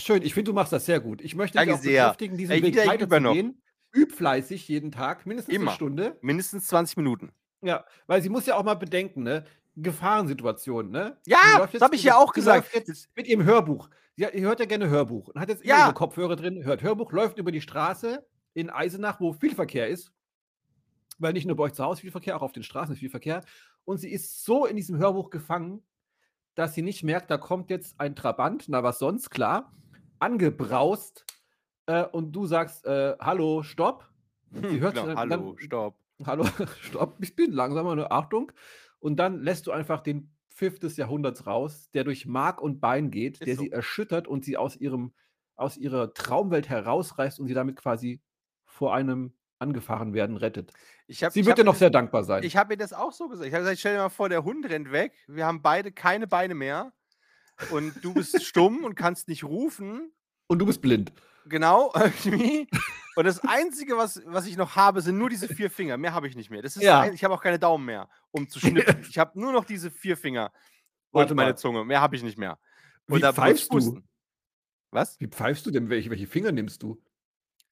Schön, 0.00 0.22
ich 0.22 0.32
finde, 0.32 0.50
du 0.50 0.54
machst 0.54 0.72
das 0.72 0.86
sehr 0.86 0.98
gut. 0.98 1.20
Ich 1.20 1.34
möchte 1.34 1.58
Danke 1.58 1.72
dich 1.72 1.78
auch 1.78 1.82
sehr. 1.82 2.02
bekräftigen, 2.04 2.38
diesen 2.38 2.50
Weg 2.62 2.64
ich 2.64 2.74
noch. 2.76 2.86
weiterzugehen. 2.86 3.62
Üb 3.94 4.12
fleißig 4.12 4.66
jeden 4.66 4.90
Tag, 4.92 5.26
mindestens 5.26 5.54
Immer. 5.54 5.72
eine 5.72 5.76
Stunde. 5.76 6.18
Mindestens 6.22 6.66
20 6.68 6.96
Minuten. 6.96 7.32
Ja, 7.60 7.84
weil 8.06 8.22
sie 8.22 8.30
muss 8.30 8.46
ja 8.46 8.56
auch 8.56 8.64
mal 8.64 8.74
bedenken, 8.74 9.22
ne? 9.22 9.44
Gefahrensituationen, 9.76 10.90
ne? 10.92 11.16
Ja, 11.26 11.66
das 11.72 11.80
habe 11.82 11.94
ich 11.94 12.02
ja 12.04 12.16
auch 12.16 12.32
gesagt. 12.32 12.68
Jetzt 12.74 13.08
mit 13.16 13.26
ihrem 13.26 13.44
Hörbuch. 13.44 13.88
Sie 14.16 14.26
hat- 14.26 14.34
hört 14.34 14.60
ja 14.60 14.66
gerne 14.66 14.88
Hörbuch 14.88 15.28
und 15.28 15.40
hat 15.40 15.48
jetzt 15.48 15.64
Ja. 15.64 15.86
ihre 15.86 15.94
Kopfhörer 15.94 16.36
drin, 16.36 16.64
hört 16.64 16.82
Hörbuch, 16.82 17.12
läuft 17.12 17.38
über 17.38 17.52
die 17.52 17.60
Straße 17.60 18.26
in 18.54 18.68
Eisenach, 18.70 19.20
wo 19.20 19.32
viel 19.32 19.54
Verkehr 19.54 19.88
ist. 19.88 20.12
Weil 21.18 21.32
nicht 21.34 21.46
nur 21.46 21.56
bei 21.56 21.64
euch 21.64 21.72
zu 21.74 21.84
Hause 21.84 22.00
viel 22.02 22.10
Verkehr, 22.10 22.36
auch 22.36 22.42
auf 22.42 22.52
den 22.52 22.62
Straßen 22.62 22.92
ist 22.94 22.98
viel 23.00 23.10
Verkehr. 23.10 23.42
Und 23.84 23.98
sie 23.98 24.10
ist 24.10 24.44
so 24.44 24.66
in 24.66 24.76
diesem 24.76 24.98
Hörbuch 24.98 25.30
gefangen, 25.30 25.82
dass 26.54 26.74
sie 26.74 26.82
nicht 26.82 27.02
merkt, 27.04 27.30
da 27.30 27.38
kommt 27.38 27.70
jetzt 27.70 27.98
ein 28.00 28.16
Trabant, 28.16 28.64
na 28.68 28.82
was 28.82 28.98
sonst, 28.98 29.30
klar, 29.30 29.72
angebraust 30.18 31.24
äh, 31.86 32.04
und 32.04 32.32
du 32.32 32.46
sagst, 32.46 32.84
äh, 32.86 33.16
hallo, 33.20 33.62
stopp. 33.62 34.08
Sie 34.50 34.80
hört 34.80 34.94
Genau, 34.94 35.06
dann- 35.06 35.16
Hallo, 35.16 35.30
dann- 35.54 35.58
stopp. 35.58 35.96
Hallo, 36.26 36.44
stopp, 36.80 37.16
ich 37.20 37.34
bin 37.36 37.52
langsamer, 37.52 37.94
nur 37.96 38.12
Achtung. 38.12 38.52
Und 39.00 39.16
dann 39.16 39.42
lässt 39.42 39.66
du 39.66 39.72
einfach 39.72 40.00
den 40.02 40.32
Pfiff 40.50 40.78
des 40.78 40.96
Jahrhunderts 40.96 41.46
raus, 41.46 41.90
der 41.94 42.04
durch 42.04 42.26
Mark 42.26 42.60
und 42.60 42.80
Bein 42.80 43.10
geht, 43.10 43.40
Ist 43.40 43.46
der 43.46 43.56
so. 43.56 43.62
sie 43.62 43.70
erschüttert 43.72 44.28
und 44.28 44.44
sie 44.44 44.56
aus 44.56 44.76
ihrem, 44.76 45.12
aus 45.56 45.76
ihrer 45.76 46.12
Traumwelt 46.14 46.68
herausreißt 46.68 47.40
und 47.40 47.46
sie 47.48 47.54
damit 47.54 47.76
quasi 47.76 48.20
vor 48.66 48.94
einem 48.94 49.32
angefahren 49.58 50.14
werden 50.14 50.36
rettet. 50.38 50.72
Ich 51.06 51.22
hab, 51.22 51.32
Sie 51.32 51.44
wird 51.44 51.58
dir 51.58 51.64
noch 51.64 51.74
sehr 51.74 51.90
dankbar 51.90 52.24
sein. 52.24 52.42
Ich 52.44 52.56
habe 52.56 52.74
ihr 52.74 52.76
das 52.78 52.92
auch 52.94 53.12
so 53.12 53.28
gesagt. 53.28 53.46
Ich 53.46 53.52
habe 53.52 53.62
gesagt, 53.64 53.78
stell 53.80 53.94
dir 53.94 54.00
mal 54.02 54.08
vor, 54.08 54.28
der 54.30 54.42
Hund 54.44 54.66
rennt 54.68 54.90
weg. 54.90 55.12
Wir 55.28 55.44
haben 55.44 55.60
beide 55.60 55.92
keine 55.92 56.26
Beine 56.26 56.54
mehr. 56.54 56.92
Und 57.70 58.02
du 58.02 58.14
bist 58.14 58.42
stumm 58.42 58.84
und 58.84 58.94
kannst 58.94 59.28
nicht 59.28 59.44
rufen. 59.44 60.12
und 60.46 60.58
du 60.60 60.66
bist 60.66 60.80
blind. 60.80 61.12
Genau, 61.50 61.92
irgendwie. 61.94 62.68
Und 63.16 63.24
das 63.24 63.40
Einzige, 63.40 63.96
was, 63.98 64.22
was 64.24 64.46
ich 64.46 64.56
noch 64.56 64.76
habe, 64.76 65.02
sind 65.02 65.18
nur 65.18 65.28
diese 65.28 65.48
vier 65.48 65.70
Finger. 65.70 65.98
Mehr 65.98 66.14
habe 66.14 66.28
ich 66.28 66.36
nicht 66.36 66.48
mehr. 66.48 66.62
Das 66.62 66.76
ist 66.76 66.82
Ja. 66.82 67.00
ein, 67.00 67.12
ich 67.12 67.22
habe 67.24 67.34
auch 67.34 67.42
keine 67.42 67.58
Daumen 67.58 67.84
mehr, 67.84 68.08
um 68.30 68.48
zu 68.48 68.58
schnippen. 68.60 69.04
ich 69.10 69.18
habe 69.18 69.38
nur 69.38 69.52
noch 69.52 69.64
diese 69.64 69.90
vier 69.90 70.16
Finger 70.16 70.52
und 71.10 71.34
meine. 71.34 71.56
Zunge. 71.56 71.84
Mehr 71.84 72.00
habe 72.00 72.16
ich 72.16 72.22
nicht 72.22 72.38
mehr. 72.38 72.58
Und 73.08 73.16
Wie 73.18 73.20
da 73.20 73.32
pfeifst 73.32 73.72
du? 73.72 74.00
Was? 74.92 75.20
Wie 75.20 75.26
pfeifst 75.26 75.66
du 75.66 75.70
denn? 75.70 75.90
Welche, 75.90 76.08
welche 76.10 76.26
Finger 76.26 76.52
nimmst 76.52 76.82
du? 76.82 77.02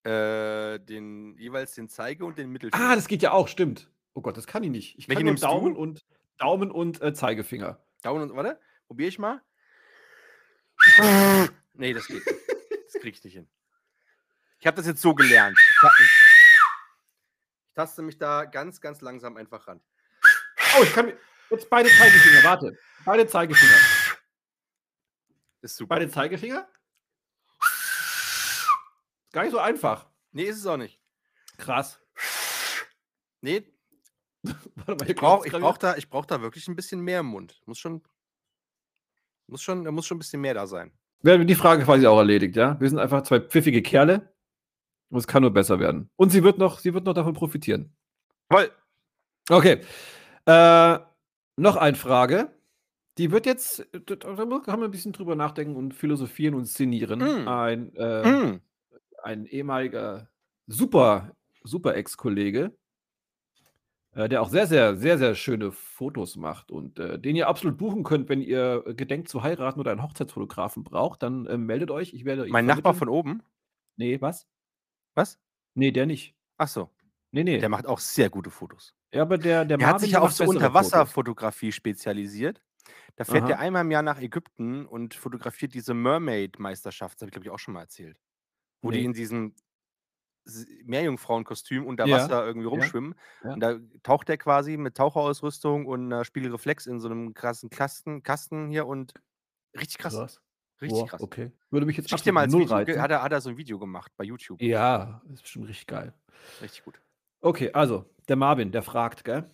Äh, 0.04 0.78
den, 0.80 1.36
jeweils 1.38 1.74
den 1.74 1.88
Zeige 1.88 2.24
und 2.24 2.38
den 2.38 2.50
Mittelfinger. 2.50 2.90
Ah, 2.90 2.94
das 2.94 3.08
geht 3.08 3.22
ja 3.22 3.32
auch, 3.32 3.48
stimmt. 3.48 3.90
Oh 4.14 4.20
Gott, 4.20 4.36
das 4.36 4.46
kann 4.46 4.62
ich 4.64 4.70
nicht. 4.70 4.98
Ich 4.98 5.08
Welche 5.08 5.18
kann 5.20 5.24
nur 5.26 5.32
nimmst 5.32 5.44
du? 5.44 5.48
Daumen 5.48 5.76
und 5.76 6.04
Daumen 6.38 6.70
und 6.70 7.00
äh, 7.02 7.12
Zeigefinger. 7.14 7.80
Daumen 8.02 8.22
und, 8.22 8.36
warte, 8.36 8.60
probiere 8.86 9.08
ich 9.08 9.18
mal. 9.18 9.40
nee, 11.74 11.92
das 11.92 12.06
geht. 12.06 12.22
Das 12.26 13.00
krieg 13.00 13.14
ich 13.14 13.24
nicht 13.24 13.34
hin. 13.34 13.48
Ich 14.60 14.66
habe 14.66 14.76
das 14.76 14.86
jetzt 14.86 15.00
so 15.00 15.14
gelernt. 15.14 15.58
Ich, 15.58 16.10
taste 17.74 18.02
mich 18.02 18.18
da 18.18 18.44
ganz, 18.44 18.80
ganz 18.80 19.00
langsam 19.00 19.36
einfach 19.36 19.66
ran. 19.68 19.80
Oh, 20.78 20.82
ich 20.82 20.92
kann 20.92 21.06
mir- 21.06 21.18
jetzt 21.50 21.70
beide 21.70 21.88
Zeigefinger. 21.88 22.42
Warte, 22.44 22.76
beide 23.04 23.26
Zeigefinger. 23.26 23.76
Ist 25.62 25.76
super. 25.76 25.94
Beide 25.96 26.10
Zeigefinger? 26.10 26.68
Gar 29.32 29.42
nicht 29.42 29.52
so 29.52 29.58
einfach. 29.58 30.08
Nee, 30.32 30.44
ist 30.44 30.58
es 30.58 30.66
auch 30.66 30.76
nicht. 30.76 31.00
Krass. 31.56 32.00
Nee, 33.40 33.72
Warte 34.42 34.94
mal, 35.04 35.10
ich 35.10 35.16
brauche 35.16 35.50
brauch 35.50 35.78
da, 35.78 35.96
ich 35.96 36.08
brauch 36.08 36.26
da 36.26 36.40
wirklich 36.40 36.66
ein 36.68 36.76
bisschen 36.76 37.00
mehr 37.00 37.20
im 37.20 37.26
Mund. 37.26 37.60
Muss 37.66 37.78
schon, 37.78 38.02
muss 39.46 39.62
schon, 39.62 39.84
da 39.84 39.90
muss 39.90 40.06
schon 40.06 40.16
ein 40.16 40.20
bisschen 40.20 40.40
mehr 40.40 40.54
da 40.54 40.66
sein. 40.66 40.92
Wir 41.20 41.44
die 41.44 41.54
Frage 41.56 41.84
quasi 41.84 42.06
auch 42.06 42.18
erledigt, 42.18 42.56
ja? 42.56 42.80
Wir 42.80 42.88
sind 42.88 42.98
einfach 42.98 43.22
zwei 43.22 43.40
pfiffige 43.40 43.82
Kerle 43.82 44.32
und 45.10 45.18
es 45.18 45.26
kann 45.26 45.42
nur 45.42 45.52
besser 45.52 45.80
werden. 45.80 46.10
Und 46.16 46.30
sie 46.30 46.42
wird 46.42 46.58
noch, 46.58 46.78
sie 46.78 46.94
wird 46.94 47.04
noch 47.04 47.14
davon 47.14 47.34
profitieren. 47.34 47.92
Toll. 48.50 48.70
Okay. 49.50 49.80
Äh, 50.46 50.98
noch 51.56 51.76
eine 51.76 51.96
Frage. 51.96 52.50
Die 53.18 53.32
wird 53.32 53.46
jetzt, 53.46 53.86
da 53.92 54.16
kann 54.16 54.48
man 54.48 54.84
ein 54.84 54.90
bisschen 54.90 55.12
drüber 55.12 55.34
nachdenken 55.34 55.76
und 55.76 55.92
philosophieren 55.92 56.54
und 56.54 56.66
szenieren. 56.66 57.18
Mm. 57.18 57.48
Ein, 57.48 57.96
äh, 57.96 58.24
Hm. 58.24 58.60
ein 59.24 59.46
ehemaliger 59.46 60.28
super, 60.68 61.32
super 61.64 61.96
Ex-Kollege, 61.96 62.76
äh, 64.12 64.28
der 64.28 64.40
auch 64.40 64.50
sehr, 64.50 64.68
sehr, 64.68 64.96
sehr, 64.96 65.18
sehr 65.18 65.34
schöne 65.34 65.72
Fotos 65.72 66.36
macht 66.36 66.70
und 66.70 66.98
äh, 67.00 67.18
den 67.18 67.34
ihr 67.34 67.48
absolut 67.48 67.76
buchen 67.76 68.04
könnt, 68.04 68.28
wenn 68.28 68.40
ihr 68.40 68.84
gedenkt 68.94 69.28
zu 69.28 69.42
heiraten 69.42 69.80
oder 69.80 69.90
einen 69.90 70.02
Hochzeitsfotografen 70.02 70.84
braucht, 70.84 71.22
dann 71.24 71.46
äh, 71.46 71.58
meldet 71.58 71.90
euch. 71.90 72.14
Ich 72.14 72.24
werde 72.24 72.46
Mein 72.48 72.66
Nachbar 72.66 72.94
von 72.94 73.08
oben. 73.08 73.42
Nee, 73.96 74.20
was? 74.20 74.46
Was? 75.18 75.38
Nee, 75.74 75.90
der 75.90 76.06
nicht. 76.06 76.34
Ach 76.56 76.68
so. 76.68 76.90
Nee, 77.32 77.44
nee. 77.44 77.58
Der 77.58 77.68
macht 77.68 77.86
auch 77.86 77.98
sehr 77.98 78.30
gute 78.30 78.50
Fotos. 78.50 78.94
ja, 79.12 79.22
aber 79.22 79.36
der, 79.38 79.64
der 79.64 79.78
Er 79.78 79.86
hat 79.86 79.92
Marvin, 79.94 80.00
sich 80.00 80.10
der 80.12 80.20
ja 80.20 80.24
auf 80.24 80.32
so. 80.32 80.44
Unterwasserfotografie 80.44 81.72
spezialisiert. 81.72 82.62
Da 83.16 83.24
fährt 83.24 83.42
Aha. 83.44 83.50
er 83.50 83.58
einmal 83.58 83.82
im 83.82 83.90
Jahr 83.90 84.02
nach 84.02 84.20
Ägypten 84.20 84.86
und 84.86 85.14
fotografiert 85.14 85.74
diese 85.74 85.92
Mermaid-Meisterschaft. 85.92 87.16
Das 87.16 87.22
habe 87.22 87.28
ich, 87.28 87.32
glaube 87.32 87.44
ich, 87.46 87.50
auch 87.50 87.58
schon 87.58 87.74
mal 87.74 87.80
erzählt. 87.82 88.18
Wo 88.80 88.90
die 88.90 89.00
Nee. 89.00 89.04
in 89.06 89.12
diesem 89.12 89.54
Meerjungfrauenkostüm 90.84 91.86
unter 91.86 92.06
Ja, 92.06 92.16
Wasser 92.16 92.46
irgendwie 92.46 92.66
ja, 92.66 92.70
rumschwimmen. 92.70 93.14
ja. 93.44 93.52
Und 93.52 93.60
da 93.60 93.78
taucht 94.02 94.30
er 94.30 94.38
quasi 94.38 94.76
mit 94.76 94.96
Taucherausrüstung 94.96 95.84
und 95.86 96.04
einer 96.06 96.24
Spiegelreflex 96.24 96.86
in 96.86 97.00
so 97.00 97.08
einem 97.08 97.34
krassen 97.34 97.68
Kasten, 97.70 98.22
Kasten 98.22 98.68
hier 98.70 98.86
und 98.86 99.12
richtig 99.76 99.98
krass. 99.98 100.14
Krass. 100.14 100.40
Richtig 100.80 100.98
Boah, 101.00 101.06
krass. 101.08 101.20
Okay. 101.20 101.52
Würde 101.70 101.86
mich 101.86 101.96
jetzt 101.96 102.08
Schick 102.08 102.22
dir 102.22 102.32
mal 102.32 102.42
als 102.42 102.52
null 102.52 102.62
Video, 102.62 103.00
hat 103.00 103.10
er, 103.10 103.22
hat 103.22 103.32
er 103.32 103.40
so 103.40 103.50
ein 103.50 103.56
Video 103.56 103.78
gemacht 103.78 104.12
bei 104.16 104.24
YouTube. 104.24 104.62
Ja, 104.62 105.22
ist 105.32 105.42
bestimmt 105.42 105.68
richtig 105.68 105.86
geil. 105.86 106.14
Richtig 106.62 106.84
gut. 106.84 107.00
Okay, 107.40 107.72
also, 107.72 108.04
der 108.28 108.36
Marvin, 108.36 108.70
der 108.70 108.82
fragt, 108.82 109.24
gell? 109.24 109.50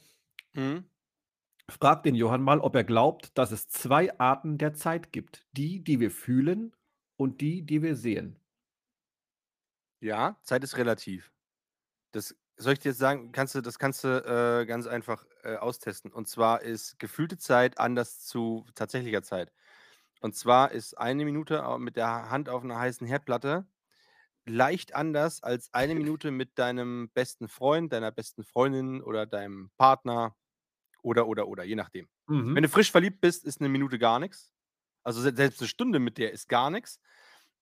Mhm. 0.52 0.84
Fragt 1.70 2.04
den 2.04 2.14
Johann 2.14 2.42
mal, 2.42 2.60
ob 2.60 2.76
er 2.76 2.84
glaubt, 2.84 3.36
dass 3.38 3.50
es 3.50 3.68
zwei 3.68 4.18
Arten 4.18 4.58
der 4.58 4.74
Zeit 4.74 5.12
gibt. 5.12 5.46
Die, 5.52 5.82
die 5.82 5.98
wir 5.98 6.10
fühlen 6.10 6.76
und 7.16 7.40
die, 7.40 7.62
die 7.62 7.82
wir 7.82 7.96
sehen. 7.96 8.38
Ja, 10.00 10.36
Zeit 10.42 10.62
ist 10.62 10.76
relativ. 10.76 11.32
Das 12.12 12.36
soll 12.56 12.74
ich 12.74 12.78
dir 12.80 12.90
jetzt 12.90 12.98
sagen, 12.98 13.32
kannst 13.32 13.54
du, 13.54 13.62
das 13.62 13.78
kannst 13.78 14.04
du 14.04 14.08
äh, 14.08 14.66
ganz 14.66 14.86
einfach 14.86 15.24
äh, 15.42 15.56
austesten. 15.56 16.12
Und 16.12 16.28
zwar 16.28 16.62
ist 16.62 16.98
gefühlte 16.98 17.38
Zeit 17.38 17.78
anders 17.78 18.20
zu 18.20 18.66
tatsächlicher 18.74 19.22
Zeit. 19.22 19.50
Und 20.24 20.34
zwar 20.34 20.72
ist 20.72 20.96
eine 20.98 21.26
Minute 21.26 21.62
mit 21.78 21.96
der 21.96 22.30
Hand 22.30 22.48
auf 22.48 22.64
einer 22.64 22.78
heißen 22.78 23.06
Herdplatte 23.06 23.66
leicht 24.46 24.94
anders 24.94 25.42
als 25.42 25.72
eine 25.74 25.94
Minute 25.96 26.30
mit 26.30 26.58
deinem 26.58 27.10
besten 27.14 27.48
Freund, 27.48 27.92
deiner 27.92 28.12
besten 28.12 28.44
Freundin 28.44 29.02
oder 29.02 29.26
deinem 29.26 29.70
Partner 29.78 30.36
oder, 31.02 31.28
oder, 31.28 31.48
oder, 31.48 31.64
je 31.64 31.76
nachdem. 31.76 32.08
Mhm. 32.28 32.54
Wenn 32.54 32.64
du 32.64 32.68
frisch 32.68 32.90
verliebt 32.92 33.20
bist, 33.20 33.44
ist 33.44 33.60
eine 33.60 33.68
Minute 33.70 33.98
gar 33.98 34.20
nichts. 34.20 34.52
Also 35.04 35.22
se- 35.22 35.34
selbst 35.36 35.60
eine 35.60 35.68
Stunde 35.68 36.00
mit 36.00 36.18
der 36.18 36.32
ist 36.32 36.48
gar 36.48 36.70
nichts. 36.70 37.00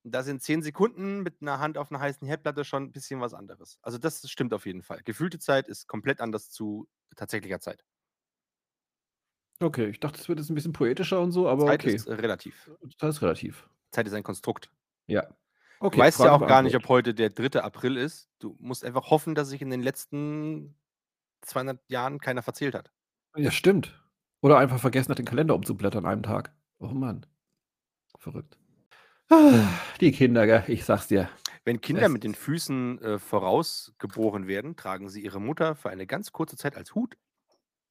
Da 0.04 0.22
sind 0.24 0.42
zehn 0.42 0.62
Sekunden 0.62 1.22
mit 1.22 1.42
einer 1.42 1.60
Hand 1.60 1.78
auf 1.78 1.90
einer 1.90 2.00
heißen 2.00 2.26
Herdplatte 2.26 2.64
schon 2.64 2.84
ein 2.84 2.92
bisschen 2.92 3.20
was 3.20 3.34
anderes. 3.34 3.78
Also 3.82 3.98
das 3.98 4.28
stimmt 4.30 4.54
auf 4.54 4.66
jeden 4.66 4.82
Fall. 4.82 5.02
Gefühlte 5.04 5.38
Zeit 5.40 5.68
ist 5.68 5.88
komplett 5.88 6.20
anders 6.20 6.50
zu 6.50 6.88
tatsächlicher 7.16 7.60
Zeit. 7.60 7.84
Okay, 9.60 9.86
ich 9.86 10.00
dachte, 10.00 10.20
es 10.20 10.28
wird 10.28 10.38
jetzt 10.38 10.50
ein 10.50 10.54
bisschen 10.54 10.72
poetischer 10.72 11.20
und 11.20 11.32
so, 11.32 11.48
aber 11.48 11.66
Zeit 11.66 11.84
okay. 11.84 11.94
ist 11.94 12.08
relativ. 12.08 12.70
Das 12.98 13.16
ist 13.16 13.22
relativ. 13.22 13.68
Zeit 13.90 14.06
ist 14.06 14.12
ein 14.12 14.22
Konstrukt. 14.22 14.70
Ja. 15.06 15.22
Du 15.22 15.86
Okay, 15.86 15.98
weißt 15.98 16.20
ja 16.20 16.26
Frage 16.26 16.44
auch 16.44 16.48
gar 16.48 16.62
nicht, 16.62 16.76
ob 16.76 16.88
heute 16.88 17.12
der 17.12 17.30
3. 17.30 17.60
April 17.60 17.96
ist. 17.96 18.30
Du 18.38 18.56
musst 18.60 18.84
einfach 18.84 19.10
hoffen, 19.10 19.34
dass 19.34 19.48
sich 19.48 19.62
in 19.62 19.70
den 19.70 19.82
letzten 19.82 20.76
200 21.42 21.80
Jahren 21.88 22.20
keiner 22.20 22.42
verzählt 22.42 22.74
hat. 22.74 22.92
Ja, 23.36 23.50
stimmt. 23.50 24.00
Oder 24.42 24.58
einfach 24.58 24.78
vergessen 24.78 25.10
hat, 25.10 25.18
den 25.18 25.26
Kalender 25.26 25.54
umzublättern 25.54 26.04
an 26.06 26.12
einem 26.12 26.22
Tag. 26.22 26.52
Oh 26.78 26.86
Mann. 26.86 27.26
Verrückt. 28.18 28.58
Ah, 29.28 29.64
Die 30.00 30.12
Kinder, 30.12 30.46
gell? 30.46 30.64
Ich 30.68 30.84
sag's 30.84 31.08
dir. 31.08 31.28
Wenn 31.64 31.80
Kinder 31.80 32.08
mit 32.08 32.24
den 32.24 32.34
Füßen 32.34 33.00
äh, 33.02 33.18
vorausgeboren 33.18 34.46
werden, 34.48 34.76
tragen 34.76 35.08
sie 35.08 35.22
ihre 35.22 35.40
Mutter 35.40 35.76
für 35.76 35.90
eine 35.90 36.06
ganz 36.06 36.32
kurze 36.32 36.56
Zeit 36.56 36.76
als 36.76 36.94
Hut. 36.94 37.16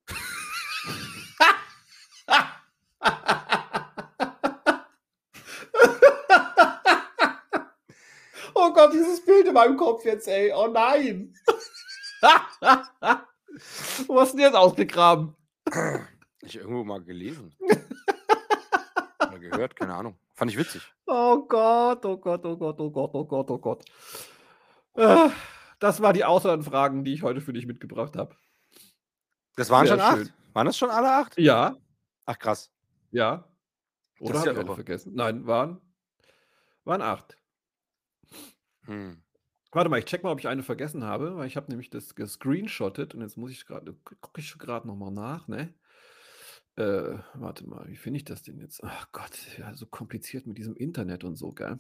oh 8.54 8.74
Gott, 8.74 8.94
dieses 8.94 9.24
Bild 9.26 9.48
in 9.48 9.54
meinem 9.54 9.78
Kopf 9.78 10.04
jetzt, 10.06 10.28
ey. 10.28 10.52
Oh 10.54 10.68
nein. 10.68 11.34
Wo 14.08 14.20
hast 14.20 14.34
du 14.34 14.38
denn 14.38 14.48
jetzt 14.48 14.56
ausgegraben? 14.56 15.36
Ich 16.44 16.56
irgendwo 16.58 16.84
mal 16.84 17.04
gelesen. 17.04 17.56
Oder 19.20 19.38
gehört, 19.38 19.76
keine 19.76 19.94
Ahnung. 19.94 20.18
Fand 20.34 20.50
ich 20.50 20.58
witzig. 20.58 20.82
Oh 21.06 21.44
Gott, 21.48 22.04
oh 22.04 22.18
Gott, 22.18 22.44
oh 22.44 22.58
Gott, 22.58 22.80
oh 22.80 22.90
Gott, 22.90 23.12
oh 23.14 23.26
Gott, 23.26 23.52
oh 23.52 23.58
Gott. 23.60 23.86
Äh, 24.96 25.30
Das 25.78 26.02
war 26.02 26.14
die 26.14 26.26
Auslandfragen, 26.26 27.04
die 27.04 27.14
ich 27.14 27.22
heute 27.22 27.42
für 27.42 27.54
dich 27.54 27.68
mitgebracht 27.68 28.16
habe. 28.18 28.36
Das 29.56 29.70
waren 29.70 29.86
Sehr 29.86 29.98
schon 29.98 30.02
acht. 30.04 30.18
schön. 30.18 30.34
Waren 30.54 30.66
das 30.66 30.78
schon 30.78 30.90
alle 30.90 31.12
acht? 31.12 31.38
Ja, 31.38 31.78
Ach 32.26 32.38
krass. 32.40 32.72
ja. 33.12 33.48
Oder 34.20 34.40
habe 34.40 34.48
ja 34.48 34.54
ich 34.54 34.60
eine 34.60 34.72
vergessen? 34.72 35.14
Nein, 35.16 35.46
waren, 35.48 35.82
waren 36.84 37.02
acht. 37.02 37.38
Hm. 38.86 39.24
Warte 39.72 39.90
mal, 39.90 40.00
ich 40.00 40.06
check 40.06 40.24
mal, 40.24 40.32
ob 40.32 40.40
ich 40.40 40.48
eine 40.48 40.64
vergessen 40.64 41.04
habe, 41.04 41.36
weil 41.38 41.48
ich 41.48 41.56
habe 41.56 41.70
nämlich 41.70 41.90
das 41.90 42.16
gescreenshottet 42.16 43.16
und 43.16 43.22
jetzt 43.22 43.38
muss 43.38 43.52
ich 43.52 43.66
gerade, 43.66 43.94
gucke 43.94 44.42
ich 44.42 44.58
gerade 44.58 44.88
nochmal 44.88 45.12
nach, 45.12 45.48
ne? 45.48 45.74
Äh, 46.76 47.20
warte 47.34 47.68
mal, 47.68 47.88
wie 47.88 47.96
finde 47.96 48.18
ich 48.18 48.26
das 48.26 48.44
denn 48.44 48.60
jetzt? 48.60 48.84
Ach 48.84 49.12
Gott, 49.12 49.58
ja, 49.58 49.74
so 49.74 49.86
kompliziert 49.86 50.46
mit 50.48 50.58
diesem 50.58 50.76
Internet 50.76 51.24
und 51.24 51.36
so, 51.36 51.52
gell? 51.52 51.80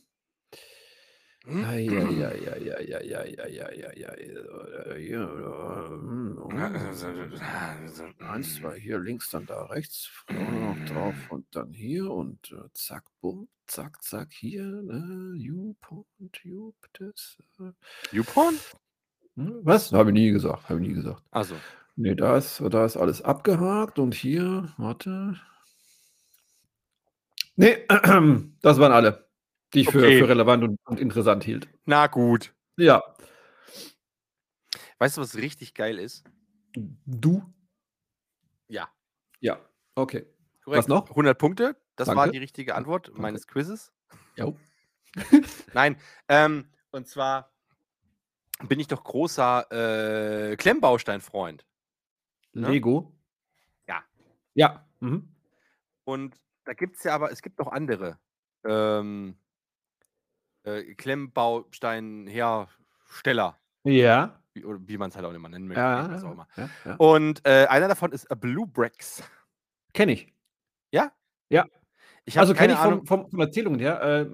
Eins, 8.20 8.56
zwei, 8.56 8.80
hier 8.80 9.00
links, 9.00 9.30
dann 9.32 9.46
da 9.48 9.64
rechts, 9.66 10.10
noch 10.30 10.78
drauf 10.86 11.16
und 11.30 11.46
dann 11.56 11.74
hier 11.74 12.12
und 12.12 12.52
äh, 12.52 12.70
zack, 12.74 13.06
bumm, 13.22 13.48
zack, 13.66 14.04
zack, 14.04 14.32
hier, 14.32 14.64
ne, 14.64 15.34
YouPorn, 15.38 16.06
das. 17.00 17.38
Äh, 17.60 17.72
YouPorn? 18.16 18.56
hm, 19.36 19.60
was? 19.64 19.92
Habe 19.92 20.12
ich 20.12 20.14
nie 20.14 20.32
gesagt, 20.32 20.70
habe 20.70 20.82
ich 20.82 20.88
nie 20.90 20.94
gesagt. 20.94 21.24
Also, 21.32 21.56
Nee, 21.96 22.16
da 22.16 22.38
ist, 22.38 22.62
da 22.70 22.86
ist 22.86 22.98
alles 22.98 23.22
abgehakt 23.22 24.00
und 24.00 24.16
hier, 24.16 24.74
warte. 24.78 25.36
Nee, 27.56 27.86
das 28.62 28.80
waren 28.80 28.92
alle, 28.92 29.28
die 29.74 29.82
ich 29.82 29.90
für, 29.90 30.00
Okay. 30.00 30.20
für 30.20 30.30
relevant 30.30 30.64
und, 30.64 30.80
und 30.86 31.00
interessant 31.00 31.44
hielt. 31.44 31.68
na 31.86 32.08
gut. 32.08 32.54
Ja. 32.78 33.04
Weißt 35.00 35.18
du, 35.18 35.22
was 35.22 35.36
richtig 35.36 35.74
geil 35.74 35.98
ist? 36.00 36.24
Du? 37.06 37.44
Ja. 38.68 38.90
Ja. 39.40 39.60
Okay. 39.96 40.26
Korrekt. 40.64 40.78
Was 40.80 40.88
noch? 40.88 41.10
100 41.10 41.38
Punkte. 41.38 41.76
Das 41.96 42.08
war 42.08 42.16
Danke. 42.16 42.32
die 42.34 42.38
richtige 42.38 42.76
Antwort 42.76 43.08
Danke. 43.08 43.22
meines 43.22 43.48
Quizzes. 43.48 43.92
Jo. 44.36 44.56
Nein, 45.74 45.98
ähm, 46.30 46.66
und 46.92 47.08
zwar 47.08 47.52
bin 48.68 48.80
ich 48.80 48.88
doch 48.88 49.04
großer 49.04 50.52
äh, 50.52 50.56
Klemmbaustein-Freund. 50.56 51.66
Ne? 52.54 52.70
Lego? 52.70 53.12
Ja. 53.88 54.04
Ja. 54.54 54.88
Mhm. 55.00 55.34
Und 56.04 56.36
da 56.66 56.74
gibt 56.74 56.98
es 56.98 57.04
ja 57.04 57.16
aber, 57.16 57.32
es 57.32 57.42
gibt 57.42 57.58
noch 57.60 57.68
andere 57.72 58.20
ähm, 58.64 59.36
äh, 60.64 60.94
Klemmbaustein-Hersteller, 60.96 63.58
Ja. 63.84 64.40
wie, 64.54 64.66
oder 64.66 64.80
wie 64.86 64.98
man 64.98 65.10
es 65.10 65.16
halt 65.16 65.26
auch 65.26 65.34
immer 65.34 65.50
nennen 65.50 65.68
möchte. 65.68 65.82
Ja, 65.82 66.10
was 66.12 66.24
auch 66.24 66.32
immer. 66.34 66.48
ja, 66.58 66.70
ja. 66.86 66.96
Und 66.96 67.46
äh, 67.46 67.66
einer 67.68 67.88
davon 67.88 68.12
ist 68.12 68.26
äh, 68.32 68.36
Blue 68.36 68.68
Bricks. 68.68 69.24
Kenne 69.94 70.14
ich. 70.14 70.34
Ja? 70.92 71.12
Ja. 71.50 71.66
Ich 72.26 72.38
Also 72.40 72.54
kenne 72.54 72.74
ich 72.74 72.80
Ahnung, 72.80 73.06
vom, 73.06 73.22
vom, 73.24 73.32
von 73.32 73.40
Erzählungen 73.40 73.80
her. 73.80 74.02
Äh, 74.02 74.28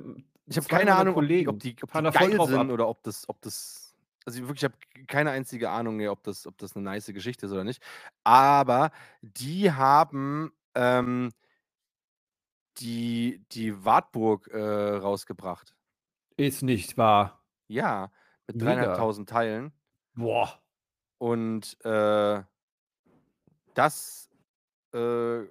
ich 0.47 0.57
habe 0.57 0.67
keine 0.67 0.95
Ahnung, 0.95 1.15
ob 1.15 1.21
die, 1.21 1.27
Kollegen 1.27 1.49
ob 1.49 1.59
die, 1.59 1.75
ob 1.81 1.91
die 1.91 2.01
da 2.03 2.11
voll 2.11 2.29
geil 2.29 2.47
sind 2.47 2.59
ab. 2.59 2.69
oder 2.69 2.87
ob 2.87 3.03
das, 3.03 3.27
ob 3.29 3.41
das, 3.41 3.95
also 4.25 4.39
wirklich, 4.41 4.63
ich 4.63 4.65
habe 4.65 4.75
keine 5.07 5.31
einzige 5.31 5.69
Ahnung 5.69 5.97
mehr, 5.97 6.11
ob 6.11 6.23
das, 6.23 6.47
ob 6.47 6.57
das 6.57 6.75
eine 6.75 6.83
nice 6.83 7.05
Geschichte 7.07 7.45
ist 7.45 7.51
oder 7.51 7.63
nicht. 7.63 7.81
Aber 8.23 8.91
die 9.21 9.71
haben 9.71 10.51
ähm, 10.75 11.31
die, 12.77 13.43
die 13.51 13.83
Wartburg 13.85 14.47
äh, 14.49 14.57
rausgebracht. 14.59 15.73
Ist 16.37 16.61
nicht 16.63 16.97
wahr. 16.97 17.43
Ja, 17.67 18.11
mit 18.47 18.61
Mega. 18.61 18.95
Teilen. 19.25 19.73
Boah. 20.15 20.61
Und 21.19 21.77
äh, 21.85 22.43
das 23.73 24.29
äh, 24.93 25.45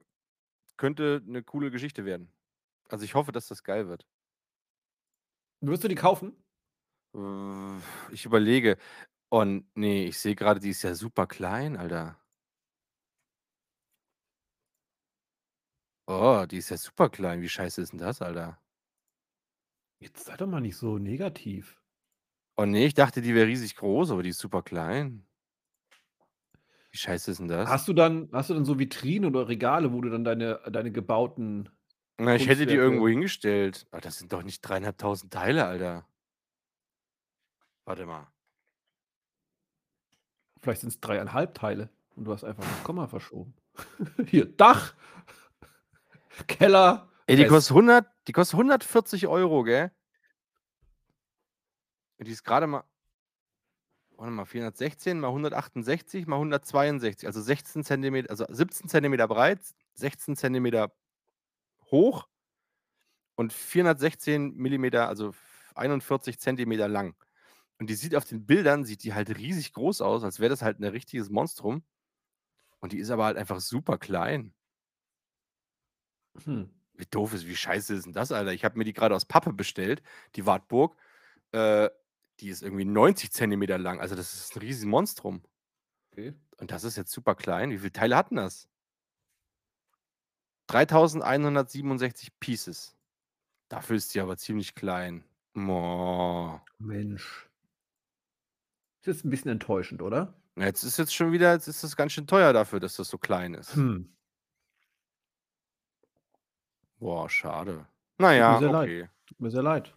könnte 0.76 1.22
eine 1.26 1.42
coole 1.42 1.70
Geschichte 1.70 2.04
werden. 2.04 2.32
Also 2.88 3.04
ich 3.04 3.14
hoffe, 3.14 3.32
dass 3.32 3.48
das 3.48 3.64
geil 3.64 3.88
wird. 3.88 4.06
Wirst 5.60 5.84
du 5.84 5.88
die 5.88 5.94
kaufen? 5.94 6.34
Äh, 7.14 7.78
Ich 8.12 8.24
überlege. 8.24 8.76
Und 9.30 9.66
nee, 9.76 10.06
ich 10.06 10.18
sehe 10.18 10.34
gerade, 10.36 10.60
die 10.60 10.70
ist 10.70 10.82
ja 10.82 10.94
super 10.94 11.26
klein, 11.26 11.76
Alter. 11.76 12.18
Oh, 16.08 16.46
die 16.50 16.56
ist 16.58 16.70
ja 16.70 16.76
super 16.76 17.08
klein. 17.10 17.42
Wie 17.42 17.48
scheiße 17.48 17.80
ist 17.82 17.92
denn 17.92 17.98
das, 18.00 18.20
Alter? 18.22 18.58
Jetzt 19.98 20.24
sei 20.24 20.36
doch 20.36 20.46
mal 20.46 20.60
nicht 20.60 20.76
so 20.76 20.98
negativ. 20.98 21.80
Oh 22.56 22.64
nee, 22.64 22.86
ich 22.86 22.94
dachte, 22.94 23.20
die 23.22 23.34
wäre 23.34 23.46
riesig 23.46 23.76
groß, 23.76 24.10
aber 24.10 24.22
die 24.22 24.30
ist 24.30 24.38
super 24.38 24.62
klein. 24.62 25.26
Wie 26.90 26.98
scheiße 26.98 27.30
ist 27.30 27.38
denn 27.40 27.48
das? 27.48 27.68
Hast 27.68 27.88
du 27.88 27.92
dann, 27.92 28.28
hast 28.32 28.50
du 28.50 28.54
dann 28.54 28.64
so 28.64 28.78
Vitrinen 28.78 29.28
oder 29.28 29.48
Regale, 29.48 29.92
wo 29.92 30.00
du 30.00 30.08
dann 30.10 30.24
deine, 30.24 30.60
deine 30.70 30.90
gebauten. 30.92 31.68
Na, 32.18 32.34
ich 32.34 32.46
hätte 32.48 32.64
die 32.66 32.72
Kunstwerke- 32.74 32.80
irgendwo 32.82 33.08
hingestellt. 33.08 33.86
Aber 33.90 34.00
das 34.00 34.18
sind 34.18 34.32
doch 34.32 34.42
nicht 34.42 34.62
dreieinhalbtausend 34.62 35.32
Teile, 35.32 35.66
Alter. 35.66 36.08
Warte 37.84 38.06
mal. 38.06 38.26
Vielleicht 40.62 40.80
sind 40.80 40.88
es 40.88 41.00
dreieinhalb 41.00 41.54
Teile 41.54 41.90
und 42.16 42.24
du 42.24 42.32
hast 42.32 42.44
einfach 42.44 42.64
das 42.64 42.82
Komma 42.82 43.06
verschoben. 43.06 43.54
Hier, 44.26 44.46
Dach, 44.46 44.94
Keller. 46.46 47.10
Ey, 47.26 47.36
die 47.36 47.42
Rest. 47.42 47.52
kostet 47.52 47.70
100, 47.76 48.06
die 48.26 48.32
kostet 48.32 48.54
140 48.54 49.26
Euro, 49.26 49.62
gell? 49.64 49.90
Und 52.18 52.26
die 52.26 52.32
ist 52.32 52.44
gerade 52.44 52.66
mal, 52.66 52.84
warte 54.16 54.32
mal, 54.32 54.44
416 54.46 55.20
mal 55.20 55.28
168 55.28 56.26
mal 56.26 56.36
162, 56.36 57.26
also 57.26 57.40
16 57.40 57.84
Zentimeter, 57.84 58.30
also 58.30 58.46
17 58.48 58.88
Zentimeter 58.88 59.28
breit, 59.28 59.60
16 59.94 60.36
Zentimeter 60.36 60.92
hoch 61.90 62.28
und 63.36 63.52
416 63.52 64.54
Millimeter, 64.56 65.08
also 65.08 65.34
41 65.74 66.38
Zentimeter 66.40 66.88
lang. 66.88 67.14
Und 67.78 67.90
die 67.90 67.94
sieht 67.94 68.16
auf 68.16 68.24
den 68.24 68.46
Bildern, 68.46 68.84
sieht 68.84 69.04
die 69.04 69.14
halt 69.14 69.36
riesig 69.36 69.72
groß 69.74 70.00
aus, 70.00 70.24
als 70.24 70.40
wäre 70.40 70.50
das 70.50 70.62
halt 70.62 70.80
ein 70.80 70.84
richtiges 70.84 71.30
Monstrum. 71.30 71.84
Und 72.80 72.92
die 72.92 72.98
ist 72.98 73.10
aber 73.10 73.26
halt 73.26 73.36
einfach 73.36 73.60
super 73.60 73.98
klein. 73.98 74.54
Hm. 76.44 76.75
Wie 76.96 77.06
doof 77.06 77.34
ist, 77.34 77.46
wie 77.46 77.56
scheiße 77.56 77.94
ist 77.94 78.06
denn 78.06 78.12
das, 78.12 78.32
Alter? 78.32 78.52
Ich 78.52 78.64
habe 78.64 78.78
mir 78.78 78.84
die 78.84 78.92
gerade 78.92 79.14
aus 79.14 79.24
Pappe 79.24 79.52
bestellt, 79.52 80.02
die 80.34 80.46
Wartburg. 80.46 80.96
Äh, 81.52 81.90
die 82.40 82.48
ist 82.48 82.62
irgendwie 82.62 82.84
90 82.84 83.32
Zentimeter 83.32 83.78
lang. 83.78 84.00
Also 84.00 84.14
das 84.14 84.34
ist 84.34 84.56
ein 84.56 84.60
riesiges 84.60 84.86
Monstrum. 84.86 85.42
Okay. 86.12 86.34
Und 86.58 86.70
das 86.70 86.84
ist 86.84 86.96
jetzt 86.96 87.12
super 87.12 87.34
klein. 87.34 87.70
Wie 87.70 87.78
viele 87.78 87.92
Teile 87.92 88.16
hatten 88.16 88.36
das? 88.36 88.68
3167 90.68 92.38
Pieces. 92.40 92.96
Dafür 93.68 93.96
ist 93.96 94.14
die 94.14 94.20
aber 94.20 94.36
ziemlich 94.36 94.74
klein. 94.74 95.24
Mo. 95.54 96.60
Mensch. 96.78 97.48
Das 99.02 99.18
ist 99.18 99.24
ein 99.24 99.30
bisschen 99.30 99.50
enttäuschend, 99.50 100.02
oder? 100.02 100.34
Jetzt 100.56 100.82
ist 100.82 100.98
jetzt 100.98 101.14
schon 101.14 101.32
wieder, 101.32 101.52
jetzt 101.52 101.68
ist 101.68 101.84
das 101.84 101.96
ganz 101.96 102.12
schön 102.12 102.26
teuer 102.26 102.52
dafür, 102.52 102.80
dass 102.80 102.96
das 102.96 103.08
so 103.08 103.18
klein 103.18 103.54
ist. 103.54 103.74
Hm. 103.74 104.15
Boah, 106.98 107.28
schade. 107.28 107.86
Naja, 108.18 108.58
sehr 108.58 108.70
leid. 108.70 108.84
okay. 108.88 109.08
Tut 109.26 109.40
mir 109.40 109.50
sehr 109.50 109.62
leid. 109.62 109.94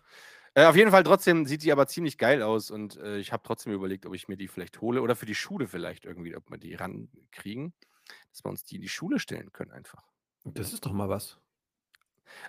Äh, 0.56 0.66
auf 0.66 0.76
jeden 0.76 0.92
Fall 0.92 1.04
trotzdem 1.04 1.46
sieht 1.46 1.64
die 1.64 1.72
aber 1.72 1.88
ziemlich 1.88 2.18
geil 2.18 2.42
aus 2.42 2.72
und 2.72 2.98
äh, 2.98 3.18
ich 3.20 3.32
habe 3.32 3.44
trotzdem 3.44 3.72
überlegt, 3.72 4.06
ob 4.06 4.16
ich 4.16 4.28
mir 4.28 4.36
die 4.38 4.48
vielleicht 4.48 4.82
hole 4.82 5.02
oder 5.02 5.16
für 5.16 5.26
die 5.28 5.36
Schule 5.36 5.68
vielleicht 5.68 6.06
irgendwie, 6.06 6.36
ob 6.36 6.50
wir 6.50 6.58
die 6.58 6.74
rankriegen. 6.76 7.74
dass 8.32 8.44
wir 8.44 8.50
uns 8.50 8.64
die 8.64 8.76
in 8.76 8.82
die 8.82 8.90
Schule 8.90 9.20
stellen 9.20 9.52
können 9.54 9.72
einfach. 9.72 10.04
Das 10.44 10.74
ist 10.74 10.86
doch 10.86 10.94
mal 10.94 11.10
was. 11.10 11.38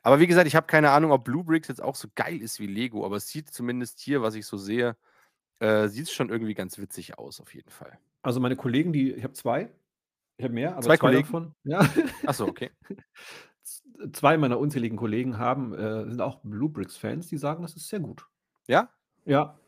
Aber 0.03 0.21
wie 0.21 0.27
gesagt, 0.27 0.47
ich 0.47 0.57
habe 0.57 0.67
keine 0.67 0.91
Ahnung, 0.91 1.13
ob 1.13 1.25
Blue 1.25 1.45
Bricks 1.45 1.69
jetzt 1.69 1.83
auch 1.83 1.95
so 1.95 2.09
geil 2.15 2.41
ist 2.43 2.61
wie 2.61 2.67
Lego, 2.67 3.05
aber 3.05 3.17
es 3.17 3.29
sieht 3.29 3.51
zumindest 3.51 4.01
hier, 4.01 4.23
was 4.23 4.35
ich 4.35 4.47
so 4.47 4.57
sehe, 4.57 4.97
äh, 5.61 5.89
sieht 5.89 6.05
es 6.05 6.13
schon 6.13 6.31
irgendwie 6.31 6.55
ganz 6.55 6.79
witzig 6.79 7.19
aus, 7.19 7.41
auf 7.41 7.55
jeden 7.55 7.71
Fall. 7.71 7.99
Also 8.23 8.41
meine 8.41 8.57
Kollegen, 8.57 8.93
die, 8.93 9.13
ich 9.13 9.25
habe 9.25 9.35
zwei, 9.35 9.71
ich 10.37 10.45
habe 10.45 10.55
mehr, 10.55 10.73
aber 10.73 10.83
Zwei 10.83 10.97
zwei, 10.97 10.97
Kollegen? 10.99 11.23
davon, 11.25 11.55
ja. 11.65 11.89
Achso, 12.27 12.47
okay. 12.47 12.71
Z- 13.63 14.17
Zwei 14.17 14.37
meiner 14.39 14.59
unzähligen 14.59 14.97
Kollegen 14.97 15.39
haben, 15.39 15.75
äh, 15.75 16.09
sind 16.09 16.21
auch 16.21 16.41
Blue 16.43 16.69
Bricks 16.71 16.97
Fans, 16.97 17.29
die 17.29 17.37
sagen, 17.39 17.63
das 17.63 17.75
ist 17.77 17.89
sehr 17.89 18.01
gut. 18.01 18.27
Ja? 18.67 18.89
Ja. 19.25 19.59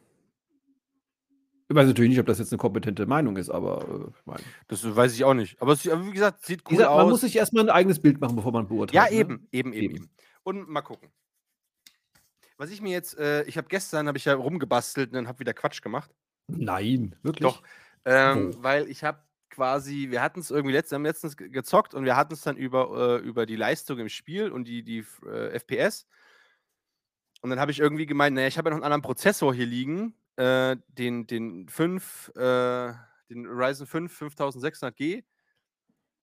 Ich 1.68 1.76
weiß 1.76 1.86
natürlich 1.86 2.11
nicht, 2.11 2.20
ob 2.20 2.26
das 2.26 2.38
jetzt 2.38 2.53
eine 2.53 2.59
kompetente 2.59 3.07
Meinung 3.07 3.36
ist, 3.36 3.49
aber 3.49 3.82
äh, 3.88 4.11
ich 4.18 4.26
meine, 4.26 4.43
Das 4.68 4.84
weiß 4.97 5.14
ich 5.14 5.24
auch 5.24 5.34
nicht. 5.34 5.61
Aber, 5.62 5.72
es, 5.72 5.84
wie 5.86 6.11
gesagt, 6.12 6.45
sieht 6.45 6.62
cool 6.66 6.76
gesagt, 6.76 6.90
aus. 6.90 6.99
man 6.99 7.09
muss 7.11 7.20
sich 7.22 7.36
erstmal 7.36 7.64
ein 7.64 7.70
eigenes 7.70 7.99
Bild 8.01 8.20
machen, 8.20 8.36
bevor 8.36 8.53
man 8.53 8.66
beurteilt. 8.68 8.95
ja, 8.95 9.05
ne? 9.05 9.11
eben, 9.20 9.49
eben, 9.53 9.72
eben, 9.72 9.84
Eben. 9.84 9.95
eben. 9.97 10.11
Und 10.43 10.68
mal 10.68 10.82
gucken. 10.82 11.11
Was 12.59 12.70
ich 12.70 12.80
mir 12.82 12.93
jetzt, 12.93 13.16
äh, 13.18 13.43
ich 13.45 13.57
habe 13.57 13.68
gestern, 13.68 14.07
habe 14.07 14.18
ich 14.18 14.24
ja 14.26 14.34
rumgebastelt 14.34 15.14
und 15.14 15.26
habe 15.28 15.38
wieder 15.40 15.55
Quatsch 15.55 15.82
gemacht. 15.82 16.11
Nein, 16.49 17.16
wirklich? 17.22 17.49
Doch. 17.49 17.62
Ähm, 18.05 18.55
weil 18.59 18.88
ich 18.88 19.03
habe 19.05 19.20
quasi, 19.53 20.09
wir 20.11 20.21
hatten 20.23 20.41
es 20.41 20.51
irgendwie 20.51 20.73
letztens, 20.73 20.97
haben 20.97 21.05
letztens 21.05 21.37
ge- 21.37 21.49
gezockt 21.49 21.95
und 21.95 22.05
wir 22.05 22.17
hatten 22.17 22.33
es 22.33 22.41
dann 22.41 22.57
über, 22.57 23.19
äh, 23.21 23.25
über 23.25 23.47
die 23.47 23.57
Leistung 23.57 23.99
im 23.99 24.09
Spiel 24.09 24.51
und 24.51 24.65
die, 24.65 24.83
die 24.83 25.05
äh, 25.27 25.59
FPS. 25.59 26.07
Und 27.41 27.51
dann 27.51 27.61
habe 27.61 27.71
ich 27.71 27.81
irgendwie 27.81 28.07
gemeint, 28.07 28.35
naja, 28.35 28.49
ich 28.49 28.59
habe 28.59 28.69
ja 28.69 28.71
noch 28.71 28.79
einen 28.79 28.85
anderen 28.85 29.03
Prozessor 29.03 29.55
hier 29.55 29.67
liegen, 29.67 30.15
äh, 30.37 30.77
den, 30.89 31.27
den 31.27 31.69
5, 31.69 32.33
äh, 32.35 32.93
den 33.29 33.47
Ryzen 33.47 33.87
5 33.87 34.21
5600G. 34.23 35.25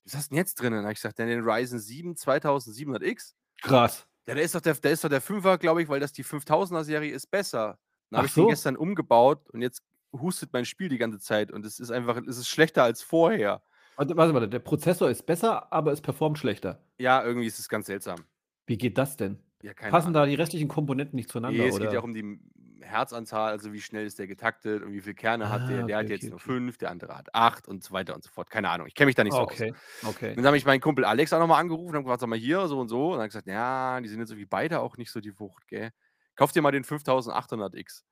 Was 0.06 0.16
hast 0.16 0.28
du 0.28 0.30
denn 0.36 0.38
jetzt 0.38 0.56
drin? 0.56 0.74
Dann 0.74 0.84
habe 0.84 0.94
ich 0.94 1.00
gesagt, 1.00 1.20
den 1.20 1.42
Ryzen 1.42 1.80
7 1.80 2.16
2700X. 2.16 3.34
Krass. 3.62 4.08
Ja, 4.28 4.36
der 4.36 4.44
ist 4.44 4.56
doch 4.56 4.62
der, 4.62 4.76
der, 4.76 4.92
ist 4.92 5.04
doch 5.04 5.10
der 5.10 5.22
5er, 5.22 5.58
glaube 5.58 5.82
ich, 5.82 5.90
weil 5.90 6.00
das 6.00 6.14
die 6.14 6.24
5000er 6.24 6.84
Serie 6.84 7.14
ist 7.14 7.28
besser. 7.32 7.80
Dann 8.10 8.20
habe 8.20 8.28
ich 8.28 8.34
den 8.34 8.44
so. 8.44 8.48
gestern 8.48 8.78
umgebaut 8.78 9.50
und 9.50 9.62
jetzt 9.62 9.84
hustet 10.12 10.52
mein 10.54 10.66
Spiel 10.66 10.90
die 10.90 10.98
ganze 10.98 11.20
Zeit 11.20 11.52
und 11.52 11.66
es 11.66 11.80
ist 11.80 11.92
einfach, 11.92 12.18
es 12.28 12.38
ist 12.38 12.48
schlechter 12.48 12.84
als 12.84 13.02
vorher. 13.02 13.62
Warte, 13.96 14.16
warte, 14.16 14.34
warte, 14.34 14.48
der 14.50 14.60
Prozessor 14.60 15.10
ist 15.10 15.26
besser, 15.26 15.72
aber 15.74 15.92
es 15.92 16.02
performt 16.02 16.38
schlechter. 16.38 16.82
Ja, 16.98 17.24
irgendwie 17.24 17.48
ist 17.48 17.60
es 17.60 17.68
ganz 17.68 17.88
seltsam. 17.88 18.20
Wie 18.66 18.78
geht 18.78 18.98
das 18.98 19.18
denn? 19.18 19.40
Ja, 19.62 19.74
Passen 19.74 20.08
Ahnung. 20.08 20.14
da 20.14 20.26
die 20.26 20.36
restlichen 20.36 20.70
Komponenten 20.70 21.18
nicht 21.18 21.30
zueinander? 21.30 21.62
Nee, 21.62 21.68
es 21.68 21.76
oder? 21.76 21.86
geht 21.86 21.94
ja 21.94 22.00
auch 22.00 22.06
um 22.06 22.14
die 22.14 22.40
Herzanzahl, 22.82 23.52
also 23.52 23.74
wie 23.74 23.82
schnell 23.82 24.06
ist 24.06 24.18
der 24.18 24.28
getaktet 24.28 24.84
und 24.84 24.94
wie 24.94 25.02
viele 25.02 25.16
Kerne 25.16 25.50
hat 25.50 25.70
der. 25.70 25.84
Ah, 25.84 25.88
Der 25.88 25.98
hat 25.98 26.06
okay, 26.06 26.14
jetzt 26.14 26.24
okay, 26.24 26.30
nur 26.30 26.36
okay. 26.40 26.46
fünf, 26.46 26.78
der 26.78 26.92
andere 26.92 27.18
hat 27.18 27.36
acht 27.36 27.68
und 27.68 27.84
so 27.84 27.92
weiter 27.92 28.16
und 28.16 28.24
so 28.24 28.30
fort. 28.30 28.50
Keine 28.50 28.70
Ahnung, 28.70 28.88
ich 28.88 28.96
kenne 28.96 29.08
mich 29.08 29.16
da 29.16 29.24
nicht 29.26 29.34
so 29.34 29.40
aus. 29.40 29.52
okay, 29.52 29.74
okay. 30.04 30.34
Dann 30.36 30.46
habe 30.46 30.56
ich 30.56 30.66
meinen 30.66 30.80
Kumpel 30.80 31.04
Alex 31.04 31.34
auch 31.34 31.40
nochmal 31.40 31.60
angerufen 31.60 31.98
und 31.98 32.04
gesagt, 32.04 32.22
sag 32.22 32.30
mal 32.30 32.40
hier, 32.40 32.68
so 32.68 32.80
und 32.80 32.88
so. 32.88 33.08
Und 33.08 33.14
dann 33.14 33.24
hat 33.24 33.30
gesagt, 33.30 33.48
ja, 33.48 34.00
die 34.00 34.08
sind 34.08 34.20
jetzt 34.20 34.30
irgendwie 34.32 34.46
beide 34.46 34.80
auch 34.80 34.96
nicht 34.98 35.12
so 35.12 35.20
die 35.20 35.38
Wucht, 35.40 35.68
gell. 35.68 35.92
Kauf 36.36 36.54
dir 36.54 36.62
mal 36.62 36.72
den 36.72 36.86
5800X. 36.86 38.04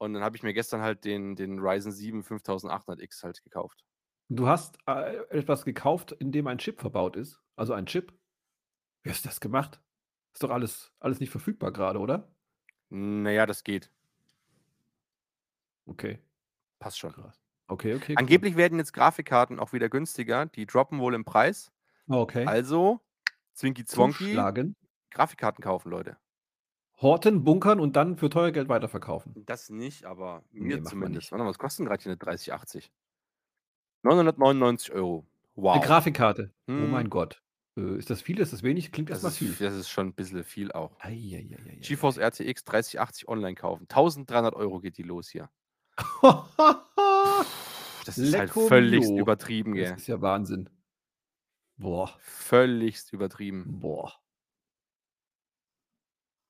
Und 0.00 0.14
dann 0.14 0.22
habe 0.22 0.34
ich 0.36 0.42
mir 0.42 0.54
gestern 0.54 0.80
halt 0.80 1.04
den, 1.04 1.36
den 1.36 1.58
Ryzen 1.58 1.92
7 1.92 2.22
5800X 2.22 3.22
halt 3.22 3.42
gekauft. 3.44 3.84
Du 4.30 4.48
hast 4.48 4.78
äh, 4.86 5.16
etwas 5.28 5.64
gekauft, 5.64 6.12
in 6.12 6.32
dem 6.32 6.46
ein 6.46 6.58
Chip 6.58 6.80
verbaut 6.80 7.16
ist. 7.16 7.42
Also 7.56 7.74
ein 7.74 7.84
Chip. 7.84 8.12
Wie 9.02 9.10
hast 9.10 9.24
du 9.24 9.28
das 9.28 9.40
gemacht? 9.40 9.82
Ist 10.32 10.42
doch 10.42 10.50
alles, 10.50 10.92
alles 11.00 11.20
nicht 11.20 11.30
verfügbar 11.30 11.70
gerade, 11.70 11.98
oder? 11.98 12.32
Naja, 12.88 13.44
das 13.44 13.62
geht. 13.62 13.90
Okay, 15.84 16.18
Passt 16.78 16.98
schon. 16.98 17.12
krass. 17.12 17.38
Okay, 17.68 17.94
okay. 17.94 18.12
cool. 18.12 18.18
Angeblich 18.18 18.56
werden 18.56 18.78
jetzt 18.78 18.92
Grafikkarten 18.92 19.60
auch 19.60 19.72
wieder 19.72 19.88
günstiger. 19.88 20.46
Die 20.46 20.66
droppen 20.66 20.98
wohl 20.98 21.14
im 21.14 21.24
Preis. 21.24 21.70
Okay. 22.08 22.46
Also, 22.46 23.00
Zwonky, 23.52 23.84
Zuschlagen, 23.84 24.76
Grafikkarten 25.10 25.62
kaufen, 25.62 25.90
Leute. 25.90 26.16
Horten, 27.00 27.44
bunkern 27.44 27.80
und 27.80 27.96
dann 27.96 28.16
für 28.16 28.30
teuer 28.30 28.50
Geld 28.52 28.68
weiterverkaufen. 28.68 29.34
Das 29.46 29.70
nicht, 29.70 30.04
aber 30.04 30.42
Nee, 30.52 30.60
mir 30.60 30.76
man 30.76 30.86
zumindest. 30.86 31.32
Warte 31.32 31.44
mal, 31.44 31.50
was 31.50 31.58
kostet 31.58 31.80
denn 31.80 31.86
gerade 31.86 32.02
hier 32.02 32.10
eine 32.12 32.18
3080? 32.18 32.90
999 34.02 34.92
Euro. 34.92 35.26
Wow. 35.54 35.76
Eine 35.76 35.84
Grafikkarte. 35.86 36.52
Oh 36.68 36.72
Hm. 36.72 36.90
mein 36.90 37.10
Gott. 37.10 37.42
Äh, 37.76 37.96
ist 37.98 38.10
das 38.10 38.22
viel? 38.22 38.38
Ist 38.40 38.52
das 38.52 38.62
wenig? 38.62 38.92
Klingt 38.92 39.10
das, 39.10 39.22
erstmal 39.24 39.32
viel. 39.32 39.66
das 39.66 39.74
ist 39.74 39.88
schon 39.88 40.08
ein 40.08 40.14
bisschen 40.14 40.42
viel 40.44 40.72
auch. 40.72 40.96
Eieieiei. 41.00 41.78
GeForce 41.80 42.18
RTX 42.18 42.64
3080 42.64 43.28
online 43.28 43.54
kaufen. 43.54 43.82
1300 43.84 44.54
Euro 44.54 44.80
geht 44.80 44.96
die 44.98 45.02
los 45.02 45.28
hier. 45.28 45.50
Das 48.06 48.16
ist 48.16 48.34
halt 48.36 48.48
Lecco 48.48 48.66
völligst 48.66 49.10
mio. 49.10 49.20
übertrieben, 49.20 49.74
Das 49.76 49.88
gell? 49.88 49.96
ist 49.98 50.06
ja 50.06 50.20
Wahnsinn. 50.22 50.70
Boah, 51.76 52.10
Völligst 52.18 53.12
übertrieben. 53.12 53.78
boah. 53.80 54.14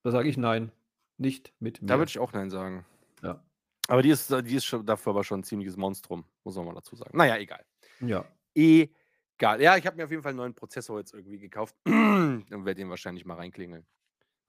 Da 0.02 0.10
sage 0.10 0.28
ich 0.28 0.36
nein. 0.36 0.72
Nicht 1.18 1.52
mit 1.60 1.82
mir. 1.82 1.88
Da 1.88 1.98
würde 1.98 2.08
ich 2.08 2.18
auch 2.18 2.32
Nein 2.32 2.48
sagen. 2.50 2.86
Ja. 3.22 3.44
Aber 3.88 4.02
die 4.02 4.08
ist, 4.10 4.30
die 4.30 4.54
ist 4.54 4.64
schon, 4.64 4.86
dafür 4.86 5.10
aber 5.10 5.24
schon 5.24 5.40
ein 5.40 5.44
ziemliches 5.44 5.76
Monstrum, 5.76 6.24
muss 6.44 6.56
man 6.56 6.64
mal 6.64 6.74
dazu 6.74 6.96
sagen. 6.96 7.16
Naja, 7.16 7.36
egal. 7.36 7.64
ja. 8.00 8.24
Egal. 8.54 9.60
Ja, 9.60 9.76
ich 9.76 9.86
habe 9.86 9.96
mir 9.96 10.04
auf 10.04 10.10
jeden 10.10 10.22
Fall 10.22 10.30
einen 10.30 10.38
neuen 10.38 10.54
Prozessor 10.54 10.98
jetzt 10.98 11.12
irgendwie 11.14 11.38
gekauft 11.38 11.76
und 11.86 12.46
werde 12.50 12.74
den 12.74 12.88
wahrscheinlich 12.90 13.24
mal 13.24 13.34
reinklingeln. 13.34 13.86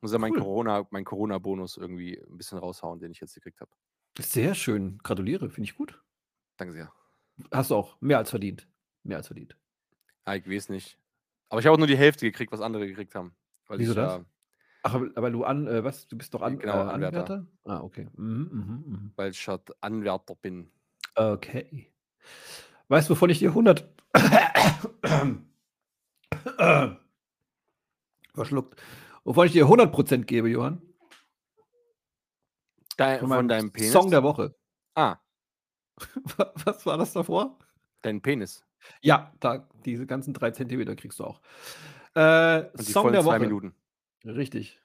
Muss 0.01 0.11
ja 0.13 0.17
meinen 0.17 0.33
Cool. 0.33 0.39
Corona, 0.41 0.87
mein 0.91 1.03
Corona-Bonus 1.05 1.77
irgendwie 1.77 2.17
ein 2.19 2.37
bisschen 2.37 2.57
raushauen, 2.57 2.99
den 2.99 3.11
ich 3.11 3.19
jetzt 3.19 3.35
gekriegt 3.35 3.61
habe. 3.61 3.71
Sehr 4.19 4.55
schön. 4.55 4.97
Gratuliere. 5.03 5.49
Finde 5.49 5.69
ich 5.69 5.75
gut. 5.75 6.01
Danke 6.57 6.73
sehr. 6.73 6.91
Hast 7.51 7.71
du 7.71 7.75
auch 7.75 7.99
mehr 8.01 8.17
als 8.17 8.29
verdient. 8.29 8.67
Mehr 9.03 9.17
als 9.17 9.27
verdient. 9.27 9.57
Ah, 10.25 10.35
ich 10.35 10.49
weiß 10.49 10.69
nicht. 10.69 10.97
Aber 11.49 11.59
ich 11.59 11.65
habe 11.67 11.73
auch 11.73 11.77
nur 11.79 11.87
die 11.87 11.97
Hälfte 11.97 12.25
gekriegt, 12.25 12.51
was 12.51 12.61
andere 12.61 12.87
gekriegt 12.87 13.13
haben. 13.15 13.35
Weil 13.67 13.79
Wieso 13.79 13.91
ich, 13.91 13.95
das? 13.95 14.13
ja- 14.17 14.25
Ach, 14.83 14.95
aber, 14.95 15.09
aber 15.15 15.31
du 15.31 15.43
an, 15.43 15.67
äh, 15.67 15.83
was? 15.83 16.07
Du 16.07 16.17
bist 16.17 16.33
doch 16.33 16.41
an, 16.41 16.57
Genau, 16.57 16.73
äh, 16.73 16.89
Anwärter. 16.89 17.19
Anwärter? 17.19 17.45
Ah, 17.65 17.81
okay. 17.81 18.07
Mhm, 18.15 18.49
mhm, 18.51 18.83
mhm. 18.87 19.11
weil 19.15 19.31
ich 19.31 19.47
halt 19.47 19.71
Anwärter 19.81 20.35
bin. 20.35 20.71
Okay. 21.15 21.91
Weißt 22.87 23.09
du, 23.09 23.13
wovon 23.13 23.29
ich 23.29 23.39
dir 23.39 23.49
100 23.49 23.87
verschluckt. 28.33 28.81
Wovon 29.23 29.45
ich 29.45 29.51
dir 29.53 29.65
100% 29.65 30.23
gebe, 30.23 30.49
Johann? 30.49 30.81
Dein, 32.97 33.19
Von 33.19 33.29
von, 33.29 33.47
deinem 33.47 33.71
Penis? 33.71 33.91
Song 33.91 34.11
der 34.11 34.23
Woche. 34.23 34.55
ah, 34.95 35.17
Was 36.65 36.85
war 36.85 36.97
das 36.97 37.13
davor? 37.13 37.57
dein 38.01 38.21
Penis. 38.21 38.65
Ja, 39.01 39.31
da, 39.39 39.69
diese 39.85 40.07
ganzen 40.07 40.33
drei 40.33 40.51
Zentimeter 40.51 40.95
kriegst 40.95 41.19
du 41.19 41.25
auch. 41.25 41.39
Äh, 42.15 42.65
Song 42.81 43.11
der 43.11 43.21
zwei 43.21 43.35
Woche. 43.35 43.39
Minuten. 43.39 43.75
Richtig. 44.25 44.79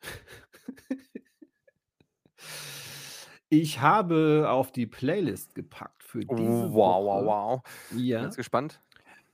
Ich 3.49 3.81
habe 3.81 4.47
auf 4.51 4.73
die 4.73 4.87
Playlist 4.87 5.55
gepackt 5.55 6.03
für 6.03 6.21
diese 6.21 6.33
Oh, 6.33 6.73
wow, 6.73 7.05
Woche. 7.05 7.27
wow, 7.27 7.63
wow. 7.93 7.99
Ja. 8.01 8.23
Ganz 8.23 8.37
gespannt. 8.37 8.81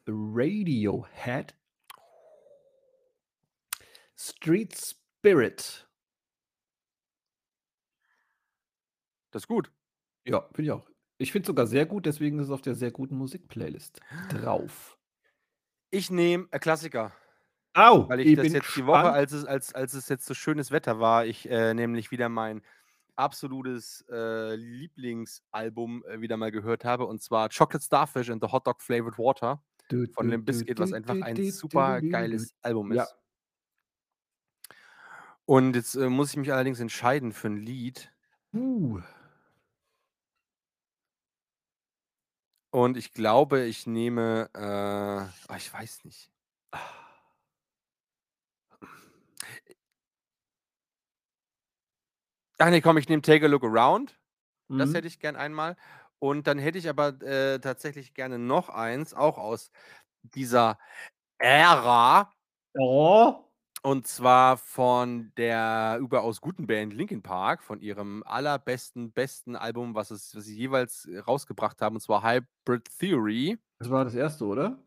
Radiohead. 0.06 1.54
Street 4.16 4.76
Spirit. 4.76 5.88
Das 9.30 9.44
ist 9.44 9.48
gut. 9.48 9.72
Ja, 10.26 10.42
finde 10.54 10.62
ich 10.62 10.70
auch. 10.72 10.86
Ich 11.18 11.32
finde 11.32 11.44
es 11.44 11.46
sogar 11.46 11.66
sehr 11.66 11.86
gut, 11.86 12.04
deswegen 12.04 12.38
ist 12.38 12.46
es 12.46 12.50
auf 12.52 12.62
der 12.62 12.74
sehr 12.74 12.90
guten 12.90 13.16
Musikplaylist 13.16 14.00
drauf. 14.28 14.98
Ich 15.90 16.10
nehme 16.10 16.48
ein 16.50 16.60
Klassiker. 16.60 17.12
Au! 17.74 18.08
Weil 18.08 18.20
ich, 18.20 18.36
das 18.36 18.44
bin 18.44 18.54
jetzt 18.54 18.76
die 18.76 18.86
Woche, 18.86 19.10
als 19.12 19.32
es, 19.32 19.44
als, 19.44 19.74
als 19.74 19.94
es 19.94 20.08
jetzt 20.08 20.26
so 20.26 20.34
schönes 20.34 20.70
Wetter 20.70 21.00
war, 21.00 21.24
ich 21.26 21.48
äh, 21.48 21.74
nämlich 21.74 22.10
wieder 22.10 22.28
mein 22.28 22.62
absolutes 23.16 24.04
äh, 24.10 24.54
Lieblingsalbum 24.56 26.04
äh, 26.06 26.20
wieder 26.20 26.36
mal 26.36 26.50
gehört 26.50 26.84
habe, 26.84 27.06
und 27.06 27.22
zwar 27.22 27.48
Chocolate 27.48 27.84
Starfish 27.84 28.30
and 28.30 28.42
the 28.42 28.50
Hot 28.50 28.66
Dog 28.66 28.82
Flavored 28.82 29.18
Water 29.18 29.62
Du, 29.88 30.06
von 30.12 30.28
Limp 30.28 30.46
Bizkit, 30.46 30.78
was 30.78 30.92
einfach 30.92 31.20
ein 31.20 31.50
super 31.50 32.00
geiles 32.00 32.54
Album 32.62 32.92
Ja. 32.92 33.04
ist. 33.04 33.16
Und 35.44 35.74
jetzt 35.74 35.94
äh, 35.96 36.08
muss 36.08 36.30
ich 36.30 36.36
mich 36.36 36.52
allerdings 36.52 36.80
entscheiden 36.80 37.32
für 37.32 37.48
ein 37.48 37.56
Lied. 37.56 38.12
Uh, 38.54 39.00
Und 42.70 42.96
ich 42.96 43.12
glaube, 43.12 43.64
ich 43.64 43.86
nehme, 43.86 44.48
ah, 44.54 45.28
ich 45.56 45.72
weiß 45.72 46.04
nicht. 46.04 46.32
Ach 52.62 52.70
nee, 52.70 52.80
komm, 52.80 52.96
ich 52.96 53.08
nehme 53.08 53.22
Take 53.22 53.46
a 53.46 53.48
Look 53.48 53.64
Around. 53.64 54.16
Das 54.68 54.90
mhm. 54.90 54.94
hätte 54.94 55.08
ich 55.08 55.18
gern 55.18 55.34
einmal. 55.34 55.74
Und 56.20 56.46
dann 56.46 56.60
hätte 56.60 56.78
ich 56.78 56.88
aber 56.88 57.20
äh, 57.20 57.58
tatsächlich 57.58 58.14
gerne 58.14 58.38
noch 58.38 58.68
eins, 58.68 59.14
auch 59.14 59.36
aus 59.36 59.72
dieser 60.22 60.78
Ära. 61.38 62.30
Oh. 62.78 63.34
Und 63.82 64.06
zwar 64.06 64.58
von 64.58 65.32
der 65.36 65.98
überaus 66.00 66.40
guten 66.40 66.68
Band 66.68 66.92
Linkin 66.92 67.20
Park, 67.20 67.64
von 67.64 67.80
ihrem 67.80 68.22
allerbesten, 68.24 69.10
besten 69.10 69.56
Album, 69.56 69.96
was, 69.96 70.12
es, 70.12 70.36
was 70.36 70.44
sie 70.44 70.56
jeweils 70.56 71.06
äh, 71.06 71.18
rausgebracht 71.18 71.82
haben, 71.82 71.96
und 71.96 72.00
zwar 72.00 72.22
Hybrid 72.22 72.96
Theory. 72.96 73.58
Das 73.80 73.90
war 73.90 74.04
das 74.04 74.14
erste, 74.14 74.44
oder? 74.44 74.78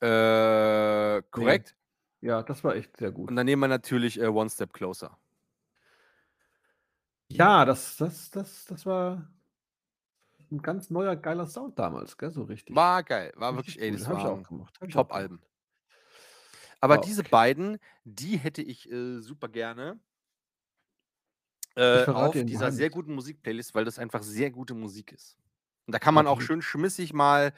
Äh, 0.00 1.22
korrekt. 1.30 1.76
Ja, 2.22 2.42
das 2.42 2.64
war 2.64 2.74
echt 2.74 2.96
sehr 2.96 3.12
gut. 3.12 3.30
Und 3.30 3.36
dann 3.36 3.46
nehmen 3.46 3.60
wir 3.60 3.68
natürlich 3.68 4.20
äh, 4.20 4.26
One 4.26 4.50
Step 4.50 4.72
Closer. 4.72 5.16
Ja, 7.30 7.64
das, 7.64 7.96
das, 7.96 8.30
das, 8.30 8.64
das 8.66 8.86
war 8.86 9.30
ein 10.50 10.62
ganz 10.62 10.90
neuer, 10.90 11.16
geiler 11.16 11.46
Sound 11.46 11.78
damals, 11.78 12.16
gell? 12.18 12.30
So 12.30 12.42
richtig. 12.42 12.74
War 12.74 13.02
geil. 13.04 13.32
War 13.36 13.56
Richtig 13.56 13.76
wirklich, 13.76 13.80
ey, 13.80 13.92
das 13.92 14.08
auch 14.08 14.42
Top-Alben. 14.88 15.40
Aber 16.80 16.96
War 16.96 17.00
diese 17.00 17.20
okay. 17.22 17.30
beiden, 17.30 17.78
die 18.04 18.36
hätte 18.38 18.62
ich 18.62 18.90
äh, 18.90 19.20
super 19.20 19.48
gerne 19.48 20.00
äh, 21.76 22.04
auf 22.06 22.44
dieser 22.44 22.72
sehr 22.72 22.88
Geheimnis. 22.88 22.90
guten 22.90 23.14
Musikplaylist, 23.14 23.74
weil 23.74 23.84
das 23.84 23.98
einfach 23.98 24.22
sehr 24.22 24.50
gute 24.50 24.74
Musik 24.74 25.12
ist. 25.12 25.36
Und 25.86 25.94
da 25.94 25.98
kann 25.98 26.14
man 26.14 26.26
auch 26.26 26.40
schön 26.40 26.62
schmissig 26.62 27.12
mal 27.12 27.52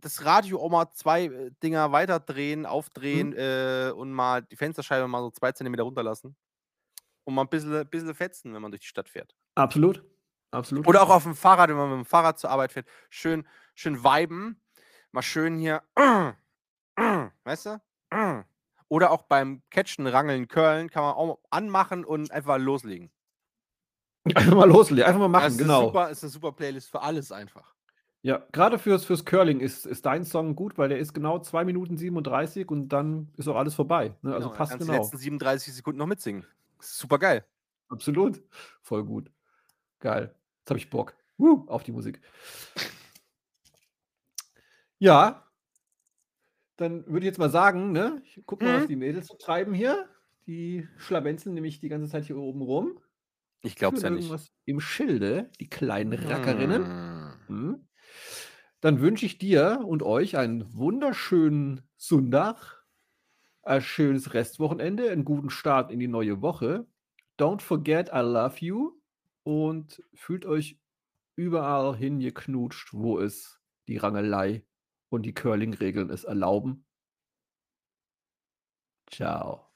das 0.00 0.24
Radio 0.24 0.60
auch 0.60 0.70
mal 0.70 0.90
zwei 0.92 1.26
äh, 1.26 1.50
Dinger 1.62 1.92
weiterdrehen, 1.92 2.66
aufdrehen 2.66 3.30
Mhm. 3.30 3.36
äh, 3.36 3.90
und 3.92 4.12
mal 4.12 4.42
die 4.42 4.56
Fensterscheibe 4.56 5.08
mal 5.08 5.22
so 5.22 5.30
zwei 5.30 5.52
Zentimeter 5.52 5.84
runterlassen. 5.84 6.36
Und 7.24 7.34
mal 7.34 7.42
ein 7.42 7.48
bisschen, 7.48 7.86
bisschen 7.88 8.14
fetzen, 8.14 8.52
wenn 8.54 8.62
man 8.62 8.70
durch 8.70 8.82
die 8.82 8.88
Stadt 8.88 9.08
fährt. 9.08 9.36
Absolut. 9.54 10.04
Absolut. 10.50 10.86
Oder 10.86 11.02
auch 11.02 11.10
auf 11.10 11.22
dem 11.22 11.34
Fahrrad, 11.34 11.70
wenn 11.70 11.76
man 11.76 11.90
mit 11.90 11.98
dem 11.98 12.04
Fahrrad 12.04 12.38
zur 12.38 12.50
Arbeit 12.50 12.72
fährt. 12.72 12.86
Schön, 13.08 13.46
schön 13.74 14.04
viben. 14.04 14.60
Mal 15.10 15.22
schön 15.22 15.58
hier. 15.58 15.82
Weißt 17.44 17.66
du? 17.66 17.80
Oder 18.88 19.10
auch 19.10 19.22
beim 19.22 19.62
Catchen, 19.70 20.06
Rangeln, 20.06 20.48
Curlen 20.48 20.90
kann 20.90 21.02
man 21.02 21.14
auch 21.14 21.38
anmachen 21.50 22.04
und 22.04 22.30
einfach 22.30 22.58
loslegen. 22.58 23.10
Einfach 24.34 24.54
mal 24.54 24.68
loslegen, 24.68 25.04
einfach 25.04 25.20
mal 25.20 25.28
machen, 25.28 25.44
das 25.44 25.52
ist, 25.54 25.58
genau. 25.58 25.78
eine 25.78 25.86
super, 25.86 26.10
ist 26.10 26.22
eine 26.22 26.30
super 26.30 26.52
Playlist 26.52 26.90
für 26.90 27.00
alles 27.02 27.32
einfach. 27.32 27.74
Ja, 28.20 28.46
gerade 28.52 28.78
fürs, 28.78 29.04
fürs 29.04 29.24
Curling 29.24 29.60
ist, 29.60 29.84
ist 29.84 30.06
dein 30.06 30.24
Song 30.24 30.54
gut, 30.54 30.78
weil 30.78 30.88
der 30.90 30.98
ist 30.98 31.12
genau 31.12 31.40
2 31.40 31.64
Minuten 31.64 31.96
37 31.96 32.70
und 32.70 32.90
dann 32.90 33.32
ist 33.36 33.48
auch 33.48 33.56
alles 33.56 33.74
vorbei. 33.74 34.14
Ne? 34.22 34.32
Also 34.32 34.48
Genau, 34.48 34.58
passt 34.58 34.72
kannst 34.72 34.84
die 34.84 34.90
genau. 34.90 35.02
letzten 35.02 35.16
37 35.16 35.74
Sekunden 35.74 35.98
noch 35.98 36.06
mitsingen. 36.06 36.46
Super 36.82 37.18
geil. 37.18 37.46
Absolut. 37.88 38.42
Voll 38.82 39.04
gut. 39.04 39.30
Geil. 40.00 40.34
Jetzt 40.60 40.70
habe 40.70 40.78
ich 40.78 40.90
Bock. 40.90 41.14
Woo, 41.38 41.64
auf 41.68 41.82
die 41.82 41.92
Musik. 41.92 42.20
Ja. 44.98 45.46
Dann 46.76 47.06
würde 47.06 47.20
ich 47.20 47.24
jetzt 47.26 47.38
mal 47.38 47.50
sagen, 47.50 47.92
ne? 47.92 48.22
Ich 48.24 48.40
guck 48.46 48.62
mal, 48.62 48.74
was 48.76 48.84
Mhm. 48.84 48.88
die 48.88 48.96
Mädels 48.96 49.26
so 49.28 49.34
treiben 49.34 49.74
hier. 49.74 50.08
Die 50.46 50.88
schlawenzeln 50.96 51.54
nämlich 51.54 51.80
die 51.80 51.88
ganze 51.88 52.08
Zeit 52.08 52.24
hier 52.24 52.36
oben 52.36 52.62
rum. 52.62 52.98
Ich 53.62 53.76
glaub's 53.76 54.02
ja 54.02 54.08
Führen 54.08 54.28
nicht. 54.34 54.52
im 54.64 54.80
Schilde, 54.80 55.50
die 55.60 55.68
kleinen 55.70 56.12
Rackerinnen. 56.14 56.82
Mm. 56.82 57.48
Hm. 57.48 57.88
Dann 58.80 59.00
wünsche 59.00 59.24
ich 59.26 59.38
dir 59.38 59.82
und 59.86 60.02
euch 60.02 60.36
einen 60.36 60.76
wunderschönen 60.76 61.88
Sonntag, 61.96 62.81
ein 63.62 63.80
schönes 63.80 64.34
Restwochenende, 64.34 65.10
einen 65.10 65.24
guten 65.24 65.50
Start 65.50 65.90
in 65.90 66.00
die 66.00 66.08
neue 66.08 66.42
Woche. 66.42 66.86
Don't 67.38 67.60
forget, 67.60 68.08
I 68.08 68.20
love 68.20 68.56
you 68.58 69.00
und 69.44 70.02
fühlt 70.14 70.44
euch 70.46 70.78
überall 71.36 71.96
hin 71.96 72.20
geknutscht, 72.20 72.92
wo 72.92 73.18
es 73.18 73.60
die 73.88 73.96
Rangelei 73.96 74.64
und 75.08 75.22
die 75.22 75.34
Curling-Regeln 75.34 76.10
es 76.10 76.24
erlauben. 76.24 76.84
Ciao. 79.10 79.68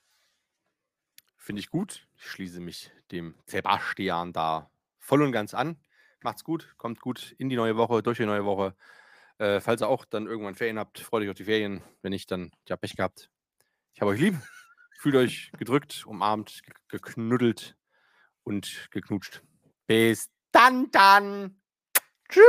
Finde 1.36 1.60
ich 1.60 1.70
gut. 1.70 2.08
Ich 2.16 2.26
schließe 2.26 2.60
mich 2.60 2.90
dem 3.12 3.34
Sebastian 3.46 4.32
da 4.32 4.70
voll 4.98 5.22
und 5.22 5.32
ganz 5.32 5.54
an. 5.54 5.78
Macht's 6.22 6.42
gut, 6.42 6.74
kommt 6.76 7.00
gut 7.00 7.34
in 7.38 7.48
die 7.48 7.56
neue 7.56 7.76
Woche, 7.76 8.02
durch 8.02 8.18
die 8.18 8.26
neue 8.26 8.44
Woche. 8.44 8.74
Äh, 9.38 9.60
falls 9.60 9.82
ihr 9.82 9.88
auch 9.88 10.04
dann 10.04 10.26
irgendwann 10.26 10.54
Ferien 10.54 10.78
habt, 10.78 10.98
freut 10.98 11.22
euch 11.22 11.28
auf 11.28 11.36
die 11.36 11.44
Ferien. 11.44 11.82
Wenn 12.02 12.10
nicht, 12.10 12.30
dann 12.30 12.50
ja 12.68 12.76
Pech 12.76 12.96
gehabt. 12.96 13.30
Ich 13.96 14.02
habe 14.02 14.10
euch 14.10 14.20
lieb. 14.20 14.34
Fühlt 15.00 15.14
euch 15.16 15.50
gedrückt, 15.58 16.04
umarmt, 16.06 16.60
ge- 16.64 16.74
geknuddelt 16.88 17.74
und 18.44 18.88
geknutscht. 18.90 19.42
Bis 19.86 20.28
dann, 20.52 20.90
dann. 20.90 21.58
Tschüss. 22.28 22.44